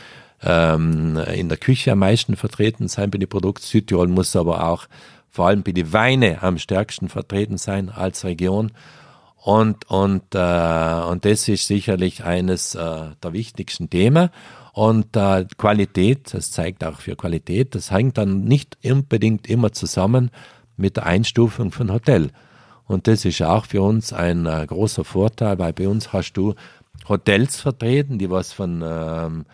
ähm, 0.43 1.17
in 1.35 1.49
der 1.49 1.59
Küche 1.59 1.93
am 1.93 2.01
meisten 2.01 2.37
vertreten 2.37 2.89
sein 2.89 3.11
bei 3.11 3.19
den 3.19 3.29
Produkten. 3.29 3.65
Südtirol 3.65 4.09
muss 4.09 4.37
aber 4.37 4.69
auch 4.69 4.87
vor 5.31 5.49
allem 5.49 5.63
bei 5.63 5.73
den 5.73 5.93
Weine 5.93 6.43
am 6.43 6.59
stärksten 6.59 7.09
vertreten 7.09 7.59
sein 7.59 7.91
als 7.91 8.25
Region. 8.25 8.73
Und, 9.37 9.89
und, 9.89 10.35
äh, 10.35 11.03
und 11.09 11.25
das 11.25 11.49
ist 11.49 11.67
sicherlich 11.67 12.25
eines 12.25 12.75
äh, 12.75 13.03
der 13.23 13.33
wichtigsten 13.33 13.89
Themen. 13.89 14.31
Und 14.73 15.17
äh, 15.17 15.47
Qualität, 15.57 16.35
das 16.35 16.51
zeigt 16.51 16.85
auch 16.85 17.01
für 17.01 17.17
Qualität, 17.17 17.75
das 17.75 17.91
hängt 17.91 18.19
dann 18.19 18.45
nicht 18.45 18.79
unbedingt 18.85 19.49
immer 19.49 19.73
zusammen 19.73 20.31
mit 20.77 20.97
der 20.97 21.07
Einstufung 21.07 21.73
von 21.73 21.93
Hotel. 21.93 22.31
Und 22.87 23.07
das 23.07 23.25
ist 23.25 23.43
auch 23.43 23.67
für 23.67 23.83
uns 23.83 24.13
ein 24.13 24.47
äh, 24.47 24.65
großer 24.67 25.05
Vorteil, 25.05 25.59
weil 25.59 25.73
bei 25.73 25.89
uns 25.89 26.13
hast 26.13 26.33
du 26.35 26.55
Hotels 27.09 27.61
vertreten, 27.61 28.19
die 28.19 28.31
was 28.31 28.53
von, 28.53 28.83
ähm, 28.85 29.45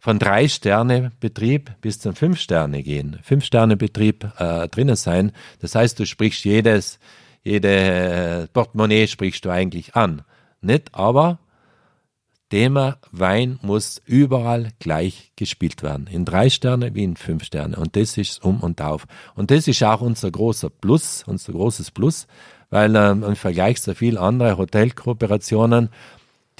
von 0.00 0.18
drei 0.18 0.48
Sterne 0.48 1.12
Betrieb 1.20 1.70
bis 1.82 2.00
zum 2.00 2.14
fünf 2.14 2.40
Sterne 2.40 2.82
gehen. 2.82 3.18
Fünf 3.22 3.44
Sterne 3.44 3.76
Betrieb 3.76 4.24
äh, 4.38 4.66
drinnen 4.68 4.96
sein. 4.96 5.32
Das 5.60 5.74
heißt, 5.74 5.98
du 6.00 6.06
sprichst 6.06 6.44
jedes, 6.44 6.98
jede 7.44 7.68
äh, 7.68 8.46
Portemonnaie 8.48 9.06
sprichst 9.06 9.44
du 9.44 9.50
eigentlich 9.50 9.94
an. 9.94 10.22
Nicht, 10.62 10.94
aber 10.94 11.38
Thema 12.48 12.96
Wein 13.12 13.60
muss 13.62 14.02
überall 14.06 14.70
gleich 14.80 15.32
gespielt 15.36 15.82
werden. 15.82 16.08
In 16.10 16.24
drei 16.24 16.50
Sterne 16.50 16.94
wie 16.94 17.04
in 17.04 17.16
fünf 17.16 17.44
Sterne. 17.44 17.76
Und 17.76 17.94
das 17.94 18.16
ist 18.16 18.42
um 18.42 18.60
und 18.60 18.80
auf. 18.82 19.06
Und 19.36 19.50
das 19.50 19.68
ist 19.68 19.82
auch 19.84 20.00
unser 20.00 20.30
großer 20.30 20.68
Plus, 20.68 21.22
unser 21.26 21.52
großes 21.52 21.92
Plus, 21.92 22.26
weil 22.70 22.96
ähm, 22.96 23.22
im 23.22 23.36
Vergleich 23.36 23.80
zu 23.80 23.94
vielen 23.94 24.16
anderen 24.16 24.58
Hotelkooperationen, 24.58 25.90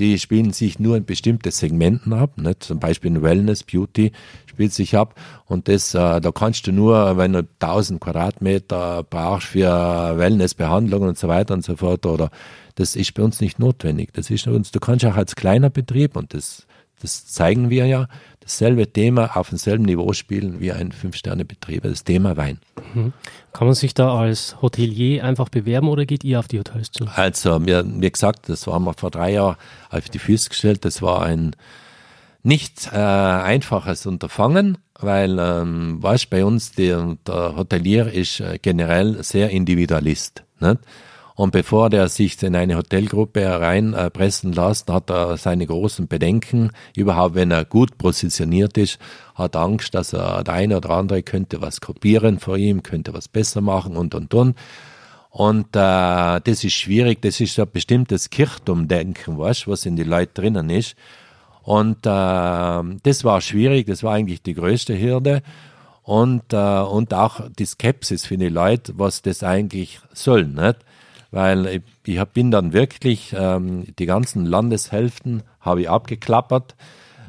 die 0.00 0.18
spielen 0.18 0.52
sich 0.52 0.78
nur 0.78 0.96
in 0.96 1.04
bestimmte 1.04 1.50
Segmenten 1.50 2.12
ab, 2.12 2.38
nicht? 2.38 2.64
zum 2.64 2.80
Beispiel 2.80 3.12
in 3.12 3.22
Wellness, 3.22 3.62
Beauty 3.62 4.12
spielt 4.46 4.72
sich 4.72 4.96
ab 4.96 5.14
und 5.46 5.68
das, 5.68 5.94
äh, 5.94 6.20
da 6.20 6.32
kannst 6.32 6.66
du 6.66 6.72
nur, 6.72 7.16
wenn 7.16 7.34
du 7.34 7.46
1000 7.60 8.00
Quadratmeter 8.00 9.04
brauchst 9.04 9.48
für 9.48 10.16
Wellnessbehandlungen 10.16 11.10
und 11.10 11.18
so 11.18 11.28
weiter 11.28 11.54
und 11.54 11.64
so 11.64 11.76
fort 11.76 12.06
oder 12.06 12.30
das 12.74 12.96
ist 12.96 13.12
bei 13.14 13.22
uns 13.22 13.40
nicht 13.40 13.58
notwendig. 13.58 14.10
Das 14.14 14.30
ist 14.30 14.46
uns, 14.46 14.70
du 14.70 14.80
kannst 14.80 15.04
auch 15.04 15.16
als 15.16 15.36
kleiner 15.36 15.68
Betrieb, 15.68 16.16
und 16.16 16.32
das, 16.32 16.66
das 17.02 17.26
zeigen 17.26 17.68
wir 17.68 17.86
ja, 17.86 18.08
dasselbe 18.50 18.92
Thema 18.92 19.36
auf 19.36 19.50
demselben 19.50 19.84
Niveau 19.84 20.12
spielen 20.12 20.60
wie 20.60 20.72
ein 20.72 20.90
Fünf-Sterne-Betrieb, 20.90 21.84
das 21.84 22.02
Thema 22.02 22.36
Wein. 22.36 22.58
Mhm. 22.94 23.12
Kann 23.52 23.68
man 23.68 23.74
sich 23.74 23.94
da 23.94 24.18
als 24.18 24.60
Hotelier 24.60 25.24
einfach 25.24 25.48
bewerben 25.48 25.88
oder 25.88 26.04
geht 26.04 26.24
ihr 26.24 26.40
auf 26.40 26.48
die 26.48 26.58
Hotels 26.58 26.90
zu? 26.90 27.06
Also, 27.14 27.64
wir, 27.64 27.84
wie 27.86 28.10
gesagt, 28.10 28.48
das 28.48 28.66
haben 28.66 28.84
wir 28.84 28.94
vor 28.94 29.10
drei 29.10 29.32
Jahren 29.32 29.56
auf 29.90 30.08
die 30.08 30.18
Füße 30.18 30.48
gestellt. 30.48 30.84
Das 30.84 31.00
war 31.00 31.22
ein, 31.22 31.54
nicht 32.42 32.90
äh, 32.92 32.96
einfaches 32.96 34.06
Unterfangen, 34.06 34.78
weil, 34.98 35.38
ähm, 35.38 36.02
weißt, 36.02 36.28
bei 36.28 36.44
uns 36.44 36.72
der, 36.72 37.16
der 37.26 37.56
Hotelier 37.56 38.12
ist 38.12 38.40
äh, 38.40 38.58
generell 38.60 39.22
sehr 39.22 39.50
Individualist. 39.50 40.42
Nicht? 40.58 40.78
Und 41.34 41.52
bevor 41.52 41.90
der 41.90 42.08
sich 42.08 42.42
in 42.42 42.54
eine 42.54 42.76
Hotelgruppe 42.76 43.44
reinpressen 43.46 44.52
lässt, 44.52 44.90
hat 44.90 45.10
er 45.10 45.36
seine 45.36 45.66
großen 45.66 46.06
Bedenken. 46.06 46.70
Überhaupt, 46.94 47.34
wenn 47.34 47.50
er 47.50 47.64
gut 47.64 47.96
positioniert 47.98 48.76
ist, 48.76 48.98
hat 49.34 49.56
Angst, 49.56 49.94
dass 49.94 50.12
er 50.12 50.44
der 50.44 50.54
eine 50.54 50.76
oder 50.76 50.90
andere 50.90 51.22
könnte 51.22 51.60
was 51.62 51.80
kopieren 51.80 52.38
vor 52.38 52.56
ihm, 52.56 52.82
könnte 52.82 53.14
was 53.14 53.28
besser 53.28 53.60
machen 53.60 53.96
und 53.96 54.14
und 54.14 54.34
und. 54.34 54.56
Und 55.30 55.76
äh, 55.76 56.40
das 56.40 56.64
ist 56.64 56.72
schwierig, 56.72 57.22
das 57.22 57.40
ist 57.40 57.58
ein 57.58 57.70
bestimmtes 57.72 58.30
Kirchtumdenken, 58.30 59.38
weißt, 59.38 59.68
was 59.68 59.86
in 59.86 59.94
die 59.94 60.02
Leute 60.02 60.32
drinnen 60.34 60.70
ist. 60.70 60.96
Und 61.62 62.04
äh, 62.04 62.98
das 63.02 63.24
war 63.24 63.40
schwierig, 63.40 63.86
das 63.86 64.02
war 64.02 64.14
eigentlich 64.14 64.42
die 64.42 64.54
größte 64.54 64.98
Hürde. 64.98 65.42
Und, 66.02 66.52
äh, 66.52 66.80
und 66.80 67.14
auch 67.14 67.48
die 67.56 67.66
Skepsis 67.66 68.26
für 68.26 68.36
die 68.36 68.48
Leute, 68.48 68.94
was 68.96 69.22
das 69.22 69.44
eigentlich 69.44 70.00
soll. 70.12 70.44
Nicht? 70.46 70.78
Weil 71.30 71.82
ich, 72.04 72.22
bin 72.24 72.50
dann 72.50 72.72
wirklich, 72.72 73.34
ähm, 73.38 73.84
die 73.98 74.06
ganzen 74.06 74.44
Landeshälften 74.46 75.42
habe 75.60 75.82
ich 75.82 75.90
abgeklappert 75.90 76.74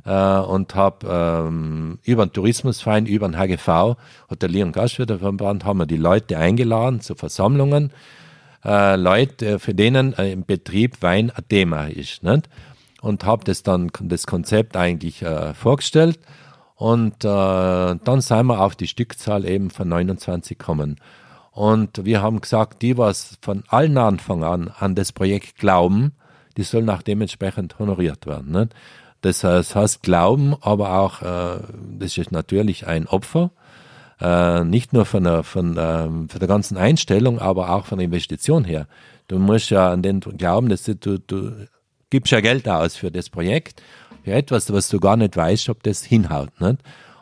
äh, 0.05 0.39
und 0.39 0.73
habe 0.75 1.07
ähm, 1.07 1.99
über 2.03 2.25
den 2.25 2.33
Tourismusverein, 2.33 3.05
über 3.05 3.27
den 3.27 3.37
HGV, 3.37 3.97
Hotelier- 4.29 4.65
und 4.65 4.73
Gastwirteverband, 4.73 5.65
haben 5.65 5.79
wir 5.79 5.85
die 5.85 5.97
Leute 5.97 6.37
eingeladen 6.37 7.01
zu 7.01 7.15
Versammlungen. 7.15 7.91
Äh, 8.65 8.95
Leute, 8.95 9.59
für 9.59 9.73
denen 9.73 10.13
äh, 10.13 10.31
im 10.31 10.45
Betrieb 10.45 11.01
Wein 11.01 11.31
ein 11.31 11.47
Thema 11.47 11.87
ist. 11.87 12.23
Nicht? 12.23 12.49
Und 13.01 13.25
habe 13.25 13.43
das 13.43 13.63
dann, 13.63 13.91
das 14.01 14.27
Konzept 14.27 14.77
eigentlich 14.77 15.21
äh, 15.21 15.53
vorgestellt. 15.53 16.19
Und 16.75 17.23
äh, 17.23 17.27
dann 17.27 18.21
sind 18.21 18.47
wir 18.47 18.61
auf 18.61 18.75
die 18.75 18.87
Stückzahl 18.87 19.45
eben 19.45 19.69
von 19.69 19.87
29 19.87 20.57
gekommen. 20.57 20.97
Und 21.51 22.05
wir 22.05 22.21
haben 22.21 22.41
gesagt, 22.41 22.81
die, 22.81 22.97
was 22.97 23.37
von 23.41 23.63
allen 23.67 23.97
Anfang 23.97 24.43
an 24.43 24.71
an 24.79 24.95
das 24.95 25.11
Projekt 25.11 25.57
glauben, 25.57 26.13
die 26.57 26.63
sollen 26.63 26.89
auch 26.89 27.01
dementsprechend 27.01 27.77
honoriert 27.77 28.25
werden. 28.25 28.51
Nicht? 28.51 28.73
Das 29.21 29.43
heißt 29.43 30.01
Glauben, 30.01 30.55
aber 30.61 30.97
auch, 30.99 31.21
äh, 31.21 31.59
das 31.99 32.17
ist 32.17 32.31
natürlich 32.31 32.87
ein 32.87 33.07
Opfer, 33.07 33.51
äh, 34.19 34.63
nicht 34.63 34.93
nur 34.93 35.05
von 35.05 35.23
der, 35.23 35.43
von, 35.43 35.77
äh, 35.77 36.03
von 36.03 36.39
der 36.39 36.47
ganzen 36.47 36.77
Einstellung, 36.77 37.39
aber 37.39 37.71
auch 37.71 37.85
von 37.85 37.99
der 37.99 38.05
Investition 38.05 38.63
her. 38.63 38.87
Du 39.27 39.37
musst 39.37 39.69
ja 39.69 39.91
an 39.91 40.01
den 40.01 40.19
glauben, 40.21 40.69
dass 40.69 40.83
du, 40.83 40.95
du, 40.95 41.19
du 41.19 41.67
gibst 42.09 42.31
ja 42.31 42.41
Geld 42.41 42.67
aus 42.67 42.95
für 42.95 43.11
das 43.11 43.29
Projekt, 43.29 43.81
für 44.23 44.31
etwas, 44.31 44.71
was 44.73 44.89
du 44.89 44.99
gar 44.99 45.17
nicht 45.17 45.37
weißt, 45.37 45.69
ob 45.69 45.83
das 45.83 46.03
hinhaut. 46.03 46.59
Nicht? 46.59 46.79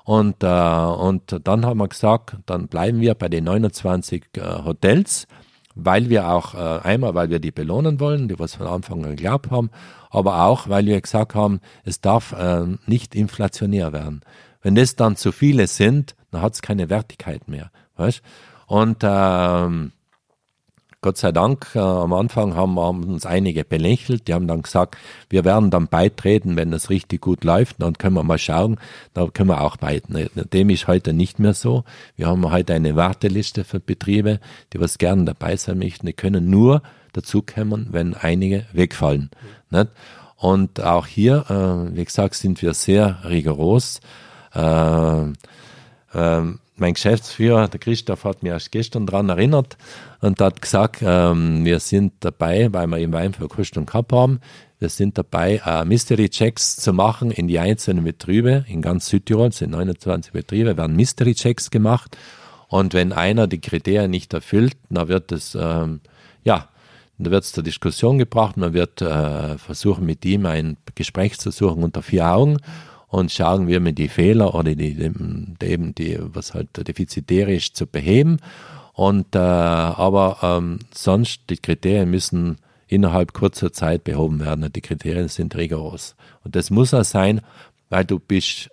Und, 0.10 0.42
äh, 0.42 0.48
und 0.48 1.40
dann 1.44 1.68
haben 1.68 1.78
wir 1.78 1.88
gesagt, 1.88 2.38
dann 2.48 2.68
bleiben 2.68 3.00
wir 3.00 3.14
bei 3.14 3.30
den 3.30 3.44
29 3.44 4.26
äh, 4.38 4.42
Hotels, 4.66 5.28
weil 5.76 6.10
wir 6.10 6.30
auch 6.30 6.56
äh, 6.56 6.80
einmal, 6.82 7.14
weil 7.14 7.30
wir 7.30 7.38
die 7.38 7.52
belohnen 7.52 8.00
wollen, 8.00 8.28
die 8.28 8.40
was 8.40 8.56
von 8.56 8.66
Anfang 8.66 9.06
an 9.06 9.12
geglaubt 9.12 9.52
haben, 9.52 9.70
aber 10.10 10.46
auch, 10.46 10.68
weil 10.68 10.88
wir 10.88 11.00
gesagt 11.00 11.36
haben, 11.36 11.60
es 11.84 12.02
darf 12.02 12.32
äh, 12.32 12.66
nicht 12.88 13.14
inflationär 13.14 13.94
werden. 13.94 14.22
Wenn 14.64 14.74
das 14.74 14.96
dann 14.96 15.16
zu 15.16 15.32
viele 15.32 15.68
sind, 15.68 16.16
dann 16.32 16.42
hat 16.42 16.56
es 16.56 16.64
keine 16.64 16.90
Wertigkeit 16.90 17.48
mehr. 17.48 17.70
Weißt? 17.96 18.24
Und 18.66 19.04
ähm, 19.04 19.92
Gott 21.02 21.18
sei 21.18 21.32
Dank, 21.32 21.76
äh, 21.76 21.80
am 21.80 22.12
Anfang 22.12 22.56
haben, 22.56 22.78
haben, 22.78 23.06
uns 23.06 23.26
einige 23.26 23.64
belächelt. 23.64 24.28
Die 24.28 24.34
haben 24.34 24.48
dann 24.48 24.64
gesagt, 24.64 24.98
wir 25.30 25.46
werden 25.46 25.70
dann 25.70 25.88
beitreten, 25.88 26.58
wenn 26.58 26.74
es 26.74 26.90
richtig 26.90 27.22
gut 27.22 27.46
läuft. 27.46 27.82
Dann 27.82 27.98
können 27.98 28.16
wir 28.16 28.24
mal 28.24 28.38
schauen, 28.38 28.78
da 29.14 29.28
können 29.28 29.50
wir 29.50 29.62
auch 29.62 29.78
beitreten. 29.78 30.30
Dem 30.52 30.70
ist 30.70 30.88
heute 30.88 31.14
nicht 31.14 31.40
mehr 31.40 31.54
so. 31.54 31.86
Wir 32.18 32.28
haben 32.28 32.52
heute 32.52 32.74
eine 32.74 32.98
Warteliste 32.98 33.64
für 33.64 33.80
Betriebe, 33.80 34.42
die 34.74 34.82
was 34.82 34.98
gerne 34.98 35.24
dabei 35.24 35.56
sein 35.56 35.80
möchten. 35.80 36.06
Die 36.06 36.14
können 36.14 36.50
nur 36.50 36.82
dazukommen, 37.14 37.88
wenn 37.92 38.14
einige 38.14 38.66
wegfallen. 38.74 39.30
Mhm. 39.72 39.88
Und 40.36 40.82
auch 40.82 41.06
hier, 41.06 41.46
äh, 41.50 41.96
wie 41.98 42.06
gesagt, 42.06 42.36
sind 42.36 42.62
wir 42.62 42.74
sehr 42.74 43.20
rigoros. 43.24 44.02
Äh, 44.54 45.22
äh, 46.14 46.42
mein 46.80 46.94
Geschäftsführer, 46.94 47.68
der 47.68 47.80
Christoph, 47.80 48.24
hat 48.24 48.44
mich 48.44 48.52
erst 48.52 48.72
gestern 48.72 49.06
daran 49.06 49.30
erinnert 49.30 49.78
und 50.22 50.40
hat 50.42 50.62
gesagt, 50.62 51.02
ähm, 51.02 51.66
wir 51.66 51.80
sind 51.80 52.14
dabei, 52.22 52.72
weil 52.72 52.88
wir 52.88 52.98
im 52.98 53.14
Weinverkostung 53.14 53.86
gehabt 53.86 54.12
haben, 54.12 54.40
wir 54.80 54.90
sind 54.90 55.18
dabei, 55.18 55.62
äh, 55.66 55.84
Mystery-Checks 55.84 56.78
zu 56.78 56.94
machen 56.94 57.32
in 57.32 57.50
die 57.50 57.60
einzelnen 57.60 58.06
Betriebe. 58.06 58.64
In 58.70 58.82
ganz 58.82 59.08
Südtirol 59.08 59.52
sind 59.52 59.72
29 59.72 60.32
Betriebe, 60.32 60.78
werden 60.78 60.96
Mystery-Checks 60.96 61.70
gemacht. 61.70 62.18
Und 62.70 62.94
wenn 62.94 63.12
einer 63.12 63.48
die 63.48 63.60
Kriterien 63.60 64.10
nicht 64.10 64.34
erfüllt, 64.34 64.78
dann 64.90 65.10
wird 65.10 65.34
es, 65.34 65.56
ähm, 65.60 66.00
ja, 66.46 66.70
da 67.18 67.32
wird 67.32 67.44
es 67.44 67.52
zur 67.52 67.64
Diskussion 67.64 68.18
gebracht. 68.18 68.56
Man 68.56 68.74
wird 68.74 69.02
äh, 69.02 69.58
versuchen, 69.58 70.06
mit 70.06 70.24
ihm 70.24 70.46
ein 70.46 70.78
Gespräch 70.96 71.38
zu 71.40 71.52
suchen 71.52 71.84
unter 71.84 72.02
vier 72.02 72.30
Augen 72.30 72.60
und 73.10 73.32
schauen, 73.32 73.68
wie 73.68 73.80
man 73.80 73.96
die 73.96 74.08
Fehler 74.08 74.56
oder 74.56 74.76
die, 74.76 74.98
eben 75.00 75.96
die, 75.96 76.18
was 76.20 76.54
halt 76.54 76.88
defizitär 76.88 77.48
ist, 77.50 77.76
zu 77.76 77.86
beheben. 77.88 78.38
Und 78.94 79.36
äh, 79.36 79.40
aber 79.40 80.38
ähm, 80.42 80.80
sonst 80.94 81.42
die 81.50 81.58
Kriterien 81.58 82.10
müssen 82.10 82.58
innerhalb 82.88 83.34
kurzer 83.34 83.72
Zeit 83.72 84.04
behoben 84.04 84.40
werden. 84.40 84.72
Die 84.72 84.82
Kriterien 84.82 85.28
sind 85.28 85.56
rigoros. 85.56 86.16
Und 86.44 86.56
das 86.56 86.70
muss 86.70 86.94
auch 86.94 87.04
sein, 87.04 87.42
weil 87.90 88.06
du 88.06 88.20
bist 88.20 88.70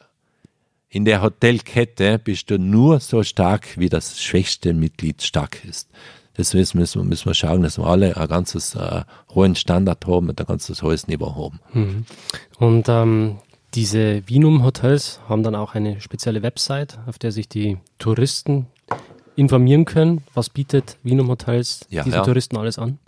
in 0.89 1.05
der 1.05 1.20
Hotelkette 1.20 2.18
bist 2.18 2.51
du 2.51 2.59
nur 2.59 3.01
so 3.01 3.22
stark, 3.22 3.78
wie 3.78 3.89
das 3.89 4.22
schwächste 4.22 4.72
Mitglied 4.72 5.22
stark 5.22 5.64
ist. 5.64 5.91
Deswegen 6.39 6.78
müssen 6.78 7.01
wir, 7.01 7.05
müssen 7.05 7.26
wir 7.26 7.34
schauen, 7.34 7.62
dass 7.62 7.78
wir 7.78 7.87
alle 7.87 8.16
ein 8.16 8.28
ganzes 8.28 8.74
äh, 8.74 9.03
hohen 9.34 9.55
Standard 9.57 10.07
haben, 10.07 10.28
und 10.28 10.41
ein 10.41 10.47
ganzes 10.47 10.82
hohes 10.82 11.09
Niveau 11.09 11.34
haben. 11.34 11.61
Mhm. 11.72 12.05
Und 12.59 12.89
ähm, 12.89 13.39
diese 13.75 14.27
Vinum-Hotels 14.29 15.21
haben 15.29 15.43
dann 15.43 15.55
auch 15.55 15.75
eine 15.75 16.01
spezielle 16.01 16.43
Website, 16.43 16.99
auf 17.07 17.19
der 17.19 17.33
sich 17.33 17.49
die 17.49 17.79
Touristen 17.99 18.67
informieren 19.37 19.85
können. 19.85 20.23
Was 20.35 20.49
bietet 20.49 20.97
Vinum 21.03 21.29
Hotels 21.29 21.87
ja, 21.91 22.05
diesen 22.05 22.19
ja. 22.19 22.25
Touristen 22.25 22.57
alles 22.57 22.79
an? 22.79 22.99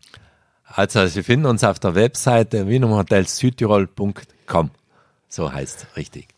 Also, 0.65 1.07
Sie 1.07 1.23
finden 1.23 1.47
uns 1.47 1.65
auf 1.65 1.79
der 1.79 1.95
Webseite 1.95 2.69
vinumhotelssüdtirol.com. 2.69 4.71
So 5.31 5.53
heißt 5.53 5.87
es 5.91 5.97
richtig. 5.97 6.29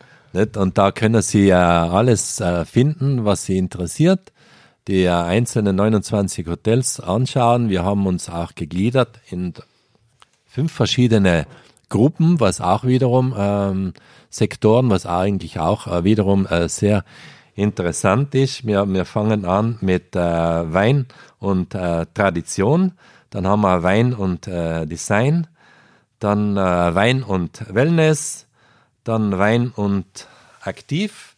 Und 0.57 0.79
da 0.79 0.93
können 0.93 1.23
Sie 1.23 1.49
äh, 1.49 1.55
alles 1.55 2.41
äh, 2.41 2.65
finden, 2.65 3.25
was 3.25 3.47
Sie 3.47 3.59
interessiert 3.59 4.33
die 4.89 5.09
einzelnen 5.09 5.77
29 5.77 6.47
Hotels 6.49 7.01
anschauen. 7.01 7.69
Wir 7.69 7.85
haben 7.85 8.07
uns 8.07 8.29
auch 8.29 8.55
gegliedert 8.55 9.21
in 9.31 9.55
fünf 10.47 10.73
verschiedene 10.73 11.47
Gruppen, 11.91 12.41
was 12.41 12.63
auch 12.63 12.85
wiederum 12.85 13.35
ähm, 13.37 13.93
Sektoren, 14.31 14.89
was 14.89 15.05
eigentlich 15.05 15.61
auch 15.61 15.87
äh, 15.87 16.05
wiederum 16.05 16.47
äh, 16.47 16.69
sehr 16.69 17.05
interessant 17.55 18.35
ist. 18.35 18.67
Wir, 18.67 18.89
wir 18.89 19.05
fangen 19.05 19.45
an 19.45 19.77
mit 19.83 20.17
äh, 20.17 20.21
Wein 20.21 21.07
und 21.39 21.75
äh, 21.75 22.07
Tradition, 22.15 22.93
dann 23.29 23.47
haben 23.47 23.61
wir 23.61 23.83
Wein 23.83 24.15
und 24.15 24.49
äh, 24.49 24.87
Design, 24.87 25.47
dann 26.19 26.57
äh, 26.57 26.95
Wein 26.95 27.23
und 27.23 27.63
Wellness, 27.69 28.47
dann 29.05 29.39
Wein 29.39 29.73
und 29.75 30.29
Aktiv 30.63 31.37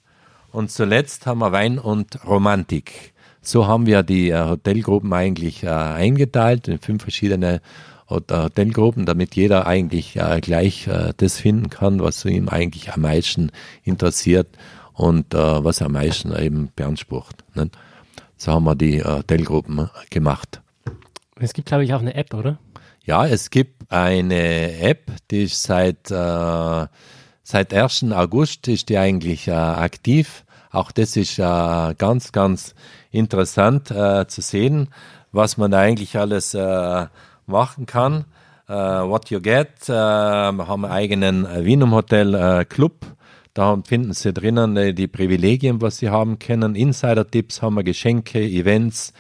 und 0.53 0.71
zuletzt 0.71 1.27
haben 1.27 1.39
wir 1.39 1.53
Wein 1.53 1.79
und 1.79 2.25
Romantik. 2.27 3.13
So 3.41 3.67
haben 3.67 3.87
wir 3.87 4.03
die 4.03 4.31
äh, 4.31 4.49
Hotelgruppen 4.49 5.13
eigentlich 5.13 5.65
äh, 5.65 5.69
eingeteilt 5.69 6.69
in 6.69 6.79
fünf 6.79 7.03
verschiedene 7.03 7.61
Hotelgruppen, 8.13 9.07
damit 9.07 9.35
jeder 9.35 9.67
eigentlich 9.67 10.17
äh, 10.17 10.41
gleich 10.41 10.87
äh, 10.87 11.13
das 11.17 11.39
finden 11.39 11.71
kann, 11.71 12.01
was 12.01 12.25
ihm 12.25 12.49
eigentlich 12.49 12.93
am 12.93 13.03
meisten 13.03 13.51
interessiert 13.85 14.49
und 14.95 15.35
äh, 15.35 15.65
was 15.65 15.83
am 15.83 15.93
meisten 15.93 16.35
eben 16.37 16.71
beansprucht. 16.77 17.45
Ne? 17.55 17.71
So 18.37 18.53
haben 18.53 18.65
wir 18.65 18.75
die 18.75 18.99
äh, 18.99 19.05
Hotelgruppen 19.05 19.89
gemacht. 20.11 20.63
Es 21.37 21.53
gibt, 21.53 21.69
glaube 21.69 21.85
ich, 21.85 21.95
auch 21.95 22.01
eine 22.01 22.15
App, 22.15 22.35
oder? 22.35 22.59
Ja, 23.05 23.27
es 23.27 23.51
gibt 23.51 23.91
eine 23.91 24.79
App, 24.79 25.11
die 25.31 25.45
ist 25.45 25.63
seit, 25.63 26.11
äh, 26.11 26.87
seit 27.43 27.75
1. 27.75 28.13
August 28.13 28.69
ist 28.69 28.89
die 28.89 28.99
eigentlich 28.99 29.49
äh, 29.49 29.53
aktiv. 29.53 30.45
Auch 30.71 30.93
das 30.93 31.17
ist 31.17 31.39
äh, 31.39 31.95
ganz, 31.99 32.33
ganz 32.33 32.75
interessant 33.11 33.91
äh, 33.91 34.27
zu 34.29 34.41
sehen, 34.41 34.89
was 35.33 35.57
man 35.57 35.71
da 35.71 35.81
eigentlich 35.81 36.17
alles 36.17 36.55
äh, 36.55 37.07
machen 37.53 37.87
kann. 37.87 38.25
Äh, 38.69 38.73
what 38.73 39.31
you 39.31 39.41
get, 39.41 39.89
äh, 39.89 39.93
wir 39.93 40.67
haben 40.67 40.85
einen 40.85 40.93
eigenen 40.93 41.47
äh, 41.47 41.65
Wienum 41.65 41.93
Hotel 41.93 42.65
Club. 42.65 43.07
Da 43.55 43.79
finden 43.87 44.15
Sie 44.15 44.33
drinnen 44.33 44.77
äh, 44.77 44.95
die 44.95 45.09
Privilegien, 45.09 45.81
was 45.81 45.99
Sie 45.99 46.09
haben 46.09 46.39
können. 46.39 46.75
Insider-Tipps 46.75 47.63
haben 47.63 47.77
wir, 47.77 47.85
Geschenke, 47.85 48.41
Events 48.41 49.13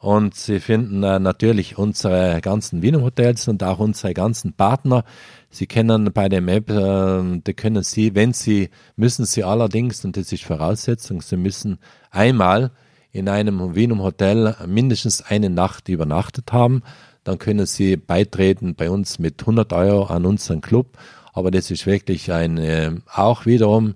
Und 0.00 0.34
Sie 0.34 0.60
finden 0.60 1.02
äh, 1.02 1.18
natürlich 1.18 1.76
unsere 1.76 2.40
ganzen 2.40 2.80
Wiener 2.80 3.02
Hotels 3.02 3.48
und 3.48 3.62
auch 3.62 3.78
unsere 3.78 4.14
ganzen 4.14 4.54
Partner. 4.54 5.04
Sie 5.50 5.66
kennen 5.66 6.10
bei 6.12 6.28
der 6.28 6.40
Map, 6.40 6.70
äh, 6.70 7.40
da 7.44 7.52
können 7.54 7.82
Sie, 7.82 8.14
wenn 8.14 8.32
Sie, 8.32 8.70
müssen 8.96 9.26
Sie 9.26 9.44
allerdings, 9.44 10.02
und 10.04 10.16
das 10.16 10.32
ist 10.32 10.44
Voraussetzung, 10.44 11.20
Sie 11.20 11.36
müssen 11.36 11.78
einmal 12.10 12.70
in 13.12 13.28
einem 13.28 13.74
Wiener 13.74 13.98
Hotel 13.98 14.56
mindestens 14.66 15.20
eine 15.20 15.50
Nacht 15.50 15.88
übernachtet 15.88 16.50
haben. 16.52 16.82
Dann 17.24 17.38
können 17.38 17.66
Sie 17.66 17.96
beitreten 17.96 18.74
bei 18.74 18.90
uns 18.90 19.18
mit 19.18 19.40
100 19.40 19.72
Euro 19.72 20.04
an 20.04 20.26
unseren 20.26 20.60
Club. 20.60 20.98
Aber 21.32 21.50
das 21.50 21.70
ist 21.70 21.86
wirklich 21.86 22.32
ein, 22.32 22.58
äh, 22.58 22.92
auch 23.12 23.46
wiederum 23.46 23.94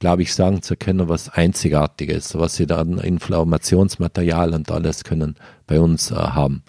glaube 0.00 0.22
ich, 0.22 0.34
sagen 0.34 0.62
zu 0.62 0.76
können, 0.76 1.08
was 1.08 1.28
Einzigartiges, 1.28 2.36
was 2.36 2.56
sie 2.56 2.66
dann 2.66 2.98
Informationsmaterial 2.98 4.54
und 4.54 4.70
alles 4.72 5.04
können 5.04 5.36
bei 5.66 5.78
uns 5.78 6.10
äh, 6.10 6.14
haben. 6.14 6.64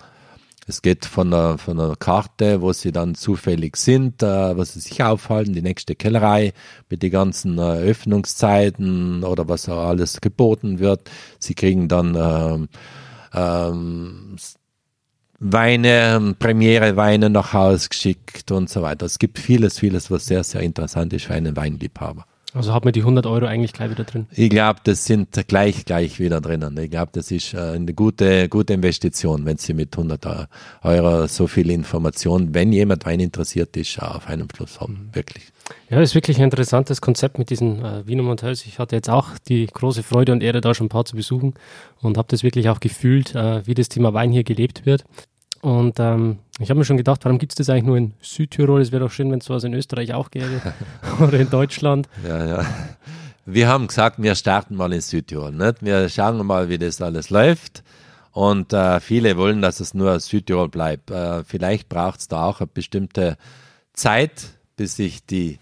Es 0.68 0.82
geht 0.82 1.06
von 1.06 1.32
der, 1.32 1.58
von 1.58 1.78
der 1.78 1.96
Karte, 1.98 2.62
wo 2.62 2.72
sie 2.72 2.92
dann 2.92 3.16
zufällig 3.16 3.78
sind, 3.78 4.22
äh, 4.22 4.56
was 4.56 4.74
sie 4.74 4.82
sich 4.82 5.02
aufhalten, 5.02 5.54
die 5.54 5.62
nächste 5.62 5.96
Kellerei 5.96 6.54
mit 6.90 7.02
den 7.02 7.12
ganzen 7.12 7.58
äh, 7.58 7.80
Öffnungszeiten 7.80 9.24
oder 9.24 9.48
was 9.48 9.68
auch 9.70 9.88
alles 9.88 10.22
geboten 10.22 10.80
wird. 10.80 11.10
Sie 11.40 11.56
kriegen 11.56 11.88
dann 11.88 12.16
ähm, 12.16 12.70
ähm, 13.34 14.36
Weine, 15.44 16.36
Premiere 16.38 16.96
Weine 16.96 17.32
nach 17.32 17.54
Hause 17.54 17.90
geschickt 17.90 18.52
und 18.52 18.70
so 18.70 18.84
weiter. 18.84 19.08
Es 19.08 19.18
gibt 19.18 19.40
vieles, 19.40 19.80
vieles, 19.80 20.12
was 20.12 20.28
sehr, 20.28 20.44
sehr 20.44 20.62
interessant 20.62 21.14
ist 21.14 21.26
für 21.26 21.34
einen 21.34 21.56
Weinliebhaber. 21.56 22.26
Also 22.54 22.74
hat 22.74 22.84
man 22.84 22.94
die 22.94 23.00
100 23.00 23.26
Euro 23.26 23.46
eigentlich 23.46 23.74
gleich 23.74 23.90
wieder 23.90 24.04
drin? 24.04 24.28
Ich 24.32 24.50
glaube, 24.50 24.82
das 24.84 25.06
sind 25.06 25.30
gleich, 25.48 25.86
gleich 25.86 26.20
wieder 26.20 26.42
drinnen. 26.42 26.78
Ich 26.78 26.92
glaube, 26.92 27.10
das 27.14 27.32
ist 27.32 27.56
äh, 27.56 27.58
eine 27.58 27.94
gute, 27.94 28.50
gute 28.50 28.74
Investition, 28.74 29.46
wenn 29.46 29.58
Sie 29.58 29.74
mit 29.74 29.98
100 29.98 30.48
Euro 30.84 31.28
so 31.28 31.48
viel 31.48 31.72
Information, 31.72 32.54
wenn 32.54 32.72
jemand 32.72 33.06
Wein 33.06 33.22
interessiert 33.22 33.76
ist, 33.78 34.00
auf 34.00 34.28
einem 34.28 34.50
Fluss 34.50 34.80
haben. 34.80 35.06
Mhm. 35.08 35.16
Wirklich. 35.16 35.46
Ja, 35.90 36.02
ist 36.02 36.14
wirklich 36.14 36.38
ein 36.38 36.44
interessantes 36.44 37.00
Konzept 37.00 37.40
mit 37.40 37.50
diesen 37.50 37.84
äh, 37.84 38.06
Wiener 38.06 38.26
Hotels. 38.26 38.66
Ich 38.66 38.80
hatte 38.80 38.96
jetzt 38.96 39.10
auch 39.10 39.30
die 39.48 39.66
große 39.66 40.04
Freude 40.04 40.34
und 40.34 40.44
Ehre, 40.44 40.62
da 40.62 40.74
schon 40.74 40.88
ein 40.88 40.90
paar 40.90 41.06
zu 41.06 41.16
besuchen 41.16 41.54
und 42.02 42.18
habe 42.18 42.28
das 42.30 42.44
wirklich 42.44 42.68
auch 42.70 42.82
gefühlt, 42.82 43.34
äh, 43.34 43.66
wie 43.66 43.74
das 43.74 43.88
Thema 43.88 44.14
Wein 44.14 44.32
hier 44.32 44.44
gelebt 44.44 44.86
wird. 44.86 45.06
Und 45.62 46.00
ähm, 46.00 46.40
ich 46.60 46.70
habe 46.70 46.80
mir 46.80 46.86
schon 46.86 46.98
gedacht, 46.98 47.24
warum 47.24 47.38
gibt 47.38 47.52
es 47.52 47.56
das 47.56 47.70
eigentlich 47.70 47.86
nur 47.86 47.98
in 47.98 48.14
Südtirol? 48.22 48.82
Es 48.82 48.92
wäre 48.92 49.04
doch 49.04 49.12
schön, 49.12 49.32
wenn 49.32 49.40
es 49.40 49.46
sowas 49.46 49.64
in 49.64 49.74
Österreich 49.74 50.14
auch 50.14 50.32
gäbe 50.32 50.62
oder 51.20 51.40
in 51.40 51.50
Deutschland. 51.50 52.10
Ja, 52.28 52.46
ja. 52.46 52.66
Wir 53.46 53.68
haben 53.68 53.88
gesagt, 53.88 54.22
wir 54.22 54.36
starten 54.36 54.76
mal 54.76 54.92
in 54.94 55.02
Südtirol. 55.02 55.52
Nicht? 55.52 55.84
Wir 55.84 56.10
schauen 56.10 56.46
mal, 56.46 56.70
wie 56.70 56.78
das 56.78 57.02
alles 57.02 57.30
läuft. 57.30 57.84
Und 58.32 58.74
äh, 58.74 59.00
viele 59.00 59.38
wollen, 59.38 59.62
dass 59.62 59.80
es 59.80 59.94
nur 59.94 60.20
Südtirol 60.20 60.70
bleibt. 60.70 61.12
Äh, 61.12 61.44
vielleicht 61.44 61.90
braucht 61.90 62.22
es 62.22 62.28
da 62.28 62.46
auch 62.46 62.62
eine 62.62 62.68
bestimmte 62.68 63.38
Zeit, 63.94 64.50
bis 64.78 64.96
sich 64.96 65.26
die, 65.26 65.60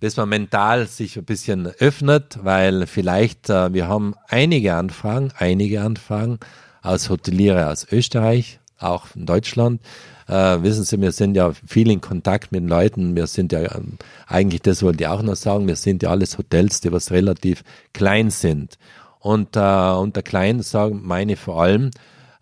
bis 0.00 0.16
man 0.16 0.28
mental 0.28 0.86
sich 0.86 1.16
ein 1.16 1.24
bisschen 1.24 1.66
öffnet, 1.66 2.38
weil 2.42 2.86
vielleicht 2.86 3.48
äh, 3.48 3.72
wir 3.72 3.88
haben 3.88 4.14
einige 4.28 4.74
Anfragen, 4.74 5.30
einige 5.38 5.82
Anfragen 5.82 6.40
aus 6.82 7.08
Hoteliere 7.08 7.70
aus 7.70 7.86
Österreich, 7.90 8.58
auch 8.78 9.06
in 9.14 9.26
Deutschland. 9.26 9.80
Äh, 10.26 10.62
wissen 10.62 10.84
Sie, 10.84 11.00
wir 11.00 11.12
sind 11.12 11.36
ja 11.36 11.52
viel 11.66 11.90
in 11.90 12.00
Kontakt 12.00 12.52
mit 12.52 12.68
Leuten. 12.68 13.14
Wir 13.14 13.26
sind 13.26 13.52
ja 13.52 13.60
ähm, 13.60 13.98
eigentlich, 14.26 14.62
das 14.62 14.82
wollte 14.82 15.04
ich 15.04 15.08
auch 15.08 15.22
noch 15.22 15.36
sagen, 15.36 15.66
wir 15.66 15.76
sind 15.76 16.02
ja 16.02 16.10
alles 16.10 16.38
Hotels, 16.38 16.80
die 16.80 16.92
was 16.92 17.10
relativ 17.10 17.62
klein 17.92 18.30
sind. 18.30 18.78
Und 19.20 19.56
äh, 19.56 19.60
unter 19.60 20.22
klein 20.22 20.62
sagen 20.62 21.00
meine 21.02 21.36
vor 21.36 21.62
allem 21.62 21.90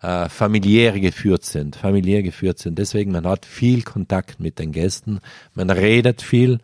äh, 0.01 0.27
familiär 0.29 0.99
geführt 0.99 1.45
sind, 1.45 1.75
familiär 1.75 2.23
geführt 2.23 2.59
sind. 2.59 2.77
Deswegen 2.77 3.11
man 3.11 3.25
hat 3.25 3.45
viel 3.45 3.83
Kontakt 3.83 4.39
mit 4.39 4.59
den 4.59 4.71
Gästen, 4.71 5.19
man 5.55 5.69
redet 5.69 6.21
viel. 6.21 6.59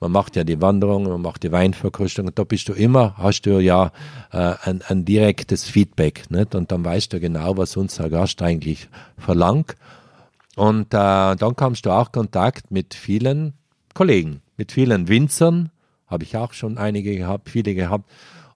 Man 0.00 0.12
macht 0.12 0.34
ja 0.34 0.44
die 0.44 0.62
Wanderung, 0.62 1.04
man 1.04 1.20
macht 1.20 1.42
die 1.42 1.52
Weinverkostung 1.52 2.30
da 2.34 2.44
bist 2.44 2.68
du 2.70 2.72
immer, 2.72 3.14
hast 3.18 3.42
du 3.42 3.60
ja 3.60 3.92
äh, 4.32 4.54
ein, 4.62 4.80
ein 4.88 5.04
direktes 5.04 5.64
Feedback. 5.64 6.30
Nicht? 6.30 6.54
Und 6.54 6.72
dann 6.72 6.84
weißt 6.84 7.12
du 7.12 7.20
genau, 7.20 7.58
was 7.58 7.76
unser 7.76 8.08
Gast 8.08 8.40
eigentlich 8.40 8.88
verlangt. 9.18 9.76
Und 10.56 10.94
äh, 10.94 11.36
dann 11.36 11.54
kamst 11.54 11.84
du 11.84 11.90
auch 11.90 12.12
Kontakt 12.12 12.70
mit 12.70 12.94
vielen 12.94 13.52
Kollegen, 13.92 14.40
mit 14.56 14.72
vielen 14.72 15.08
Winzern, 15.08 15.70
habe 16.06 16.24
ich 16.24 16.36
auch 16.36 16.54
schon 16.54 16.78
einige 16.78 17.16
gehabt, 17.16 17.50
viele 17.50 17.74
gehabt, 17.74 18.10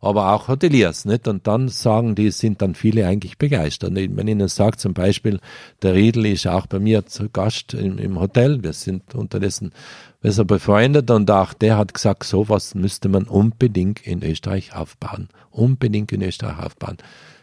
aber 0.05 0.32
auch 0.32 0.48
Hoteliers, 0.48 1.05
nicht? 1.05 1.26
Und 1.28 1.46
dann 1.46 1.68
sagen 1.68 2.14
die, 2.14 2.30
sind 2.30 2.62
dann 2.62 2.74
viele 2.74 3.07
eigentlich 3.07 3.38
begeistert. 3.38 3.90
Und 3.90 3.96
wenn 3.96 4.28
ich 4.28 4.32
ihnen 4.32 4.48
sage, 4.48 4.76
zum 4.76 4.94
Beispiel, 4.94 5.40
der 5.82 5.94
Riedel 5.94 6.26
ist 6.26 6.46
auch 6.46 6.66
bei 6.66 6.78
mir 6.78 7.07
zu 7.07 7.28
Gast 7.28 7.74
im, 7.74 7.98
im 7.98 8.20
Hotel, 8.20 8.62
wir 8.62 8.72
sind 8.72 9.14
unterdessen 9.14 9.72
besser 10.20 10.44
befreundet 10.44 11.11
und 11.11 11.30
auch 11.30 11.52
der 11.52 11.76
hat 11.76 11.92
gesagt, 11.92 12.24
sowas 12.24 12.74
müsste 12.74 13.09
man 13.09 13.24
unbedingt 13.24 14.07
in 14.07 14.22
Österreich 14.22 14.74
aufbauen. 14.74 15.28
Unbedingt 15.50 16.12
in 16.12 16.22
Österreich 16.22 16.59
aufbauen. 16.64 16.96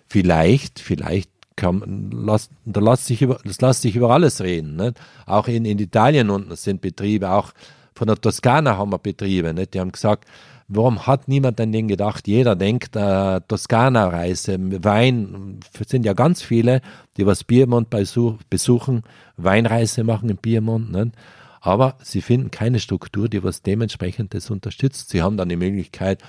Vielleicht, 0.07 0.79
vielleicht 0.79 1.29
kann, 1.55 2.09
lass, 2.11 2.49
da 2.65 2.79
lässt 2.79 3.05
sich 3.05 3.21
über, 3.21 3.39
das 3.43 3.61
lässt 3.61 3.83
sich 3.83 3.95
über 3.95 4.09
alles 4.09 4.41
reden. 4.41 4.77
Nicht? 4.77 4.99
Auch 5.25 5.47
in, 5.47 5.65
in 5.65 5.79
Italien 5.79 6.29
unten 6.29 6.55
sind 6.55 6.81
Betriebe, 6.81 7.29
auch 7.29 7.51
von 7.93 8.07
der 8.07 8.19
Toskana 8.19 8.77
haben 8.77 8.91
wir 8.91 8.97
Betriebe. 8.97 9.53
Nicht? 9.53 9.73
Die 9.73 9.79
haben 9.79 9.91
gesagt, 9.91 10.27
Warum 10.73 11.05
hat 11.05 11.27
niemand 11.27 11.59
an 11.59 11.73
den 11.73 11.89
gedacht? 11.89 12.29
Jeder 12.29 12.55
denkt, 12.55 12.95
äh, 12.95 13.41
Toskana-Reise, 13.45 14.57
Wein, 14.85 15.59
sind 15.85 16.05
ja 16.05 16.13
ganz 16.13 16.41
viele, 16.41 16.79
die 17.17 17.25
was 17.25 17.43
Piemont 17.43 17.89
besuchen, 17.89 19.03
Weinreise 19.35 20.05
machen 20.05 20.29
in 20.29 20.37
Piemont. 20.37 20.89
Ne? 20.89 21.11
Aber 21.59 21.95
sie 22.01 22.21
finden 22.21 22.51
keine 22.51 22.79
Struktur, 22.79 23.27
die 23.27 23.43
was 23.43 23.63
dementsprechend 23.63 24.33
das 24.33 24.49
unterstützt. 24.49 25.09
Sie 25.09 25.21
haben 25.21 25.35
dann 25.35 25.49
die 25.49 25.57
Möglichkeit, 25.57 26.23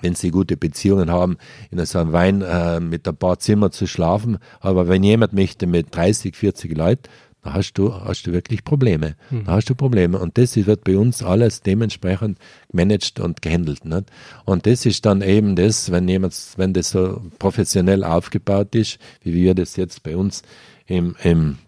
wenn 0.00 0.16
sie 0.16 0.32
gute 0.32 0.56
Beziehungen 0.56 1.12
haben, 1.12 1.38
in 1.70 1.84
so 1.86 2.00
einem 2.00 2.12
Wein 2.12 2.42
äh, 2.42 2.80
mit 2.80 3.06
ein 3.06 3.16
paar 3.16 3.38
Zimmer 3.38 3.70
zu 3.70 3.86
schlafen. 3.86 4.38
Aber 4.58 4.88
wenn 4.88 5.04
jemand 5.04 5.34
möchte 5.34 5.68
mit 5.68 5.94
30, 5.94 6.34
40 6.34 6.76
Leuten, 6.76 7.08
da 7.44 7.52
hast 7.52 7.74
du, 7.74 7.92
hast 7.92 8.26
du 8.26 8.32
wirklich 8.32 8.64
Probleme. 8.64 9.16
Mhm. 9.30 9.44
Da 9.44 9.52
hast 9.52 9.68
du 9.68 9.74
Probleme. 9.74 10.18
Und 10.18 10.38
das 10.38 10.56
wird 10.56 10.82
bei 10.82 10.96
uns 10.96 11.22
alles 11.22 11.60
dementsprechend 11.60 12.38
gemanagt 12.70 13.20
und 13.20 13.42
gehandelt. 13.42 13.84
Nicht? 13.84 14.04
Und 14.46 14.66
das 14.66 14.86
ist 14.86 15.04
dann 15.04 15.20
eben 15.20 15.54
das, 15.54 15.92
wenn 15.92 16.08
jemand, 16.08 16.34
wenn 16.56 16.72
das 16.72 16.90
so 16.90 17.20
professionell 17.38 18.02
aufgebaut 18.02 18.74
ist, 18.74 18.98
wie 19.22 19.34
wir 19.34 19.54
das 19.54 19.76
jetzt 19.76 20.02
bei 20.02 20.16
uns 20.16 20.42
im, 20.86 21.16
im, 21.22 21.58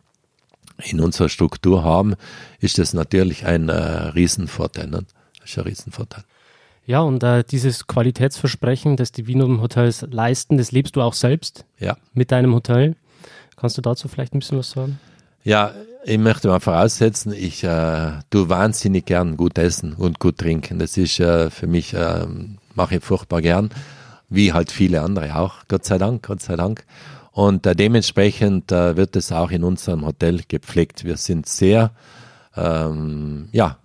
in 0.82 1.00
unserer 1.00 1.28
Struktur 1.28 1.84
haben, 1.84 2.14
ist 2.58 2.78
das 2.78 2.94
natürlich 2.94 3.44
ein 3.44 3.68
äh, 3.68 3.74
Riesenvorteil. 3.74 4.86
Nicht? 4.86 5.04
Das 5.40 5.50
ist 5.50 5.58
ein 5.58 5.64
Riesenvorteil. 5.64 6.24
Ja, 6.86 7.00
und 7.00 7.22
äh, 7.22 7.44
dieses 7.44 7.86
Qualitätsversprechen, 7.86 8.96
das 8.96 9.12
die 9.12 9.26
Wiener 9.26 9.60
Hotels 9.60 10.06
leisten, 10.10 10.56
das 10.56 10.72
lebst 10.72 10.96
du 10.96 11.02
auch 11.02 11.14
selbst 11.14 11.66
ja. 11.78 11.98
mit 12.14 12.32
deinem 12.32 12.54
Hotel. 12.54 12.96
Kannst 13.56 13.76
du 13.76 13.82
dazu 13.82 14.08
vielleicht 14.08 14.34
ein 14.34 14.38
bisschen 14.38 14.58
was 14.58 14.70
sagen? 14.70 14.98
Ja, 15.46 15.74
ich 16.04 16.18
möchte 16.18 16.48
mal 16.48 16.58
voraussetzen, 16.58 17.32
ich 17.32 17.62
äh, 17.62 18.14
tue 18.30 18.48
wahnsinnig 18.48 19.06
gern 19.06 19.36
gut 19.36 19.58
essen 19.58 19.92
und 19.92 20.18
gut 20.18 20.38
trinken. 20.38 20.80
Das 20.80 20.96
ist 20.96 21.20
äh, 21.20 21.50
für 21.50 21.68
mich, 21.68 21.94
äh, 21.94 22.26
mache 22.74 22.96
ich 22.96 23.04
furchtbar 23.04 23.42
gern, 23.42 23.70
wie 24.28 24.52
halt 24.52 24.72
viele 24.72 25.02
andere 25.02 25.36
auch. 25.36 25.58
Gott 25.68 25.84
sei 25.84 25.98
Dank, 25.98 26.26
Gott 26.26 26.42
sei 26.42 26.56
Dank. 26.56 26.84
Und 27.30 27.64
äh, 27.64 27.76
dementsprechend 27.76 28.72
äh, 28.72 28.96
wird 28.96 29.14
es 29.14 29.30
auch 29.30 29.52
in 29.52 29.62
unserem 29.62 30.04
Hotel 30.04 30.40
gepflegt. 30.48 31.04
Wir 31.04 31.16
sind 31.16 31.46
sehr, 31.46 31.92
ähm, 32.56 33.48
ja, 33.52 33.78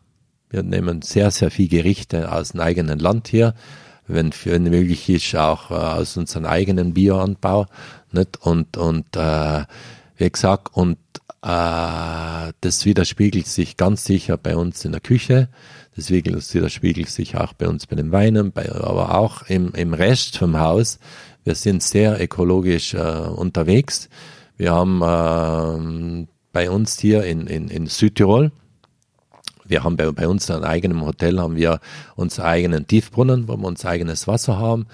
wir 0.50 0.64
nehmen 0.64 1.04
sehr, 1.04 1.30
sehr 1.30 1.52
viel 1.52 1.68
Gerichte 1.68 2.32
aus 2.32 2.54
dem 2.54 2.62
eigenen 2.62 2.98
Land 2.98 3.28
hier, 3.28 3.54
wenn 4.08 4.32
für 4.32 4.58
möglich 4.58 5.08
ist, 5.10 5.36
auch 5.36 5.70
äh, 5.70 5.76
aus 5.76 6.18
unserem 6.18 6.46
eigenen 6.46 6.96
Bioanbau. 6.96 7.68
Nicht? 8.12 8.42
Und, 8.42 8.78
und 8.78 9.16
äh, 9.16 9.66
wie 10.18 10.32
gesagt, 10.32 10.70
und 10.74 10.98
das 11.42 12.86
widerspiegelt 12.86 13.48
sich 13.48 13.76
ganz 13.76 14.06
sicher 14.06 14.38
bei 14.38 14.56
uns 14.56 14.86
in 14.86 14.92
der 14.92 15.02
Küche. 15.02 15.50
Das 15.96 16.12
widerspiegelt 16.12 17.10
sich 17.10 17.36
auch 17.36 17.54
bei 17.54 17.68
uns 17.68 17.88
bei 17.88 17.96
den 17.96 18.12
Weinen, 18.12 18.52
bei, 18.52 18.72
aber 18.72 19.16
auch 19.16 19.44
im, 19.44 19.74
im 19.74 19.94
Rest 19.94 20.38
vom 20.38 20.60
Haus. 20.60 21.00
Wir 21.44 21.56
sind 21.56 21.82
sehr 21.82 22.22
ökologisch 22.22 22.94
äh, 22.94 23.00
unterwegs. 23.00 24.10
Wir 24.56 24.72
haben 24.72 25.02
äh, 25.02 26.28
bei 26.54 26.70
uns 26.70 27.00
hier 27.00 27.24
in, 27.24 27.48
in, 27.48 27.70
in 27.70 27.88
Südtirol, 27.88 28.52
wir 29.72 29.84
haben 29.86 29.96
bei, 29.96 30.12
bei 30.12 30.28
uns 30.28 30.50
in 30.50 30.64
einem 30.64 31.06
Hotel 31.06 31.40
haben 31.40 31.56
wir 31.56 31.80
unseren 32.16 32.46
eigenen 32.46 32.88
Tiefbrunnen, 32.88 33.48
wo 33.48 33.56
wir 33.56 33.68
unser 33.68 33.90
eigenes 33.90 34.28
Wasser 34.28 34.60
haben. 34.60 34.86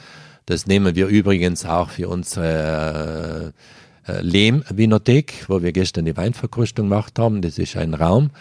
Das 0.45 0.67
nehmen 0.67 0.95
wir 0.95 1.07
übrigens 1.07 1.65
auch 1.65 1.89
für 1.89 2.07
unsere 2.09 3.53
äh, 3.53 3.86
Lehm-Vinothek, 4.21 5.45
wo 5.47 5.61
wir 5.61 5.71
gestern 5.71 6.05
die 6.05 6.17
Weinverkostung 6.17 6.89
gemacht 6.89 7.19
haben. 7.19 7.41
Das 7.41 7.57
ist 7.57 7.75
ein 7.75 7.93
Raum, 7.93 8.31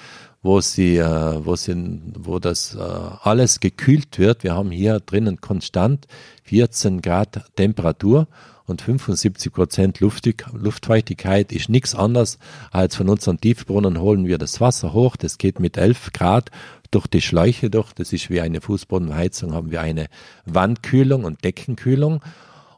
wo 0.43 0.61
sie, 0.61 0.97
äh, 0.97 1.45
wo 1.45 1.57
sie, 1.57 2.01
wo 2.15 2.39
das 2.39 2.75
äh, 2.75 2.79
alles 2.79 3.61
gekühlt 3.61 4.19
wird. 4.19 4.45
Wir 4.45 4.55
haben 4.55 4.71
hier 4.71 5.01
drinnen 5.01 5.41
konstant 5.41 6.07
14 6.45 7.03
Grad 7.03 7.45
Temperatur 7.57 8.29
und 8.67 8.83
75 8.83 9.53
Prozent 9.53 10.01
Luftfeuchtigkeit 10.01 11.53
ist 11.53 11.69
nichts 11.69 11.95
anderes 11.95 12.39
als 12.73 12.97
von 12.97 13.09
unseren 13.09 13.41
Tiefbrunnen 13.41 14.01
holen 14.01 14.27
wir 14.27 14.39
das 14.39 14.61
Wasser 14.61 14.93
hoch. 14.93 15.17
Das 15.17 15.39
geht 15.39 15.61
mit 15.61 15.77
11 15.77 16.13
Grad 16.13 16.51
durch 16.91 17.07
die 17.07 17.21
Schläuche 17.21 17.71
durch. 17.71 17.93
Das 17.93 18.13
ist 18.13 18.29
wie 18.29 18.41
eine 18.41 18.61
Fußbodenheizung, 18.61 19.55
haben 19.55 19.71
wir 19.71 19.81
eine 19.81 20.07
Wandkühlung 20.45 21.25
und 21.25 21.45
Deckenkühlung. 21.45 22.21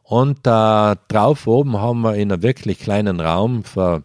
Und 0.09 0.39
äh, 0.47 0.95
drauf 1.07 1.45
oben 1.45 1.77
haben 1.77 2.01
wir 2.01 2.15
in 2.15 2.31
einem 2.31 2.41
wirklich 2.41 2.79
kleinen 2.79 3.19
Raum 3.19 3.63
für 3.63 4.01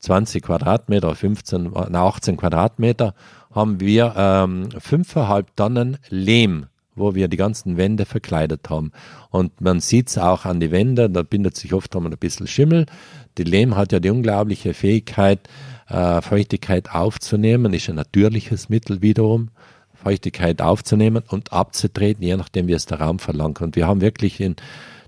20 0.00 0.42
Quadratmeter, 0.42 1.14
15, 1.14 1.76
18 1.76 2.36
Quadratmeter, 2.36 3.14
haben 3.54 3.78
wir 3.78 4.14
ähm, 4.16 4.70
5,5 4.70 5.44
Tonnen 5.54 5.98
Lehm, 6.08 6.66
wo 6.96 7.14
wir 7.14 7.28
die 7.28 7.36
ganzen 7.36 7.76
Wände 7.76 8.04
verkleidet 8.04 8.68
haben. 8.68 8.90
Und 9.30 9.60
man 9.60 9.78
sieht 9.78 10.08
es 10.08 10.18
auch 10.18 10.44
an 10.44 10.58
die 10.58 10.72
Wände, 10.72 11.08
da 11.08 11.22
bindet 11.22 11.56
sich 11.56 11.72
oft 11.72 11.94
ein 11.94 12.10
bisschen 12.18 12.48
Schimmel. 12.48 12.86
Die 13.38 13.44
Lehm 13.44 13.76
hat 13.76 13.92
ja 13.92 14.00
die 14.00 14.10
unglaubliche 14.10 14.74
Fähigkeit, 14.74 15.48
äh, 15.88 16.20
Feuchtigkeit 16.20 16.90
aufzunehmen, 16.92 17.72
ist 17.74 17.88
ein 17.88 17.94
natürliches 17.94 18.68
Mittel 18.70 19.02
wiederum. 19.02 19.50
Feuchtigkeit 19.94 20.60
aufzunehmen 20.60 21.22
und 21.28 21.52
abzutreten, 21.52 22.24
je 22.24 22.36
nachdem, 22.36 22.66
wie 22.66 22.72
es 22.72 22.86
der 22.86 23.00
Raum 23.00 23.20
verlangt. 23.20 23.60
Und 23.60 23.76
wir 23.76 23.86
haben 23.86 24.00
wirklich 24.00 24.40
in 24.40 24.56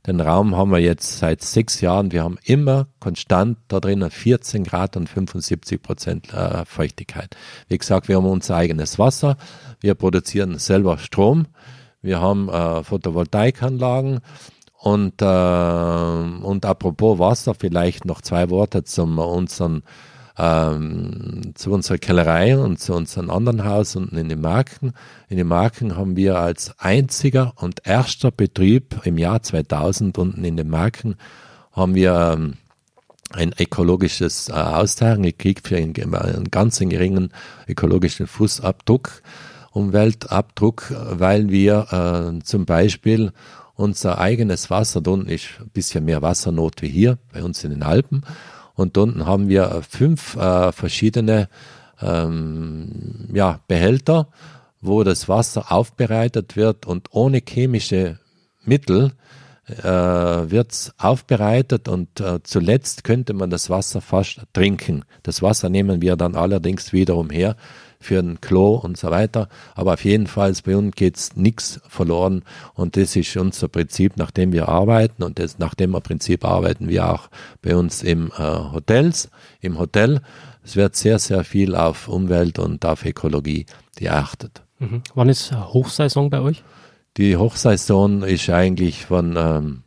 den 0.06 0.20
Raum 0.20 0.54
haben 0.56 0.70
wir 0.70 0.80
jetzt 0.80 1.18
seit 1.18 1.42
sechs 1.42 1.80
Jahren. 1.80 2.12
Wir 2.12 2.24
haben 2.24 2.38
immer 2.44 2.88
konstant 3.00 3.58
da 3.68 3.80
drinnen 3.80 4.10
14 4.10 4.64
Grad 4.64 4.96
und 4.96 5.08
75 5.08 5.80
Prozent 5.80 6.32
äh, 6.34 6.64
Feuchtigkeit. 6.66 7.36
Wie 7.68 7.78
gesagt, 7.78 8.08
wir 8.08 8.16
haben 8.16 8.26
unser 8.26 8.56
eigenes 8.56 8.98
Wasser. 8.98 9.36
Wir 9.80 9.94
produzieren 9.94 10.58
selber 10.58 10.98
Strom. 10.98 11.46
Wir 12.02 12.20
haben 12.20 12.50
äh, 12.50 12.84
Photovoltaikanlagen. 12.84 14.20
Und, 14.74 15.22
äh, 15.22 15.24
und 15.24 16.66
apropos 16.66 17.18
Wasser, 17.18 17.54
vielleicht 17.54 18.04
noch 18.04 18.20
zwei 18.20 18.50
Worte 18.50 18.84
zum 18.84 19.18
unseren 19.18 19.82
ähm, 20.36 21.52
zu 21.54 21.72
unserer 21.72 21.98
Kellerei 21.98 22.58
und 22.58 22.80
zu 22.80 22.94
unserem 22.94 23.30
anderen 23.30 23.64
Haus 23.64 23.94
unten 23.96 24.16
in 24.16 24.28
den 24.28 24.40
Marken. 24.40 24.92
In 25.28 25.36
den 25.36 25.46
Marken 25.46 25.96
haben 25.96 26.16
wir 26.16 26.38
als 26.38 26.78
einziger 26.78 27.52
und 27.56 27.86
erster 27.86 28.30
Betrieb 28.30 29.00
im 29.04 29.18
Jahr 29.18 29.42
2000 29.42 30.18
unten 30.18 30.44
in 30.44 30.56
den 30.56 30.68
Marken 30.68 31.16
haben 31.72 31.94
wir 31.94 32.34
ähm, 32.34 32.54
ein 33.32 33.52
ökologisches 33.58 34.48
äh, 34.48 34.52
Austauschen 34.52 35.22
gekriegt 35.22 35.68
für 35.68 35.76
einen, 35.76 36.14
einen 36.14 36.50
ganz 36.50 36.78
geringen 36.78 37.30
ökologischen 37.68 38.26
Fußabdruck, 38.26 39.22
Umweltabdruck, 39.72 40.94
weil 41.10 41.48
wir 41.48 42.36
äh, 42.38 42.44
zum 42.44 42.64
Beispiel 42.64 43.32
unser 43.74 44.18
eigenes 44.18 44.70
Wasser, 44.70 45.00
da 45.00 45.10
unten 45.10 45.28
ist 45.28 45.48
ein 45.60 45.70
bisschen 45.70 46.04
mehr 46.04 46.22
Wassernot 46.22 46.80
wie 46.80 46.88
hier 46.88 47.18
bei 47.32 47.42
uns 47.42 47.64
in 47.64 47.70
den 47.70 47.82
Alpen, 47.82 48.22
und 48.74 48.98
unten 48.98 49.26
haben 49.26 49.48
wir 49.48 49.82
fünf 49.88 50.36
äh, 50.36 50.72
verschiedene 50.72 51.48
ähm, 52.00 53.28
ja, 53.32 53.60
Behälter, 53.68 54.28
wo 54.80 55.02
das 55.04 55.28
Wasser 55.28 55.72
aufbereitet 55.72 56.56
wird 56.56 56.86
und 56.86 57.08
ohne 57.12 57.40
chemische 57.46 58.18
Mittel 58.64 59.12
äh, 59.66 59.82
wird 59.84 60.72
es 60.72 60.94
aufbereitet 60.98 61.88
und 61.88 62.20
äh, 62.20 62.42
zuletzt 62.42 63.04
könnte 63.04 63.32
man 63.32 63.50
das 63.50 63.70
Wasser 63.70 64.00
fast 64.00 64.42
trinken. 64.52 65.04
Das 65.22 65.40
Wasser 65.40 65.70
nehmen 65.70 66.02
wir 66.02 66.16
dann 66.16 66.34
allerdings 66.34 66.92
wiederum 66.92 67.30
her 67.30 67.56
für 68.04 68.18
ein 68.18 68.40
Klo 68.40 68.74
und 68.74 68.96
so 68.96 69.10
weiter. 69.10 69.48
Aber 69.74 69.94
auf 69.94 70.04
jeden 70.04 70.26
Fall 70.26 70.54
bei 70.64 70.76
uns 70.76 70.94
geht's 70.94 71.36
nichts 71.36 71.80
verloren 71.88 72.42
und 72.74 72.96
das 72.96 73.16
ist 73.16 73.36
unser 73.36 73.68
Prinzip, 73.68 74.16
nachdem 74.16 74.52
wir 74.52 74.68
arbeiten 74.68 75.22
und 75.22 75.38
das, 75.38 75.58
nach 75.58 75.74
dem 75.74 75.92
Prinzip 75.92 76.44
arbeiten 76.44 76.88
wir 76.88 77.10
auch 77.10 77.28
bei 77.62 77.74
uns 77.74 78.02
im 78.02 78.30
äh, 78.38 78.42
Hotels, 78.42 79.30
im 79.60 79.78
Hotel. 79.78 80.20
Es 80.62 80.76
wird 80.76 80.96
sehr, 80.96 81.18
sehr 81.18 81.44
viel 81.44 81.74
auf 81.74 82.08
Umwelt 82.08 82.58
und 82.58 82.84
auf 82.86 83.04
Ökologie 83.04 83.66
geachtet. 83.96 84.62
Mhm. 84.78 85.02
Wann 85.14 85.28
ist 85.28 85.52
Hochsaison 85.52 86.30
bei 86.30 86.40
euch? 86.40 86.62
Die 87.16 87.36
Hochsaison 87.36 88.22
ist 88.22 88.50
eigentlich 88.50 89.06
von, 89.06 89.36
ähm, 89.36 89.82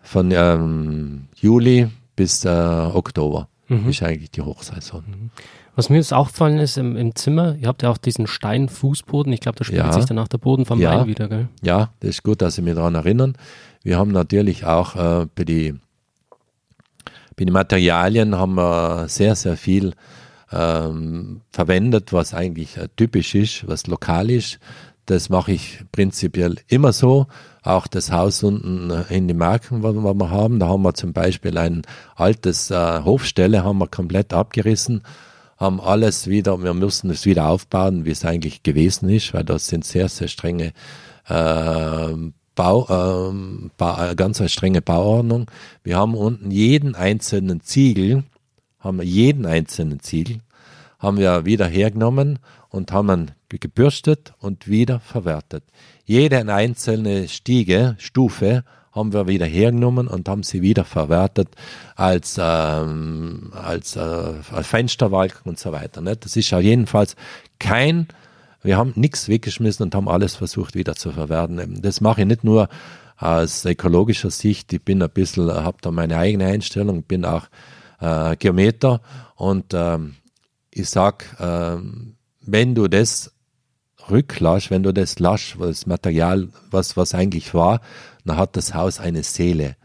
von 0.00 0.30
ähm, 0.32 1.28
Juli 1.36 1.88
bis 2.16 2.44
äh, 2.44 2.48
Oktober. 2.48 3.48
Mhm. 3.68 3.88
Ist 3.88 4.02
eigentlich 4.02 4.30
die 4.30 4.42
Hochsaison. 4.42 5.04
Mhm. 5.06 5.30
Was 5.74 5.88
mir 5.88 5.96
jetzt 5.96 6.12
aufgefallen 6.12 6.58
ist 6.58 6.76
im, 6.76 6.96
im, 6.96 7.14
Zimmer, 7.14 7.56
ihr 7.56 7.66
habt 7.66 7.82
ja 7.82 7.90
auch 7.90 7.96
diesen 7.96 8.26
Steinfußboden. 8.26 9.32
Ich 9.32 9.40
glaube, 9.40 9.56
da 9.58 9.64
spielt 9.64 9.78
ja. 9.78 9.92
sich 9.92 10.04
danach 10.04 10.28
der 10.28 10.38
Boden 10.38 10.66
vom 10.66 10.78
ja. 10.80 11.00
Wein 11.00 11.06
wieder, 11.06 11.28
gell? 11.28 11.48
Ja, 11.62 11.90
das 12.00 12.10
ist 12.10 12.22
gut, 12.22 12.42
dass 12.42 12.56
Sie 12.56 12.62
mich 12.62 12.74
daran 12.74 12.94
erinnern. 12.94 13.36
Wir 13.82 13.98
haben 13.98 14.12
natürlich 14.12 14.66
auch 14.66 14.96
äh, 14.96 15.26
bei, 15.34 15.44
die, 15.44 15.74
bei 17.36 17.44
den 17.44 17.54
Materialien 17.54 18.36
haben 18.36 18.54
wir 18.54 19.08
sehr, 19.08 19.34
sehr 19.34 19.56
viel 19.56 19.94
ähm, 20.52 21.40
verwendet, 21.50 22.12
was 22.12 22.34
eigentlich 22.34 22.76
äh, 22.76 22.88
typisch 22.94 23.34
ist, 23.34 23.66
was 23.66 23.86
lokal 23.86 24.30
ist. 24.30 24.58
Das 25.06 25.30
mache 25.30 25.52
ich 25.52 25.84
prinzipiell 25.90 26.56
immer 26.68 26.92
so. 26.92 27.26
Auch 27.62 27.86
das 27.86 28.12
Haus 28.12 28.42
unten 28.42 28.90
in 29.08 29.26
den 29.26 29.38
Marken, 29.38 29.82
was 29.82 29.94
wir 29.94 30.30
haben, 30.30 30.58
da 30.58 30.68
haben 30.68 30.82
wir 30.82 30.94
zum 30.94 31.14
Beispiel 31.14 31.56
ein 31.56 31.82
altes 32.14 32.70
äh, 32.70 33.00
Hofstelle, 33.04 33.64
haben 33.64 33.78
wir 33.78 33.88
komplett 33.88 34.34
abgerissen 34.34 35.02
haben 35.62 35.80
alles 35.80 36.26
wieder, 36.26 36.62
wir 36.62 36.74
müssen 36.74 37.08
es 37.08 37.24
wieder 37.24 37.46
aufbauen, 37.46 38.04
wie 38.04 38.10
es 38.10 38.24
eigentlich 38.24 38.62
gewesen 38.62 39.08
ist, 39.08 39.32
weil 39.32 39.44
das 39.44 39.68
sind 39.68 39.84
sehr, 39.84 40.08
sehr 40.08 40.28
strenge 40.28 40.72
äh, 41.28 42.14
Bau, 42.54 43.30
äh, 43.30 43.68
ba, 43.78 44.12
ganz 44.14 44.42
strenge 44.50 44.82
Bauordnung. 44.82 45.50
Wir 45.84 45.96
haben 45.96 46.14
unten 46.14 46.50
jeden 46.50 46.94
einzelnen 46.94 47.62
Ziegel, 47.62 48.24
haben 48.78 48.98
wir 48.98 49.06
jeden 49.06 49.46
einzelnen 49.46 50.00
Ziegel, 50.00 50.40
haben 50.98 51.16
wir 51.16 51.46
wieder 51.46 51.66
hergenommen 51.66 52.40
und 52.68 52.92
haben 52.92 53.30
gebürstet 53.48 54.34
und 54.38 54.68
wieder 54.68 55.00
verwertet. 55.00 55.64
Jede 56.04 56.52
einzelne 56.52 57.28
Stiege, 57.28 57.94
Stufe 57.98 58.64
haben 58.92 59.12
wir 59.12 59.26
wieder 59.26 59.46
hergenommen 59.46 60.06
und 60.06 60.28
haben 60.28 60.42
sie 60.42 60.62
wieder 60.62 60.84
verwertet 60.84 61.48
als, 61.96 62.38
ähm, 62.38 63.50
als, 63.54 63.96
äh, 63.96 64.34
Fensterbalken 64.42 65.42
und 65.44 65.58
so 65.58 65.72
weiter. 65.72 66.00
Ne? 66.00 66.16
Das 66.16 66.36
ist 66.36 66.50
ja 66.50 66.60
jedenfalls 66.60 67.16
kein, 67.58 68.08
wir 68.62 68.76
haben 68.76 68.92
nichts 68.94 69.28
weggeschmissen 69.28 69.84
und 69.84 69.94
haben 69.94 70.08
alles 70.08 70.36
versucht 70.36 70.74
wieder 70.74 70.94
zu 70.94 71.10
verwerten. 71.10 71.80
Das 71.80 72.00
mache 72.00 72.20
ich 72.20 72.26
nicht 72.26 72.44
nur 72.44 72.68
aus 73.16 73.64
ökologischer 73.64 74.30
Sicht, 74.30 74.72
ich 74.72 74.82
bin 74.82 75.02
ein 75.02 75.10
bisschen, 75.10 75.50
habe 75.50 75.78
da 75.80 75.90
meine 75.90 76.18
eigene 76.18 76.46
Einstellung, 76.46 77.02
bin 77.04 77.24
auch 77.24 77.46
äh, 78.00 78.36
Geometer 78.36 79.00
und 79.36 79.72
ähm, 79.72 80.16
ich 80.70 80.88
sag, 80.90 81.36
ähm, 81.38 82.16
wenn 82.40 82.74
du 82.74 82.88
das 82.88 83.32
rücklasch, 84.10 84.70
wenn 84.70 84.82
du 84.82 84.92
das 84.92 85.18
lasch, 85.18 85.56
das 85.58 85.86
Material, 85.86 86.48
was, 86.70 86.96
was 86.96 87.14
eigentlich 87.14 87.54
war, 87.54 87.80
dann 88.24 88.36
hat 88.36 88.56
das 88.56 88.74
Haus 88.74 89.00
eine 89.00 89.22
Seele. 89.22 89.76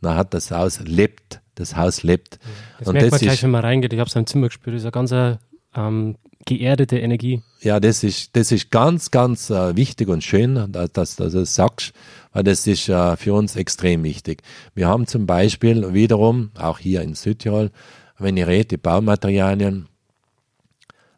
Dann 0.00 0.16
hat 0.16 0.34
das 0.34 0.50
Haus 0.50 0.80
lebt. 0.80 1.40
Das 1.54 1.76
Haus 1.76 2.02
lebt. 2.02 2.38
Das 2.78 2.88
und 2.88 2.94
merkt 2.94 3.12
das 3.12 3.20
man 3.20 3.20
gleich, 3.20 3.42
wenn 3.42 3.50
man 3.50 3.64
reingeht. 3.64 3.92
Ich 3.92 3.98
habe 3.98 4.08
es 4.08 4.14
im 4.14 4.26
Zimmer 4.26 4.46
gespürt. 4.46 4.74
Das 4.74 4.82
ist 4.82 4.86
eine 4.86 4.92
ganz 4.92 5.38
ähm, 5.74 6.16
geerdete 6.44 6.98
Energie. 6.98 7.42
Ja, 7.60 7.80
das 7.80 8.04
ist, 8.04 8.36
das 8.36 8.52
ist 8.52 8.70
ganz, 8.70 9.10
ganz 9.10 9.50
äh, 9.50 9.76
wichtig 9.76 10.08
und 10.08 10.22
schön, 10.22 10.72
dass, 10.72 10.92
dass, 10.92 11.16
dass 11.16 11.32
du 11.32 11.40
das 11.40 11.54
sagst, 11.54 11.92
weil 12.32 12.44
das 12.44 12.66
ist 12.66 12.88
äh, 12.88 13.16
für 13.16 13.34
uns 13.34 13.56
extrem 13.56 14.04
wichtig. 14.04 14.42
Wir 14.74 14.88
haben 14.88 15.06
zum 15.06 15.26
Beispiel 15.26 15.92
wiederum, 15.92 16.50
auch 16.58 16.78
hier 16.78 17.02
in 17.02 17.14
Südtirol, 17.14 17.70
wenn 18.18 18.36
ich 18.36 18.46
rede, 18.46 18.64
die 18.66 18.76
Baumaterialien, 18.76 19.88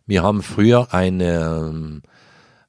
wir 0.07 0.23
haben 0.23 0.43
früher 0.43 0.93
eine, 0.93 1.69
ähm, 1.69 2.03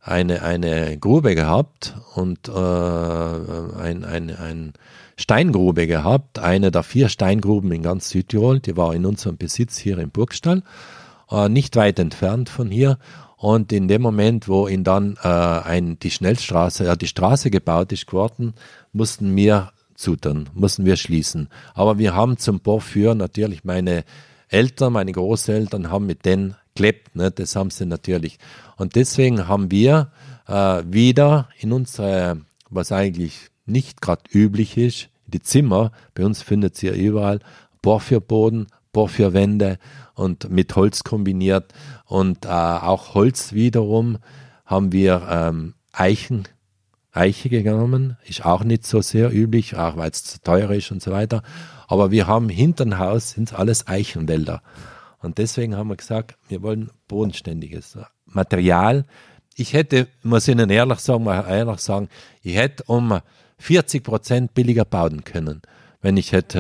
eine, 0.02 0.42
eine 0.42 0.98
Grube 0.98 1.36
gehabt 1.36 1.96
und 2.16 2.48
äh, 2.48 2.52
ein, 2.52 4.04
ein, 4.04 4.36
ein 4.36 4.74
Steingrube 5.16 5.86
gehabt, 5.86 6.40
eine 6.40 6.72
der 6.72 6.84
vier 6.84 7.08
Steingruben 7.08 7.72
in 7.72 7.84
ganz 7.84 8.10
Südtirol, 8.10 8.60
die 8.60 8.76
war 8.76 8.96
in 8.96 9.06
unserem 9.06 9.38
Besitz 9.38 9.78
hier 9.78 10.00
im 10.00 10.10
Burgstall, 10.10 10.64
äh, 11.30 11.50
nicht 11.50 11.76
weit 11.76 12.00
entfernt 12.00 12.50
von 12.50 12.70
hier. 12.70 12.98
Und 13.38 13.72
in 13.72 13.88
dem 13.88 14.04
Moment, 14.04 14.48
wo 14.48 14.68
ihn 14.68 14.84
dann 14.84 15.18
äh, 15.24 15.28
ein, 15.28 15.98
die 16.00 16.12
Schnellstraße, 16.12 16.86
ja, 16.86 16.96
die 16.96 17.08
Straße 17.08 17.50
gebaut 17.50 17.92
ist 17.92 18.06
geworden, 18.06 18.54
mussten 18.94 19.36
wir 19.36 19.72
zutern, 19.96 20.50
mussten 20.54 20.86
wir 20.86 20.96
schließen. 20.96 21.50
Aber 21.74 21.98
wir 21.98 22.16
haben 22.16 22.38
zum 22.38 22.60
Porphyr 22.60 23.16
natürlich 23.16 23.64
meine 23.64 24.04
Eltern, 24.48 24.94
meine 24.94 25.12
Großeltern 25.12 25.90
haben 25.90 26.06
mit 26.06 26.26
denen 26.26 26.56
klebt. 26.76 27.16
Ne? 27.16 27.32
Das 27.32 27.56
haben 27.56 27.70
sie 27.70 27.86
natürlich. 27.86 28.38
Und 28.78 28.96
deswegen 28.96 29.48
haben 29.48 29.72
wir 29.72 30.12
äh, 30.48 30.84
wieder 30.86 31.50
in 31.60 31.72
unsere, 31.72 32.42
was 32.70 32.92
eigentlich 32.92 33.50
nicht 33.66 34.02
gerade 34.02 34.24
üblich 34.34 34.78
ist, 34.78 35.10
die 35.28 35.42
Zimmer, 35.42 35.92
bei 36.14 36.26
uns 36.26 36.42
findet 36.42 36.82
ihr 36.84 36.94
überall 36.94 37.40
Porphyrboden, 37.82 38.68
Porphyrwände 38.92 39.78
und 40.14 40.50
mit 40.50 40.76
Holz 40.76 41.04
kombiniert. 41.04 41.74
Und 42.06 42.46
äh, 42.46 42.50
auch 42.50 43.14
Holz 43.14 43.54
wiederum 43.54 44.18
haben 44.66 44.92
wir 44.92 45.28
ähm, 45.30 45.74
Eichen, 45.94 46.48
Eiche 47.12 47.50
genommen. 47.50 48.18
Ist 48.26 48.46
auch 48.46 48.64
nicht 48.64 48.86
so 48.86 49.02
sehr 49.02 49.34
üblich, 49.34 49.76
auch 49.76 49.98
weil 49.98 50.12
es 50.12 50.24
zu 50.24 50.42
teuer 50.42 50.72
ist 50.72 50.92
und 50.92 51.02
so 51.02 51.12
weiter. 51.12 51.44
Aber 51.88 52.12
wir 52.12 52.28
haben 52.28 52.50
hinter 52.50 52.86
dem 52.86 52.98
Haus 52.98 53.32
sind 53.32 53.54
alles 53.54 53.88
Eichenwälder. 53.88 54.62
Und 55.22 55.38
deswegen 55.38 55.76
haben 55.76 55.90
wir 55.90 55.98
gesagt, 55.98 56.38
wir 56.48 56.62
wollen 56.62 56.90
bodenständiges 57.08 57.98
Material. 58.26 59.06
Ich 59.56 59.74
hätte, 59.74 60.08
muss 60.24 60.48
Ihnen 60.48 60.70
ehrlich 60.70 61.00
sagen, 61.00 61.26
mal 61.26 61.46
ehrlich 61.48 61.80
sagen, 61.80 62.10
ich 62.42 62.56
hätte 62.56 62.84
um 62.88 63.20
40 63.60 64.04
Prozent 64.04 64.54
billiger 64.54 64.86
bauen 64.86 65.24
können. 65.24 65.62
Wenn 66.02 66.18
ich 66.18 66.32
hätte 66.32 66.60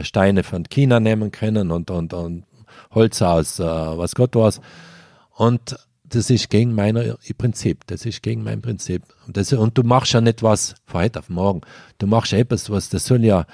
äh, 0.00 0.04
Steine 0.04 0.42
von 0.42 0.64
China 0.64 0.98
nehmen 0.98 1.30
können 1.30 1.70
und, 1.70 1.90
und, 1.90 2.12
und 2.12 2.44
Holz 2.90 3.22
aus, 3.22 3.60
äh, 3.60 3.64
was 3.64 4.14
Gott 4.16 4.34
was. 4.34 4.60
Und 5.36 5.76
das 6.14 6.30
ist 6.30 6.50
gegen 6.50 6.74
mein 6.74 7.16
Prinzip. 7.38 7.86
Das 7.86 8.06
ist 8.06 8.22
gegen 8.22 8.42
mein 8.42 8.62
Prinzip. 8.62 9.02
Und, 9.26 9.36
das, 9.36 9.52
und 9.52 9.76
du 9.76 9.82
machst 9.82 10.12
ja 10.12 10.20
nicht 10.20 10.42
was 10.42 10.74
von 10.86 11.02
heute 11.02 11.18
auf 11.18 11.28
morgen. 11.28 11.60
Du 11.98 12.06
machst 12.06 12.32
ja 12.32 12.38
etwas, 12.38 12.70
was, 12.70 12.88
das 12.88 13.06
soll 13.06 13.24
ja, 13.24 13.46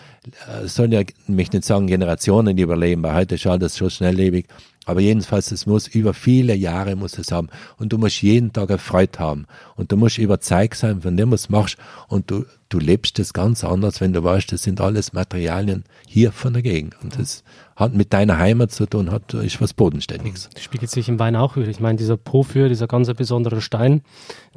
äh, 0.49 0.67
soll 0.67 0.93
ja, 0.93 1.01
ich 1.01 1.15
möchte 1.27 1.57
nicht 1.57 1.67
sagen 1.67 1.87
Generationen 1.87 2.57
überleben, 2.57 3.03
weil 3.03 3.15
heute 3.15 3.35
ist 3.37 3.47
alles 3.47 3.77
schon 3.77 3.91
schnelllebig. 3.91 4.47
Aber 4.87 5.01
jedenfalls, 5.01 5.53
es 5.53 5.67
muss 5.67 5.87
über 5.89 6.15
viele 6.15 6.55
Jahre 6.55 6.97
muss 6.97 7.19
es 7.19 7.31
haben. 7.31 7.49
Und 7.77 7.93
du 7.93 7.99
musst 7.99 8.23
jeden 8.23 8.53
Tag 8.53 8.71
erfreut 8.71 9.19
haben. 9.19 9.47
Und 9.77 9.93
du 9.93 9.97
musst 9.97 10.19
überzeugt 10.19 10.77
sein 10.77 11.03
von 11.03 11.17
dem, 11.17 11.31
was 11.31 11.49
du 11.49 11.53
machst. 11.53 11.77
Und 12.09 12.31
du, 12.31 12.45
du 12.71 12.79
lebst 12.79 13.19
das 13.19 13.33
ganz 13.33 13.63
anders, 13.63 14.01
wenn 14.01 14.13
du 14.13 14.25
weißt, 14.25 14.51
das 14.53 14.63
sind 14.63 14.81
alles 14.81 15.13
Materialien 15.13 15.85
hier 16.07 16.33
von 16.33 16.55
der 16.55 16.63
Gegend. 16.63 16.97
Und 17.03 17.19
das 17.19 17.45
hat 17.81 17.95
mit 17.95 18.13
deiner 18.13 18.39
Heimat 18.39 18.71
zu 18.71 18.87
tun, 18.87 19.11
hat, 19.11 19.35
ist 19.35 19.61
was 19.61 19.73
Bodenständiges. 19.73 20.51
Das 20.53 20.63
spiegelt 20.63 20.91
sich 20.91 21.09
im 21.09 21.19
Wein 21.19 21.35
auch 21.35 21.57
wieder. 21.57 21.69
Ich 21.69 21.81
meine, 21.81 21.97
dieser 21.97 22.17
Porphyr, 22.17 22.69
dieser 22.69 22.87
ganz 22.87 23.13
besondere 23.15 23.61
Stein, 23.61 24.03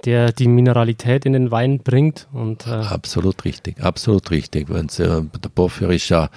der 0.05 0.31
die 0.31 0.47
Mineralität 0.47 1.25
in 1.25 1.33
den 1.33 1.49
Wein 1.49 1.79
bringt. 1.79 2.27
Und, 2.33 2.67
äh 2.67 2.71
absolut 2.71 3.45
richtig, 3.45 3.81
absolut 3.81 4.29
richtig. 4.29 4.69
Wenn, 4.69 4.87
äh, 4.89 5.23
der 5.41 5.49
Porphyr 5.55 5.89
ist 5.89 6.09
ja 6.09 6.29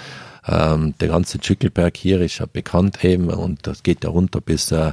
ähm, 0.47 0.95
der 1.01 1.09
ganze 1.09 1.39
Schückelberg 1.43 1.97
hier 1.97 2.21
ist 2.21 2.39
ja 2.39 2.47
bekannt 2.51 3.05
eben 3.05 3.29
und 3.29 3.67
das 3.67 3.83
geht 3.83 4.05
ja 4.05 4.11
runter 4.11 4.41
bis, 4.41 4.71
äh, 4.71 4.93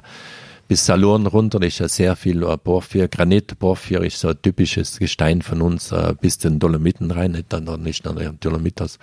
bis 0.73 0.87
Salon 0.87 1.27
runter, 1.27 1.61
ist 1.61 1.77
ja 1.77 1.87
sehr 1.87 2.15
viel 2.15 2.41
äh, 2.41 2.57
Porphyr. 2.57 3.07
Granit, 3.07 3.59
Porphyr 3.59 4.01
ist 4.01 4.19
so 4.19 4.29
ein 4.29 4.41
typisches 4.41 4.97
Gestein 4.97 5.43
von 5.43 5.61
uns, 5.61 5.91
äh, 5.91 6.15
bis 6.19 6.39
den 6.39 6.57
Dolomiten 6.57 7.11
rein, 7.11 7.33
nicht, 7.33 7.53
dann 7.53 7.65
nicht 7.83 8.05
nur 8.05 8.15
Dolomitas. 8.15 8.97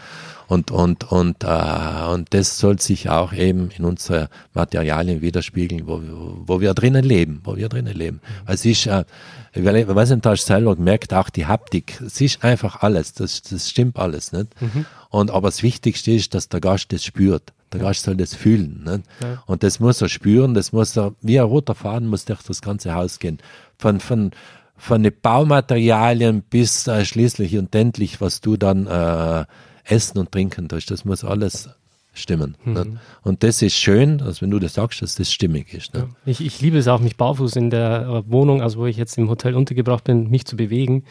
Und, 0.48 0.72
und, 0.72 1.12
und, 1.12 1.44
äh, 1.44 2.06
und 2.12 2.34
das 2.34 2.58
soll 2.58 2.80
sich 2.80 3.08
auch 3.08 3.32
eben 3.32 3.70
in 3.70 3.84
unsere 3.84 4.30
Materialien 4.52 5.20
widerspiegeln, 5.20 5.86
wo, 5.86 6.02
wo 6.44 6.60
wir 6.60 6.74
drinnen 6.74 7.04
leben, 7.04 7.40
wo 7.44 7.56
wir 7.56 7.68
drinnen 7.68 7.96
leben. 7.96 8.20
Es 8.48 8.64
ist, 8.64 8.86
äh, 8.86 9.04
ich 9.52 9.64
weiß 9.64 10.10
nicht, 10.10 10.26
hast 10.26 10.46
selber 10.46 10.74
gemerkt, 10.74 11.14
auch 11.14 11.30
die 11.30 11.46
Haptik, 11.46 12.00
es 12.04 12.20
ist 12.20 12.42
einfach 12.42 12.82
alles, 12.82 13.12
das, 13.12 13.42
das 13.42 13.70
stimmt 13.70 13.96
alles, 13.96 14.32
nicht? 14.32 14.60
Mhm. 14.60 14.86
Und, 15.10 15.30
aber 15.30 15.46
das 15.46 15.62
Wichtigste 15.62 16.10
ist, 16.10 16.34
dass 16.34 16.48
der 16.48 16.58
Gast 16.58 16.92
das 16.92 17.04
spürt. 17.04 17.52
Der 17.72 17.80
ja. 17.80 17.86
Gast 17.86 18.04
soll 18.04 18.16
das 18.16 18.34
fühlen. 18.34 18.82
Nicht? 18.84 19.04
Ja. 19.22 19.42
Und 19.46 19.62
das 19.62 19.80
muss 19.80 20.00
er 20.00 20.08
spüren, 20.08 20.54
das 20.54 20.72
muss 20.72 20.96
er, 20.96 21.14
wie 21.20 21.38
ein 21.38 21.46
roter 21.46 21.74
Faden 21.74 22.08
muss 22.08 22.24
durch 22.24 22.42
das 22.42 22.62
ganze 22.62 22.94
Haus 22.94 23.18
gehen. 23.18 23.38
Von, 23.78 24.00
von, 24.00 24.32
von 24.76 25.02
den 25.02 25.12
Baumaterialien 25.20 26.42
bis 26.42 26.86
äh, 26.86 27.04
schließlich 27.04 27.56
und 27.58 27.74
endlich, 27.74 28.20
was 28.20 28.40
du 28.40 28.56
dann 28.56 28.86
äh, 28.86 29.44
essen 29.84 30.18
und 30.18 30.32
trinken 30.32 30.68
tust. 30.68 30.90
Das 30.90 31.04
muss 31.04 31.24
alles 31.24 31.70
stimmen. 32.12 32.56
Mhm. 32.64 32.98
Und 33.22 33.42
das 33.42 33.62
ist 33.62 33.76
schön, 33.76 34.20
also 34.20 34.42
wenn 34.42 34.50
du 34.50 34.58
das 34.58 34.74
sagst, 34.74 35.02
dass 35.02 35.14
das 35.14 35.32
stimmig 35.32 35.72
ist. 35.72 35.94
Ja. 35.94 36.08
Ich, 36.26 36.44
ich 36.44 36.60
liebe 36.60 36.78
es 36.78 36.88
auch, 36.88 37.00
mich 37.00 37.16
barfuß 37.16 37.56
in 37.56 37.70
der 37.70 38.24
äh, 38.26 38.30
Wohnung, 38.30 38.62
also 38.62 38.80
wo 38.80 38.86
ich 38.86 38.96
jetzt 38.96 39.16
im 39.18 39.28
Hotel 39.28 39.54
untergebracht 39.54 40.04
bin, 40.04 40.28
mich 40.28 40.44
zu 40.44 40.56
bewegen. 40.56 41.04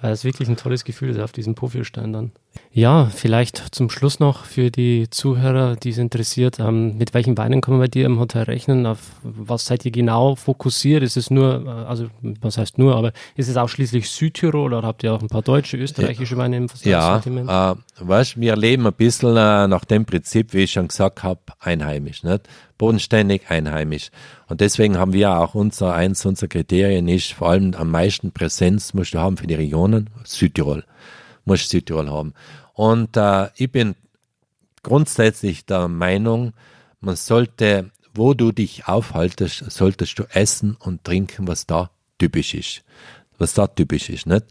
Weil 0.00 0.12
es 0.12 0.24
wirklich 0.24 0.48
ein 0.48 0.56
tolles 0.56 0.84
Gefühl 0.84 1.10
ist 1.10 1.20
auf 1.20 1.32
diesem 1.32 1.54
Profilstein 1.54 2.12
dann. 2.12 2.32
Ja, 2.72 3.06
vielleicht 3.06 3.74
zum 3.74 3.88
Schluss 3.90 4.20
noch 4.20 4.44
für 4.44 4.70
die 4.70 5.08
Zuhörer, 5.10 5.76
die 5.76 5.90
es 5.90 5.98
interessiert, 5.98 6.58
ähm, 6.60 6.98
mit 6.98 7.14
welchen 7.14 7.38
Weinen 7.38 7.60
kann 7.60 7.74
man 7.74 7.80
bei 7.80 7.88
dir 7.88 8.06
im 8.06 8.18
Hotel 8.18 8.42
rechnen? 8.42 8.86
Auf 8.86 8.98
was 9.22 9.66
seid 9.66 9.84
ihr 9.84 9.90
genau 9.90 10.34
fokussiert? 10.36 11.02
Ist 11.02 11.16
es 11.16 11.30
nur, 11.30 11.64
äh, 11.66 11.68
also 11.68 12.08
was 12.40 12.58
heißt 12.58 12.78
nur, 12.78 12.96
aber 12.96 13.12
ist 13.36 13.48
es 13.48 13.56
ausschließlich 13.56 14.10
Südtirol 14.10 14.74
oder 14.74 14.86
habt 14.86 15.02
ihr 15.04 15.14
auch 15.14 15.22
ein 15.22 15.28
paar 15.28 15.42
deutsche, 15.42 15.76
österreichische 15.76 16.36
Weine 16.36 16.56
im 16.58 16.68
Ja, 16.82 17.22
äh, 17.22 17.74
weißt, 17.98 18.40
wir 18.40 18.56
leben 18.56 18.86
ein 18.86 18.92
bisschen 18.92 19.36
äh, 19.36 19.66
nach 19.68 19.84
dem 19.84 20.04
Prinzip, 20.04 20.52
wie 20.52 20.64
ich 20.64 20.72
schon 20.72 20.88
gesagt 20.88 21.22
habe, 21.22 21.40
einheimisch. 21.60 22.22
Nicht? 22.22 22.48
bodenständig, 22.78 23.42
einheimisch. 23.48 24.10
Und 24.48 24.60
deswegen 24.60 24.98
haben 24.98 25.12
wir 25.12 25.38
auch 25.38 25.54
unser, 25.54 25.94
eins 25.94 26.24
unserer 26.24 26.48
Kriterien 26.48 27.08
ist 27.08 27.32
vor 27.32 27.50
allem 27.50 27.74
am 27.74 27.90
meisten 27.90 28.32
Präsenz 28.32 28.94
musst 28.94 29.14
du 29.14 29.18
haben 29.18 29.36
für 29.36 29.46
die 29.46 29.54
Regionen, 29.54 30.10
Südtirol. 30.24 30.84
Musst 31.46 31.70
Südtirol 31.70 32.10
haben. 32.10 32.34
Und 32.74 33.16
äh, 33.16 33.48
ich 33.56 33.72
bin 33.72 33.94
grundsätzlich 34.82 35.64
der 35.64 35.88
Meinung, 35.88 36.52
man 37.00 37.16
sollte, 37.16 37.90
wo 38.14 38.34
du 38.34 38.52
dich 38.52 38.86
aufhaltest, 38.86 39.70
solltest 39.70 40.18
du 40.18 40.24
essen 40.32 40.76
und 40.78 41.04
trinken, 41.04 41.48
was 41.48 41.66
da 41.66 41.90
typisch 42.18 42.54
ist. 42.54 42.82
Was 43.38 43.54
da 43.54 43.66
typisch 43.66 44.10
ist, 44.10 44.26
nicht? 44.26 44.44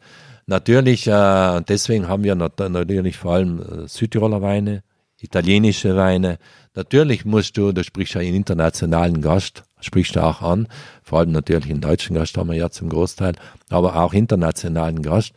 Natürlich, 0.47 1.07
äh, 1.07 1.61
deswegen 1.67 2.07
haben 2.07 2.23
wir 2.23 2.35
natürlich 2.35 3.17
vor 3.17 3.33
allem 3.33 3.61
äh, 3.61 3.87
Südtiroler 3.87 4.41
Weine, 4.41 4.83
italienische 5.19 5.95
Weine. 5.95 6.37
Natürlich 6.75 7.25
musst 7.25 7.57
du, 7.57 7.71
da 7.71 7.83
sprichst 7.83 8.15
du 8.15 8.19
einen 8.19 8.35
internationalen 8.35 9.21
Gast, 9.21 9.63
sprichst 9.79 10.15
du 10.15 10.23
auch 10.23 10.41
an, 10.41 10.67
vor 11.01 11.19
allem 11.19 11.31
natürlich 11.31 11.71
einen 11.71 11.81
deutschen 11.81 12.15
Gast 12.15 12.37
haben 12.37 12.49
wir 12.49 12.57
ja 12.57 12.69
zum 12.69 12.89
Großteil, 12.89 13.33
aber 13.69 13.95
auch 13.95 14.13
internationalen 14.13 15.01
Gast. 15.01 15.33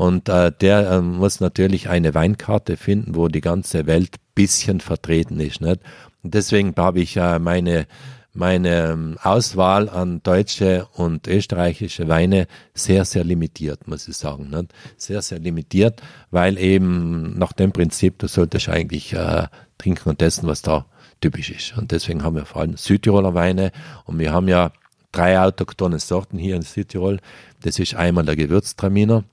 Und 0.00 0.30
äh, 0.30 0.50
der 0.50 0.92
äh, 0.92 1.02
muss 1.02 1.40
natürlich 1.40 1.90
eine 1.90 2.14
Weinkarte 2.14 2.78
finden, 2.78 3.16
wo 3.16 3.28
die 3.28 3.42
ganze 3.42 3.84
Welt 3.84 4.16
bisschen 4.34 4.80
vertreten 4.80 5.38
ist. 5.40 5.60
Nicht? 5.60 5.80
Und 6.22 6.32
deswegen 6.32 6.72
habe 6.74 7.00
ich 7.00 7.18
äh, 7.18 7.38
meine 7.38 7.86
meine 8.32 8.92
ähm, 8.92 9.18
Auswahl 9.22 9.90
an 9.90 10.22
deutsche 10.22 10.86
und 10.94 11.26
österreichische 11.26 12.08
Weine 12.08 12.46
sehr, 12.72 13.04
sehr 13.04 13.24
limitiert, 13.24 13.88
muss 13.88 14.08
ich 14.08 14.16
sagen. 14.16 14.48
Nicht? 14.48 14.72
Sehr, 14.96 15.20
sehr 15.20 15.38
limitiert, 15.38 16.00
weil 16.30 16.56
eben 16.56 17.38
nach 17.38 17.52
dem 17.52 17.70
Prinzip, 17.70 18.18
du 18.20 18.26
solltest 18.26 18.70
eigentlich 18.70 19.12
äh, 19.12 19.48
trinken 19.76 20.08
und 20.08 20.22
essen, 20.22 20.48
was 20.48 20.62
da 20.62 20.86
typisch 21.20 21.50
ist. 21.50 21.76
Und 21.76 21.92
deswegen 21.92 22.22
haben 22.22 22.36
wir 22.36 22.46
vor 22.46 22.62
allem 22.62 22.78
Südtiroler 22.78 23.34
Weine 23.34 23.70
und 24.06 24.18
wir 24.18 24.32
haben 24.32 24.48
ja 24.48 24.72
drei 25.12 25.38
autochthone 25.38 25.98
Sorten 25.98 26.38
hier 26.38 26.56
in 26.56 26.62
Südtirol. 26.62 27.20
Das 27.60 27.78
ist 27.78 27.96
einmal 27.96 28.24
der 28.24 28.36
Gewürztraminer, 28.36 29.24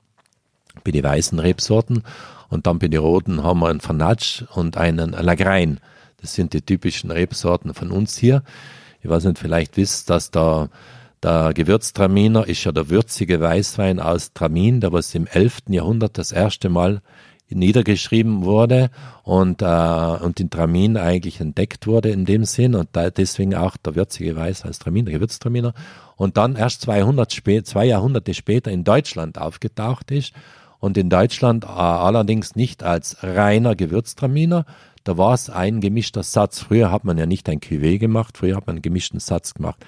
bei 0.83 0.91
den 0.91 1.03
weißen 1.03 1.39
Rebsorten 1.39 2.03
und 2.49 2.67
dann 2.67 2.79
bei 2.79 2.87
den 2.87 2.99
roten 2.99 3.43
haben 3.43 3.59
wir 3.59 3.69
einen 3.69 3.81
Fanatsch 3.81 4.43
und 4.53 4.77
einen 4.77 5.11
Lagrein. 5.11 5.79
Das 6.21 6.33
sind 6.33 6.53
die 6.53 6.61
typischen 6.61 7.11
Rebsorten 7.11 7.73
von 7.73 7.91
uns 7.91 8.17
hier. 8.17 8.43
Ich 9.01 9.09
weiß 9.09 9.25
nicht, 9.25 9.39
vielleicht 9.39 9.77
wisst, 9.77 10.09
dass 10.09 10.31
der, 10.31 10.69
der 11.21 11.53
Gewürztraminer 11.53 12.47
ist 12.47 12.63
ja 12.63 12.71
der 12.71 12.89
würzige 12.89 13.39
Weißwein 13.39 13.99
aus 13.99 14.33
Tramin, 14.33 14.81
der 14.81 14.91
was 14.93 15.13
im 15.13 15.27
11. 15.27 15.63
Jahrhundert 15.69 16.17
das 16.17 16.31
erste 16.31 16.69
Mal 16.69 17.01
niedergeschrieben 17.49 18.43
wurde 18.43 18.89
und, 19.23 19.61
äh, 19.61 19.65
und 19.65 20.39
in 20.39 20.49
Tramin 20.49 20.97
eigentlich 20.97 21.39
entdeckt 21.39 21.87
wurde 21.87 22.09
in 22.09 22.25
dem 22.25 22.43
Sinn 22.43 22.75
und 22.75 22.89
da 22.91 23.09
deswegen 23.09 23.55
auch 23.55 23.77
der 23.77 23.95
würzige 23.95 24.35
Weiß 24.35 24.65
als 24.65 24.79
Tramin, 24.79 25.05
der 25.05 25.13
Gewürztraminer 25.13 25.73
und 26.17 26.35
dann 26.35 26.55
erst 26.55 26.81
200 26.81 27.31
spä 27.31 27.63
zwei 27.63 27.85
Jahrhunderte 27.85 28.33
später 28.33 28.71
in 28.71 28.83
Deutschland 28.83 29.37
aufgetaucht 29.37 30.11
ist 30.11 30.33
und 30.87 30.97
in 30.97 31.09
Deutschland 31.09 31.67
allerdings 31.67 32.55
nicht 32.55 32.81
als 32.81 33.17
reiner 33.21 33.75
Gewürztraminer, 33.75 34.65
da 35.03 35.17
war 35.17 35.33
es 35.33 35.49
ein 35.49 35.81
gemischter 35.81 36.23
Satz. 36.23 36.59
Früher 36.59 36.91
hat 36.91 37.03
man 37.03 37.17
ja 37.17 37.25
nicht 37.25 37.49
ein 37.49 37.59
Cuvée 37.59 37.99
gemacht, 37.99 38.37
früher 38.37 38.55
hat 38.55 38.67
man 38.67 38.77
einen 38.77 38.81
gemischten 38.81 39.19
Satz 39.19 39.53
gemacht. 39.53 39.85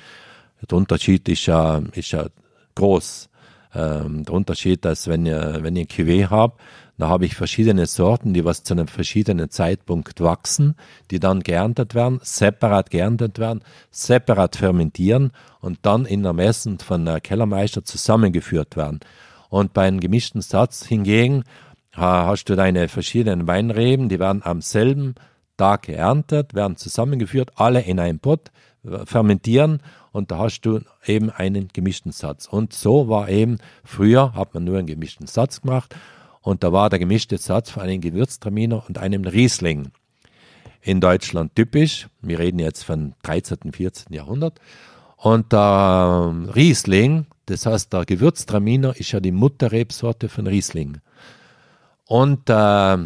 Der 0.69 0.77
Unterschied 0.77 1.27
ist 1.29 1.45
ja, 1.45 1.81
ist 1.93 2.11
ja 2.11 2.27
groß. 2.75 3.29
Ähm, 3.73 4.25
der 4.25 4.33
Unterschied, 4.33 4.83
dass 4.83 5.07
wenn 5.07 5.25
ihr, 5.25 5.59
wenn 5.61 5.77
ihr 5.77 5.83
ein 5.83 5.87
Cuvée 5.87 6.29
habt, 6.29 6.59
da 6.97 7.07
habe 7.07 7.25
ich 7.25 7.35
verschiedene 7.35 7.85
Sorten, 7.85 8.33
die 8.33 8.43
was 8.43 8.63
zu 8.63 8.73
einem 8.73 8.89
verschiedenen 8.89 9.49
Zeitpunkt 9.49 10.19
wachsen, 10.19 10.75
die 11.11 11.21
dann 11.21 11.39
geerntet 11.39 11.95
werden, 11.95 12.19
separat 12.23 12.89
geerntet 12.89 13.39
werden, 13.39 13.63
separat 13.89 14.57
fermentieren 14.57 15.31
und 15.61 15.79
dann 15.83 16.05
in 16.05 16.23
der 16.23 16.33
Messen 16.33 16.77
von 16.79 17.05
der 17.05 17.21
Kellermeister 17.21 17.85
zusammengeführt 17.85 18.75
werden. 18.75 18.99
Und 19.49 19.73
bei 19.73 19.87
einem 19.87 19.99
gemischten 19.99 20.41
Satz 20.41 20.85
hingegen 20.85 21.43
hast 21.91 22.45
du 22.45 22.55
deine 22.55 22.87
verschiedenen 22.87 23.47
Weinreben, 23.47 24.09
die 24.09 24.19
werden 24.19 24.41
am 24.43 24.61
selben 24.61 25.15
Tag 25.57 25.83
geerntet, 25.83 26.53
werden 26.53 26.77
zusammengeführt, 26.77 27.51
alle 27.55 27.81
in 27.81 27.99
einen 27.99 28.19
Pott, 28.19 28.51
äh, 28.83 29.05
fermentieren 29.05 29.81
und 30.11 30.31
da 30.31 30.37
hast 30.37 30.61
du 30.61 30.79
eben 31.05 31.29
einen 31.29 31.67
gemischten 31.67 32.11
Satz. 32.11 32.47
Und 32.47 32.73
so 32.73 33.09
war 33.09 33.29
eben, 33.29 33.57
früher 33.83 34.33
hat 34.33 34.53
man 34.53 34.63
nur 34.63 34.77
einen 34.77 34.87
gemischten 34.87 35.27
Satz 35.27 35.61
gemacht 35.61 35.95
und 36.41 36.63
da 36.63 36.71
war 36.71 36.89
der 36.89 36.99
gemischte 36.99 37.37
Satz 37.37 37.71
von 37.71 37.83
einem 37.83 38.01
Gewürztraminer 38.01 38.83
und 38.87 38.97
einem 38.97 39.25
Riesling. 39.25 39.91
in 40.81 41.01
Deutschland 41.01 41.55
typisch. 41.55 42.07
Wir 42.21 42.39
reden 42.39 42.59
jetzt 42.59 42.83
von 42.83 43.13
13., 43.23 43.73
14. 43.73 44.13
Jahrhundert. 44.13 44.59
Und 45.22 45.51
der 45.51 46.34
Riesling, 46.55 47.26
das 47.47 47.65
heißt 47.65 47.91
der 47.91 48.05
Gewürztraminer, 48.05 48.95
ist 48.95 49.11
ja 49.11 49.20
die 49.20 49.34
Mutterrebsorte 49.34 50.30
von 50.30 50.47
Riesling. 50.47 50.99
Und 52.05 52.49
äh, 52.49 52.97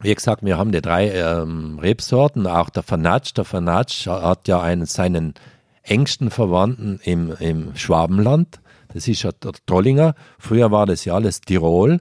wie 0.00 0.14
gesagt, 0.14 0.42
wir 0.42 0.56
haben 0.56 0.72
die 0.72 0.80
drei 0.80 1.10
ähm, 1.10 1.78
Rebsorten, 1.78 2.46
auch 2.46 2.70
der 2.70 2.82
Fanatsch. 2.82 3.36
Der 3.36 3.44
Fanatsch 3.44 4.06
hat 4.06 4.48
ja 4.48 4.62
einen 4.62 4.86
seinen 4.86 5.34
engsten 5.82 6.30
Verwandten 6.30 6.98
im, 7.04 7.34
im 7.38 7.76
Schwabenland. 7.76 8.60
Das 8.94 9.06
ist 9.06 9.22
ja 9.22 9.32
der 9.32 9.52
Trollinger. 9.66 10.14
Früher 10.38 10.70
war 10.70 10.86
das 10.86 11.04
ja 11.04 11.14
alles 11.14 11.42
Tirol. 11.42 12.00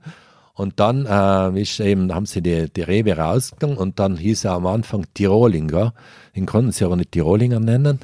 Und 0.53 0.79
dann 0.79 1.05
äh, 1.05 1.61
ist 1.61 1.79
eben, 1.81 2.13
haben 2.15 2.25
sie 2.25 2.41
die, 2.41 2.71
die 2.71 2.81
Rebe 2.81 3.17
rausgegangen 3.17 3.77
und 3.77 3.99
dann 3.99 4.15
hieß 4.15 4.45
er 4.45 4.53
am 4.53 4.65
Anfang 4.65 5.05
Tirolinger. 5.13 5.93
Den 6.35 6.45
konnten 6.45 6.71
sie 6.71 6.85
aber 6.85 6.95
nicht 6.95 7.11
Tirolinger 7.11 7.59
nennen. 7.59 7.99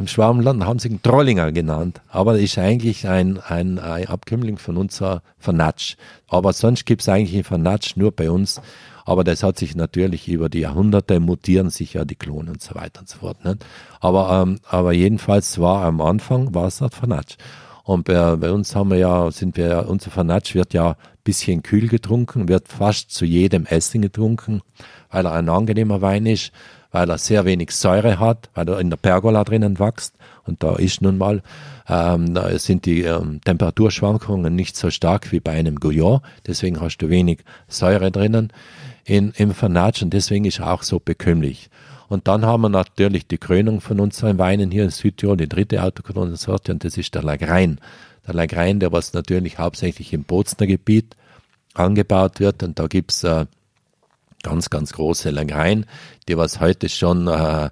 Im 0.00 0.06
Schwabenland 0.06 0.64
haben 0.64 0.78
sie 0.78 0.88
ihn 0.88 1.02
Trollinger 1.02 1.52
genannt. 1.52 2.00
Aber 2.08 2.38
ist 2.38 2.56
eigentlich 2.56 3.06
ein, 3.06 3.38
ein, 3.38 3.78
ein 3.78 4.06
Abkömmling 4.06 4.56
von 4.56 4.78
unserer 4.78 5.22
Vernatsch. 5.38 5.96
Aber 6.26 6.54
sonst 6.54 6.86
gibt 6.86 7.02
es 7.02 7.08
eigentlich 7.08 7.34
einen 7.34 7.44
Vernatsch 7.44 7.96
nur 7.96 8.10
bei 8.10 8.30
uns. 8.30 8.62
Aber 9.04 9.24
das 9.24 9.42
hat 9.42 9.58
sich 9.58 9.76
natürlich 9.76 10.26
über 10.28 10.48
die 10.48 10.60
Jahrhunderte 10.60 11.20
mutieren 11.20 11.68
sich 11.68 11.94
ja 11.94 12.06
die 12.06 12.14
Klone 12.14 12.50
und 12.50 12.62
so 12.62 12.74
weiter 12.74 13.00
und 13.00 13.10
so 13.10 13.18
fort. 13.18 13.44
Nicht? 13.44 13.64
Aber, 14.00 14.42
ähm, 14.42 14.58
aber 14.66 14.92
jedenfalls 14.92 15.58
war 15.58 15.84
am 15.84 16.00
Anfang 16.00 16.54
war 16.54 16.68
es 16.68 16.78
der 16.78 16.90
Vernatsch. 16.90 17.36
Und 17.84 18.04
bei, 18.04 18.36
bei, 18.36 18.52
uns 18.52 18.74
haben 18.74 18.90
wir 18.90 18.98
ja, 18.98 19.30
sind 19.30 19.56
wir, 19.56 19.86
unser 19.88 20.10
Fanatsch 20.10 20.54
wird 20.54 20.72
ja 20.72 20.96
bisschen 21.24 21.62
kühl 21.62 21.88
getrunken, 21.88 22.48
wird 22.48 22.68
fast 22.68 23.10
zu 23.10 23.26
jedem 23.26 23.66
Essen 23.66 24.00
getrunken, 24.00 24.62
weil 25.10 25.26
er 25.26 25.32
ein 25.32 25.48
angenehmer 25.48 26.00
Wein 26.00 26.24
ist, 26.24 26.52
weil 26.92 27.08
er 27.08 27.18
sehr 27.18 27.44
wenig 27.44 27.70
Säure 27.72 28.18
hat, 28.18 28.50
weil 28.54 28.68
er 28.68 28.80
in 28.80 28.90
der 28.90 28.96
Pergola 28.96 29.44
drinnen 29.44 29.78
wächst. 29.78 30.14
Und 30.44 30.62
da 30.62 30.76
ist 30.76 31.02
nun 31.02 31.18
mal, 31.18 31.42
ähm, 31.88 32.34
da 32.34 32.58
sind 32.58 32.86
die 32.86 33.02
ähm, 33.02 33.40
Temperaturschwankungen 33.44 34.54
nicht 34.54 34.76
so 34.76 34.90
stark 34.90 35.30
wie 35.32 35.40
bei 35.40 35.52
einem 35.52 35.76
Gouillon. 35.76 36.20
Deswegen 36.46 36.80
hast 36.80 36.98
du 36.98 37.08
wenig 37.08 37.44
Säure 37.68 38.10
drinnen 38.10 38.52
in, 39.04 39.32
im 39.36 39.54
Fanatsch 39.54 40.02
und 40.02 40.10
deswegen 40.10 40.44
ist 40.44 40.60
er 40.60 40.72
auch 40.72 40.82
so 40.82 41.00
bekömmlich. 41.00 41.70
Und 42.08 42.26
dann 42.26 42.44
haben 42.44 42.62
wir 42.62 42.68
natürlich 42.68 43.28
die 43.28 43.38
Krönung 43.38 43.80
von 43.80 44.00
unseren 44.00 44.38
Weinen 44.38 44.72
hier 44.72 44.82
in 44.82 44.90
Südtirol, 44.90 45.36
die 45.36 45.48
dritte 45.48 45.82
autochthone 45.82 46.34
Sorte, 46.36 46.72
und 46.72 46.82
das 46.82 46.96
ist 46.96 47.14
der 47.14 47.22
Lagrein. 47.22 47.78
Der 48.26 48.34
Lagrein, 48.34 48.80
der 48.80 48.90
was 48.90 49.12
natürlich 49.12 49.58
hauptsächlich 49.58 50.12
im 50.12 50.24
Bozner 50.24 50.66
Gebiet 50.66 51.16
angebaut 51.74 52.40
wird. 52.40 52.64
Und 52.64 52.78
da 52.80 52.88
gibt's 52.88 53.22
äh, 53.22 53.46
ganz, 54.42 54.70
ganz 54.70 54.92
große 54.92 55.30
Lagrein, 55.30 55.86
die 56.28 56.36
was 56.36 56.60
heute 56.60 56.88
schon 56.88 57.28
äh, 57.28 57.70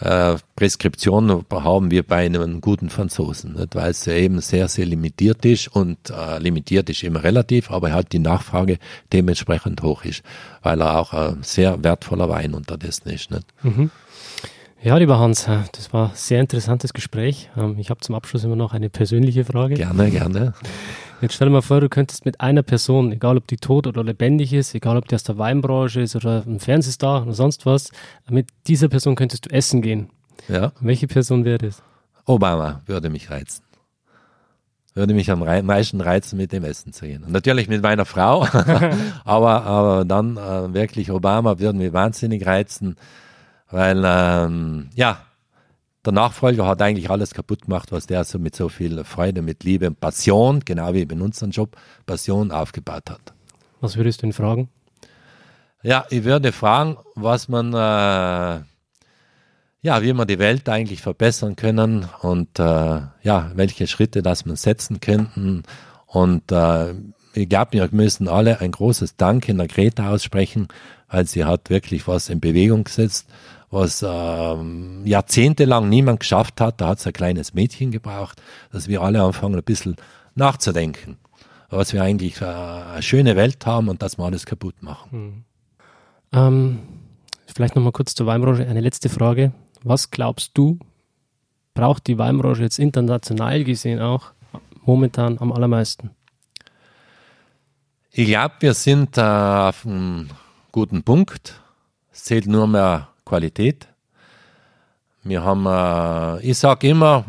äh, 0.00 0.36
Preskription 0.56 1.44
haben 1.50 1.90
wir 1.90 2.02
bei 2.02 2.24
einem 2.24 2.60
guten 2.60 2.88
Franzosen, 2.88 3.54
nicht? 3.54 3.74
weil 3.74 3.90
es 3.90 4.06
eben 4.06 4.40
sehr, 4.40 4.68
sehr 4.68 4.86
limitiert 4.86 5.44
ist 5.44 5.68
und 5.68 5.98
äh, 6.10 6.38
limitiert 6.38 6.88
ist 6.88 7.02
immer 7.02 7.22
relativ, 7.22 7.70
aber 7.70 7.92
halt 7.92 8.12
die 8.12 8.18
Nachfrage 8.18 8.78
dementsprechend 9.12 9.82
hoch 9.82 10.04
ist, 10.04 10.22
weil 10.62 10.80
er 10.80 10.98
auch 10.98 11.12
ein 11.12 11.42
sehr 11.42 11.82
wertvoller 11.84 12.28
Wein 12.28 12.54
unterdessen 12.54 13.10
ist. 13.10 13.30
Nicht? 13.30 13.46
Mhm. 13.62 13.90
Ja, 14.82 14.96
lieber 14.96 15.18
Hans, 15.18 15.46
äh, 15.46 15.58
das 15.72 15.92
war 15.92 16.08
ein 16.08 16.14
sehr 16.14 16.40
interessantes 16.40 16.94
Gespräch. 16.94 17.50
Ähm, 17.56 17.76
ich 17.78 17.90
habe 17.90 18.00
zum 18.00 18.14
Abschluss 18.14 18.44
immer 18.44 18.56
noch 18.56 18.72
eine 18.72 18.88
persönliche 18.88 19.44
Frage. 19.44 19.74
Gerne, 19.74 20.10
gerne. 20.10 20.54
Jetzt 21.20 21.34
stell 21.34 21.48
dir 21.48 21.52
mal 21.52 21.60
vor, 21.60 21.80
du 21.80 21.90
könntest 21.90 22.24
mit 22.24 22.40
einer 22.40 22.62
Person, 22.62 23.12
egal 23.12 23.36
ob 23.36 23.46
die 23.46 23.58
tot 23.58 23.86
oder 23.86 24.02
lebendig 24.02 24.54
ist, 24.54 24.74
egal 24.74 24.96
ob 24.96 25.06
die 25.08 25.14
aus 25.14 25.22
der 25.22 25.36
Weinbranche 25.36 26.00
ist 26.00 26.16
oder 26.16 26.42
ein 26.46 26.60
Fernsehstar 26.60 27.22
oder 27.22 27.34
sonst 27.34 27.66
was, 27.66 27.90
mit 28.30 28.48
dieser 28.66 28.88
Person 28.88 29.16
könntest 29.16 29.46
du 29.46 29.50
essen 29.50 29.82
gehen. 29.82 30.10
Ja. 30.48 30.72
welche 30.80 31.06
Person 31.06 31.44
wäre 31.44 31.58
das? 31.58 31.82
Obama 32.24 32.80
würde 32.86 33.10
mich 33.10 33.30
reizen. 33.30 33.62
Würde 34.94 35.14
mich 35.14 35.30
am 35.30 35.40
meisten 35.40 36.00
reizen, 36.00 36.38
mit 36.38 36.52
dem 36.52 36.64
Essen 36.64 36.92
zu 36.92 37.06
gehen. 37.06 37.22
Und 37.22 37.32
natürlich 37.32 37.68
mit 37.68 37.82
meiner 37.82 38.06
Frau, 38.06 38.44
aber, 39.24 39.64
aber 39.64 40.04
dann 40.04 40.36
äh, 40.36 40.74
wirklich 40.74 41.10
Obama 41.10 41.58
würde 41.58 41.78
mich 41.78 41.92
wahnsinnig 41.92 42.44
reizen, 42.46 42.96
weil, 43.70 44.02
ähm, 44.04 44.88
ja, 44.94 45.18
der 46.04 46.12
Nachfolger 46.12 46.66
hat 46.66 46.80
eigentlich 46.80 47.10
alles 47.10 47.34
kaputt 47.34 47.62
gemacht, 47.62 47.92
was 47.92 48.06
der 48.06 48.24
so 48.24 48.38
mit 48.38 48.56
so 48.56 48.68
viel 48.68 49.04
Freude, 49.04 49.42
mit 49.42 49.64
Liebe 49.64 49.86
und 49.86 50.00
Passion, 50.00 50.60
genau 50.64 50.94
wie 50.94 51.02
in 51.02 51.20
unserem 51.20 51.50
Job, 51.50 51.76
Passion 52.06 52.50
aufgebaut 52.50 53.10
hat. 53.10 53.34
Was 53.80 53.96
würdest 53.96 54.22
du 54.22 54.26
ihn 54.26 54.32
fragen? 54.32 54.68
Ja, 55.82 56.04
ich 56.10 56.24
würde 56.24 56.52
fragen, 56.52 56.98
was 57.14 57.48
man, 57.48 57.72
äh, 57.72 58.62
ja, 59.82 60.02
wie 60.02 60.12
man 60.12 60.28
die 60.28 60.38
Welt 60.38 60.68
eigentlich 60.68 61.00
verbessern 61.00 61.56
können 61.56 62.06
und 62.20 62.58
äh, 62.58 62.62
ja, 63.22 63.50
welche 63.54 63.86
Schritte 63.86 64.22
das 64.22 64.44
man 64.44 64.56
setzen 64.56 65.00
könnten. 65.00 65.62
Und 66.06 66.52
äh, 66.52 66.94
ich 67.32 67.48
glaube, 67.48 67.72
wir 67.72 67.88
müssen 67.92 68.28
alle 68.28 68.60
ein 68.60 68.72
großes 68.72 69.16
Dank 69.16 69.48
in 69.48 69.58
der 69.58 69.68
Greta 69.68 70.10
aussprechen, 70.10 70.68
weil 71.08 71.26
sie 71.26 71.44
hat 71.44 71.70
wirklich 71.70 72.06
was 72.06 72.28
in 72.28 72.40
Bewegung 72.40 72.84
gesetzt 72.84 73.28
was 73.70 74.04
ähm, 74.06 75.06
jahrzehntelang 75.06 75.88
niemand 75.88 76.20
geschafft 76.20 76.60
hat. 76.60 76.80
Da 76.80 76.88
hat 76.88 76.98
es 76.98 77.06
ein 77.06 77.12
kleines 77.12 77.54
Mädchen 77.54 77.90
gebraucht, 77.90 78.42
dass 78.72 78.88
wir 78.88 79.00
alle 79.00 79.22
anfangen, 79.22 79.54
ein 79.54 79.62
bisschen 79.62 79.96
nachzudenken, 80.34 81.18
was 81.68 81.92
wir 81.92 82.02
eigentlich 82.02 82.40
äh, 82.40 82.44
eine 82.44 83.02
schöne 83.02 83.36
Welt 83.36 83.64
haben 83.64 83.88
und 83.88 84.02
dass 84.02 84.18
wir 84.18 84.24
alles 84.24 84.44
kaputt 84.44 84.82
machen. 84.82 85.10
Hm. 85.10 85.44
Ähm, 86.32 86.78
vielleicht 87.46 87.76
nochmal 87.76 87.92
kurz 87.92 88.14
zur 88.14 88.26
Weinbranche. 88.26 88.66
Eine 88.66 88.80
letzte 88.80 89.08
Frage. 89.08 89.52
Was 89.82 90.10
glaubst 90.10 90.52
du, 90.54 90.78
braucht 91.74 92.06
die 92.06 92.18
Weinbranche 92.18 92.62
jetzt 92.62 92.78
international 92.78 93.64
gesehen 93.64 94.00
auch 94.00 94.32
momentan 94.84 95.38
am 95.38 95.52
allermeisten? 95.52 96.10
Ich 98.10 98.26
glaube, 98.26 98.54
wir 98.60 98.74
sind 98.74 99.16
äh, 99.16 99.20
auf 99.20 99.86
einem 99.86 100.30
guten 100.72 101.04
Punkt. 101.04 101.60
Es 102.12 102.24
zählt 102.24 102.46
nur 102.46 102.66
mehr 102.66 103.09
Qualität. 103.30 103.86
Wir 105.22 105.44
haben, 105.44 105.66
äh, 105.66 106.44
ich 106.44 106.58
sage 106.58 106.88
immer, 106.88 107.24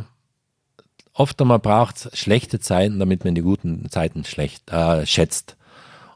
oft 1.13 1.39
einmal 1.39 1.59
braucht 1.59 1.97
es 1.97 2.17
schlechte 2.17 2.59
Zeiten, 2.59 2.97
damit 2.97 3.23
man 3.23 3.35
die 3.35 3.43
guten 3.43 3.87
Zeiten 3.91 4.23
schlecht 4.23 4.71
äh, 4.71 5.05
schätzt. 5.05 5.57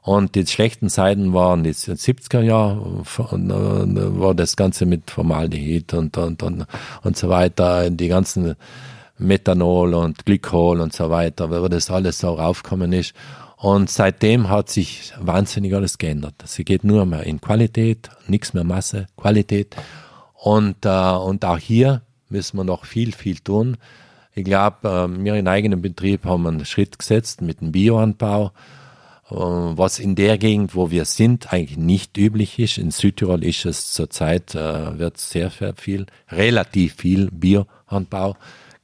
Und 0.01 0.33
die 0.35 0.45
schlechten 0.47 0.89
Zeiten 0.89 1.33
waren 1.33 1.63
die 1.63 1.73
70er 1.73 2.41
Jahre, 2.41 3.03
äh, 3.31 4.19
war 4.19 4.33
das 4.33 4.55
Ganze 4.55 4.87
mit 4.87 5.11
Formaldehyd 5.11 5.93
und, 5.93 6.17
und, 6.17 6.41
und, 6.41 6.65
und 7.03 7.17
so 7.17 7.29
weiter, 7.29 7.89
die 7.91 8.07
ganzen 8.07 8.55
Methanol 9.19 9.93
und 9.93 10.25
Glykol 10.25 10.81
und 10.81 10.93
so 10.93 11.11
weiter, 11.11 11.49
wo 11.51 11.67
das 11.67 11.91
alles 11.91 12.19
so 12.19 12.33
raufgekommen 12.33 12.91
ist. 12.91 13.13
Und 13.57 13.89
seitdem 13.89 14.49
hat 14.49 14.69
sich 14.69 15.13
wahnsinnig 15.19 15.73
alles 15.73 15.97
geändert. 15.97 16.35
Sie 16.45 16.65
geht 16.65 16.83
nur 16.83 17.05
mehr 17.05 17.23
in 17.23 17.39
Qualität, 17.39 18.09
nichts 18.27 18.53
mehr 18.53 18.63
Masse, 18.63 19.07
Qualität. 19.15 19.75
Und, 20.33 20.85
äh, 20.85 21.11
und 21.11 21.45
auch 21.45 21.57
hier 21.57 22.01
müssen 22.29 22.57
wir 22.57 22.63
noch 22.63 22.85
viel, 22.85 23.13
viel 23.13 23.39
tun. 23.39 23.77
Ich 24.33 24.43
glaube, 24.43 24.87
äh, 24.89 25.23
wir 25.23 25.35
in 25.35 25.47
eigenem 25.47 25.81
Betrieb 25.81 26.25
haben 26.25 26.45
einen 26.45 26.65
Schritt 26.65 26.99
gesetzt 26.99 27.41
mit 27.41 27.61
dem 27.61 27.71
Bioanbau, 27.71 28.51
äh, 29.29 29.33
was 29.33 29.99
in 29.99 30.15
der 30.15 30.37
Gegend, 30.37 30.75
wo 30.75 30.91
wir 30.91 31.05
sind, 31.05 31.53
eigentlich 31.53 31.77
nicht 31.77 32.17
üblich 32.17 32.59
ist. 32.59 32.77
In 32.77 32.91
Südtirol 32.91 33.43
ist 33.43 33.65
es 33.65 33.93
zurzeit, 33.93 34.53
äh, 34.53 34.99
wird 34.99 35.17
sehr, 35.17 35.49
sehr 35.49 35.73
viel, 35.75 36.07
relativ 36.29 36.95
viel 36.95 37.31
Bioanbau 37.31 38.35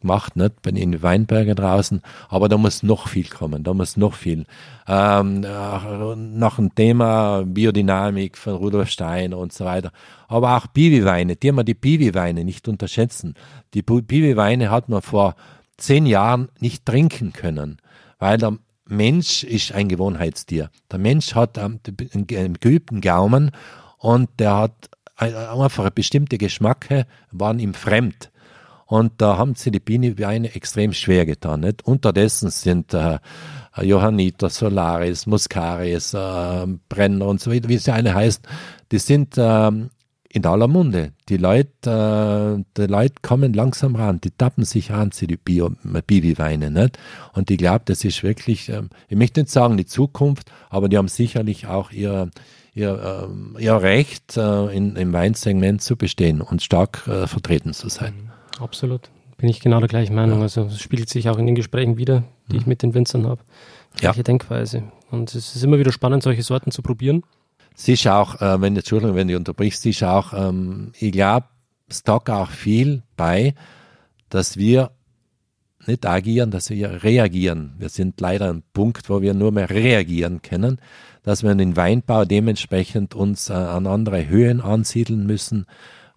gemacht, 0.01 0.35
nicht 0.35 0.61
bei 0.61 0.71
den 0.71 1.01
Weinbergen 1.01 1.55
draußen, 1.55 2.01
aber 2.29 2.49
da 2.49 2.57
muss 2.57 2.83
noch 2.83 3.07
viel 3.07 3.27
kommen, 3.27 3.63
da 3.63 3.73
muss 3.73 3.97
noch 3.97 4.13
viel. 4.13 4.45
Ähm, 4.87 5.41
nach 5.41 6.55
dem 6.55 6.75
Thema 6.75 7.43
Biodynamik 7.45 8.37
von 8.37 8.55
Rudolf 8.55 8.89
Steiner 8.89 9.37
und 9.37 9.53
so 9.53 9.65
weiter, 9.65 9.91
aber 10.27 10.57
auch 10.57 10.67
Biwi-Weine, 10.67 11.35
die 11.35 11.51
man 11.51 11.65
die 11.65 11.73
Biwi-Weine 11.73 12.43
nicht 12.43 12.67
unterschätzen. 12.67 13.35
Die 13.73 13.81
Biwi-Weine 13.81 14.69
hat 14.69 14.89
man 14.89 15.01
vor 15.01 15.35
zehn 15.77 16.05
Jahren 16.05 16.49
nicht 16.59 16.85
trinken 16.85 17.33
können, 17.33 17.77
weil 18.19 18.37
der 18.37 18.57
Mensch 18.87 19.43
ist 19.43 19.71
ein 19.71 19.87
Gewohnheitstier. 19.87 20.69
Der 20.91 20.99
Mensch 20.99 21.33
hat 21.33 21.57
einen 21.57 21.79
geübten 22.59 22.99
Gaumen 23.01 23.51
und 23.97 24.29
der 24.37 24.57
hat 24.57 24.89
einfach 25.15 25.89
bestimmte 25.91 26.37
Geschmacke 26.37 27.05
waren 27.31 27.59
ihm 27.59 27.73
fremd. 27.73 28.30
Und 28.91 29.21
da 29.21 29.37
haben 29.37 29.55
sie 29.55 29.71
die 29.71 29.79
Bienenweine 29.79 30.53
extrem 30.53 30.91
schwer 30.91 31.25
getan. 31.25 31.61
Nicht? 31.61 31.87
Unterdessen 31.87 32.49
sind 32.49 32.93
äh, 32.93 33.19
Johanniter, 33.81 34.49
Solaris, 34.49 35.25
Muscaris, 35.27 36.13
äh, 36.13 36.67
Brenner 36.89 37.27
und 37.27 37.39
so 37.39 37.51
weiter, 37.51 37.69
wie 37.69 37.77
sie 37.77 37.93
alle 37.93 38.13
heißen, 38.13 38.43
die 38.91 38.99
sind 38.99 39.35
ähm, 39.37 39.91
in 40.27 40.45
aller 40.45 40.67
Munde. 40.67 41.13
Die 41.29 41.37
Leute, 41.37 42.59
äh, 42.59 42.63
die 42.75 42.87
Leute 42.87 43.15
kommen 43.21 43.53
langsam 43.53 43.95
ran, 43.95 44.19
die 44.19 44.31
tappen 44.31 44.65
sich 44.65 44.91
an 44.91 45.13
zu 45.13 45.25
die 45.25 45.37
Bio, 45.37 45.71
Bibi-Weine, 45.83 46.69
nicht? 46.69 46.99
Und 47.31 47.49
ich 47.49 47.59
glaube, 47.59 47.83
das 47.85 48.03
ist 48.03 48.23
wirklich, 48.23 48.67
äh, 48.67 48.81
ich 49.07 49.15
möchte 49.15 49.39
nicht 49.39 49.53
sagen 49.53 49.77
die 49.77 49.85
Zukunft, 49.85 50.51
aber 50.69 50.89
die 50.89 50.97
haben 50.97 51.07
sicherlich 51.07 51.65
auch 51.65 51.91
ihr, 51.91 52.29
ihr, 52.73 53.29
äh, 53.57 53.63
ihr 53.63 53.81
Recht, 53.81 54.35
äh, 54.35 54.75
in, 54.75 54.97
im 54.97 55.13
Weinsegment 55.13 55.81
zu 55.81 55.95
bestehen 55.95 56.41
und 56.41 56.61
stark 56.61 57.07
äh, 57.07 57.25
vertreten 57.25 57.71
zu 57.71 57.87
sein. 57.87 58.30
Absolut. 58.61 59.09
Bin 59.37 59.49
ich 59.49 59.59
genau 59.59 59.79
der 59.79 59.89
gleichen 59.89 60.13
Meinung. 60.13 60.37
Ja. 60.37 60.43
Also 60.43 60.65
es 60.65 60.79
spiegelt 60.79 61.09
sich 61.09 61.29
auch 61.29 61.37
in 61.37 61.47
den 61.47 61.55
Gesprächen 61.55 61.97
wieder, 61.97 62.23
die 62.49 62.53
mhm. 62.53 62.59
ich 62.59 62.67
mit 62.67 62.83
den 62.83 62.93
Winzern 62.93 63.27
habe. 63.27 63.41
Gleiche 63.95 64.17
ja. 64.17 64.23
Denkweise. 64.23 64.83
Und 65.09 65.33
es 65.33 65.55
ist 65.55 65.63
immer 65.63 65.79
wieder 65.79 65.91
spannend, 65.91 66.23
solche 66.23 66.43
Sorten 66.43 66.71
zu 66.71 66.81
probieren. 66.81 67.23
Es 67.75 67.87
ist 67.87 68.07
auch, 68.07 68.41
äh, 68.41 68.61
wenn, 68.61 68.75
Entschuldigung, 68.75 69.15
wenn 69.15 69.27
du 69.27 69.35
unterbrichst, 69.35 69.85
ist 69.85 70.03
auch, 70.03 70.33
ähm, 70.33 70.91
ich 70.99 71.11
glaube, 71.11 71.47
es 71.89 72.03
taugt 72.03 72.29
auch 72.29 72.49
viel 72.49 73.03
bei, 73.17 73.55
dass 74.29 74.57
wir 74.57 74.91
nicht 75.87 76.05
agieren, 76.05 76.51
dass 76.51 76.69
wir 76.69 77.03
reagieren. 77.03 77.73
Wir 77.79 77.89
sind 77.89 78.19
leider 78.21 78.49
ein 78.53 78.63
Punkt, 78.73 79.09
wo 79.09 79.21
wir 79.21 79.33
nur 79.33 79.51
mehr 79.51 79.69
reagieren 79.69 80.41
können, 80.41 80.79
dass 81.23 81.43
wir 81.43 81.53
den 81.55 81.75
Weinbau 81.75 82.25
dementsprechend 82.25 83.15
uns 83.15 83.49
äh, 83.49 83.53
an 83.53 83.87
andere 83.87 84.27
Höhen 84.27 84.61
ansiedeln 84.61 85.25
müssen, 85.25 85.65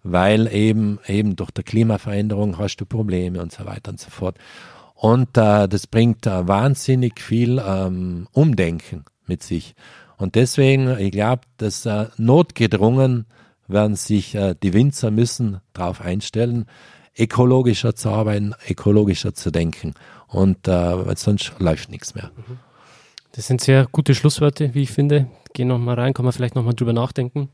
weil 0.05 0.53
eben, 0.53 0.99
eben 1.07 1.35
durch 1.35 1.49
die 1.49 1.63
Klimaveränderung 1.63 2.59
hast 2.59 2.77
du 2.77 2.85
Probleme 2.85 3.41
und 3.41 3.51
so 3.51 3.65
weiter 3.65 3.89
und 3.89 3.99
so 3.99 4.11
fort. 4.11 4.37
Und 4.93 5.35
äh, 5.35 5.67
das 5.67 5.87
bringt 5.87 6.27
äh, 6.27 6.47
wahnsinnig 6.47 7.19
viel 7.19 7.61
ähm, 7.65 8.27
Umdenken 8.31 9.03
mit 9.25 9.41
sich. 9.41 9.73
Und 10.17 10.35
deswegen, 10.35 10.95
ich 10.99 11.11
glaube, 11.11 11.41
dass 11.57 11.87
äh, 11.87 12.05
notgedrungen 12.17 13.25
werden 13.67 13.95
sich 13.95 14.35
äh, 14.35 14.53
die 14.61 14.73
Winzer 14.73 15.09
müssen 15.09 15.59
darauf 15.73 16.01
einstellen, 16.01 16.67
ökologischer 17.17 17.95
zu 17.95 18.09
arbeiten, 18.09 18.53
ökologischer 18.69 19.33
zu 19.33 19.49
denken. 19.49 19.95
Und 20.27 20.67
äh, 20.67 21.15
sonst 21.15 21.53
läuft 21.57 21.89
nichts 21.89 22.13
mehr. 22.13 22.29
Das 23.31 23.47
sind 23.47 23.59
sehr 23.59 23.87
gute 23.91 24.13
Schlussworte, 24.13 24.75
wie 24.75 24.83
ich 24.83 24.91
finde. 24.91 25.27
Gehen 25.53 25.67
nochmal 25.67 25.95
rein, 25.95 26.13
kann 26.13 26.25
man 26.25 26.31
vielleicht 26.31 26.55
nochmal 26.55 26.75
drüber 26.75 26.93
nachdenken. 26.93 27.49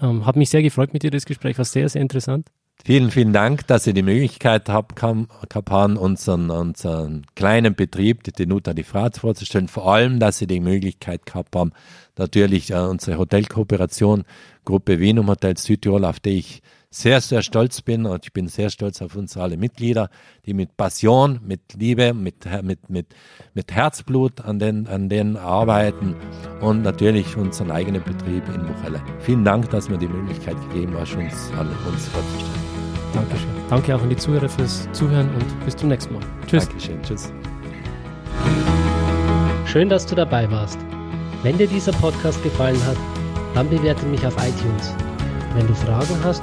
Ähm, 0.00 0.26
hat 0.26 0.36
mich 0.36 0.50
sehr 0.50 0.62
gefreut 0.62 0.92
mit 0.92 1.02
dir, 1.02 1.10
das 1.10 1.26
Gespräch 1.26 1.58
war 1.58 1.64
sehr, 1.64 1.88
sehr 1.88 2.02
interessant. 2.02 2.48
Vielen, 2.84 3.12
vielen 3.12 3.32
Dank, 3.32 3.66
dass 3.68 3.86
ihr 3.86 3.92
die 3.92 4.02
Möglichkeit 4.02 4.68
habt, 4.68 4.96
Kapan, 4.96 5.96
unseren, 5.96 6.50
unseren 6.50 7.26
kleinen 7.36 7.76
Betrieb, 7.76 8.24
die 8.24 8.32
Tenuta 8.32 8.74
die 8.74 8.82
Frat 8.82 9.18
vorzustellen. 9.18 9.68
Vor 9.68 9.92
allem, 9.92 10.18
dass 10.18 10.40
ihr 10.40 10.48
die 10.48 10.58
Möglichkeit 10.58 11.24
gehabt 11.24 11.54
haben, 11.54 11.70
natürlich 12.16 12.72
äh, 12.72 12.78
unsere 12.78 13.18
Hotelkooperation, 13.18 14.24
Gruppe 14.64 14.98
Venum 14.98 15.28
Hotel 15.28 15.56
Südtirol, 15.56 16.04
auf 16.04 16.18
die 16.18 16.38
ich 16.38 16.62
sehr, 16.92 17.22
sehr 17.22 17.42
stolz 17.42 17.80
bin 17.80 18.04
und 18.04 18.24
ich 18.24 18.32
bin 18.32 18.48
sehr 18.48 18.68
stolz 18.68 19.00
auf 19.00 19.16
unsere 19.16 19.44
alle 19.44 19.56
Mitglieder, 19.56 20.10
die 20.44 20.52
mit 20.52 20.76
Passion, 20.76 21.40
mit 21.42 21.60
Liebe, 21.74 22.12
mit, 22.12 22.44
mit, 22.62 22.90
mit, 22.90 23.06
mit 23.54 23.72
Herzblut 23.72 24.42
an 24.42 24.58
den, 24.58 24.86
an 24.86 25.08
den 25.08 25.36
arbeiten 25.38 26.14
und 26.60 26.82
natürlich 26.82 27.36
unseren 27.36 27.70
eigenen 27.70 28.04
Betrieb 28.04 28.44
in 28.54 28.66
Buchelle. 28.66 29.02
Vielen 29.20 29.44
Dank, 29.44 29.70
dass 29.70 29.88
mir 29.88 29.96
die 29.96 30.06
Möglichkeit 30.06 30.56
gegeben 30.68 30.94
hast, 30.98 31.16
uns 31.16 31.50
alle 31.58 31.70
uns 31.90 32.08
vorzustellen. 32.08 32.62
Dankeschön. 33.14 33.48
Danke 33.70 33.96
auch 33.96 34.02
an 34.02 34.10
die 34.10 34.16
Zuhörer 34.16 34.48
fürs 34.48 34.86
Zuhören 34.92 35.34
und 35.34 35.64
bis 35.64 35.74
zum 35.74 35.88
nächsten 35.88 36.12
Mal. 36.12 36.22
Tschüss. 36.46 36.68
Dankeschön. 36.68 37.02
Tschüss. 37.02 37.32
Schön, 39.64 39.88
dass 39.88 40.04
du 40.04 40.14
dabei 40.14 40.50
warst. 40.50 40.78
Wenn 41.42 41.56
dir 41.56 41.66
dieser 41.66 41.92
Podcast 41.92 42.42
gefallen 42.42 42.78
hat, 42.86 42.96
dann 43.54 43.68
bewerte 43.70 44.04
mich 44.06 44.26
auf 44.26 44.34
iTunes. 44.36 44.94
Wenn 45.54 45.66
du 45.66 45.74
Fragen 45.74 46.16
hast 46.22 46.42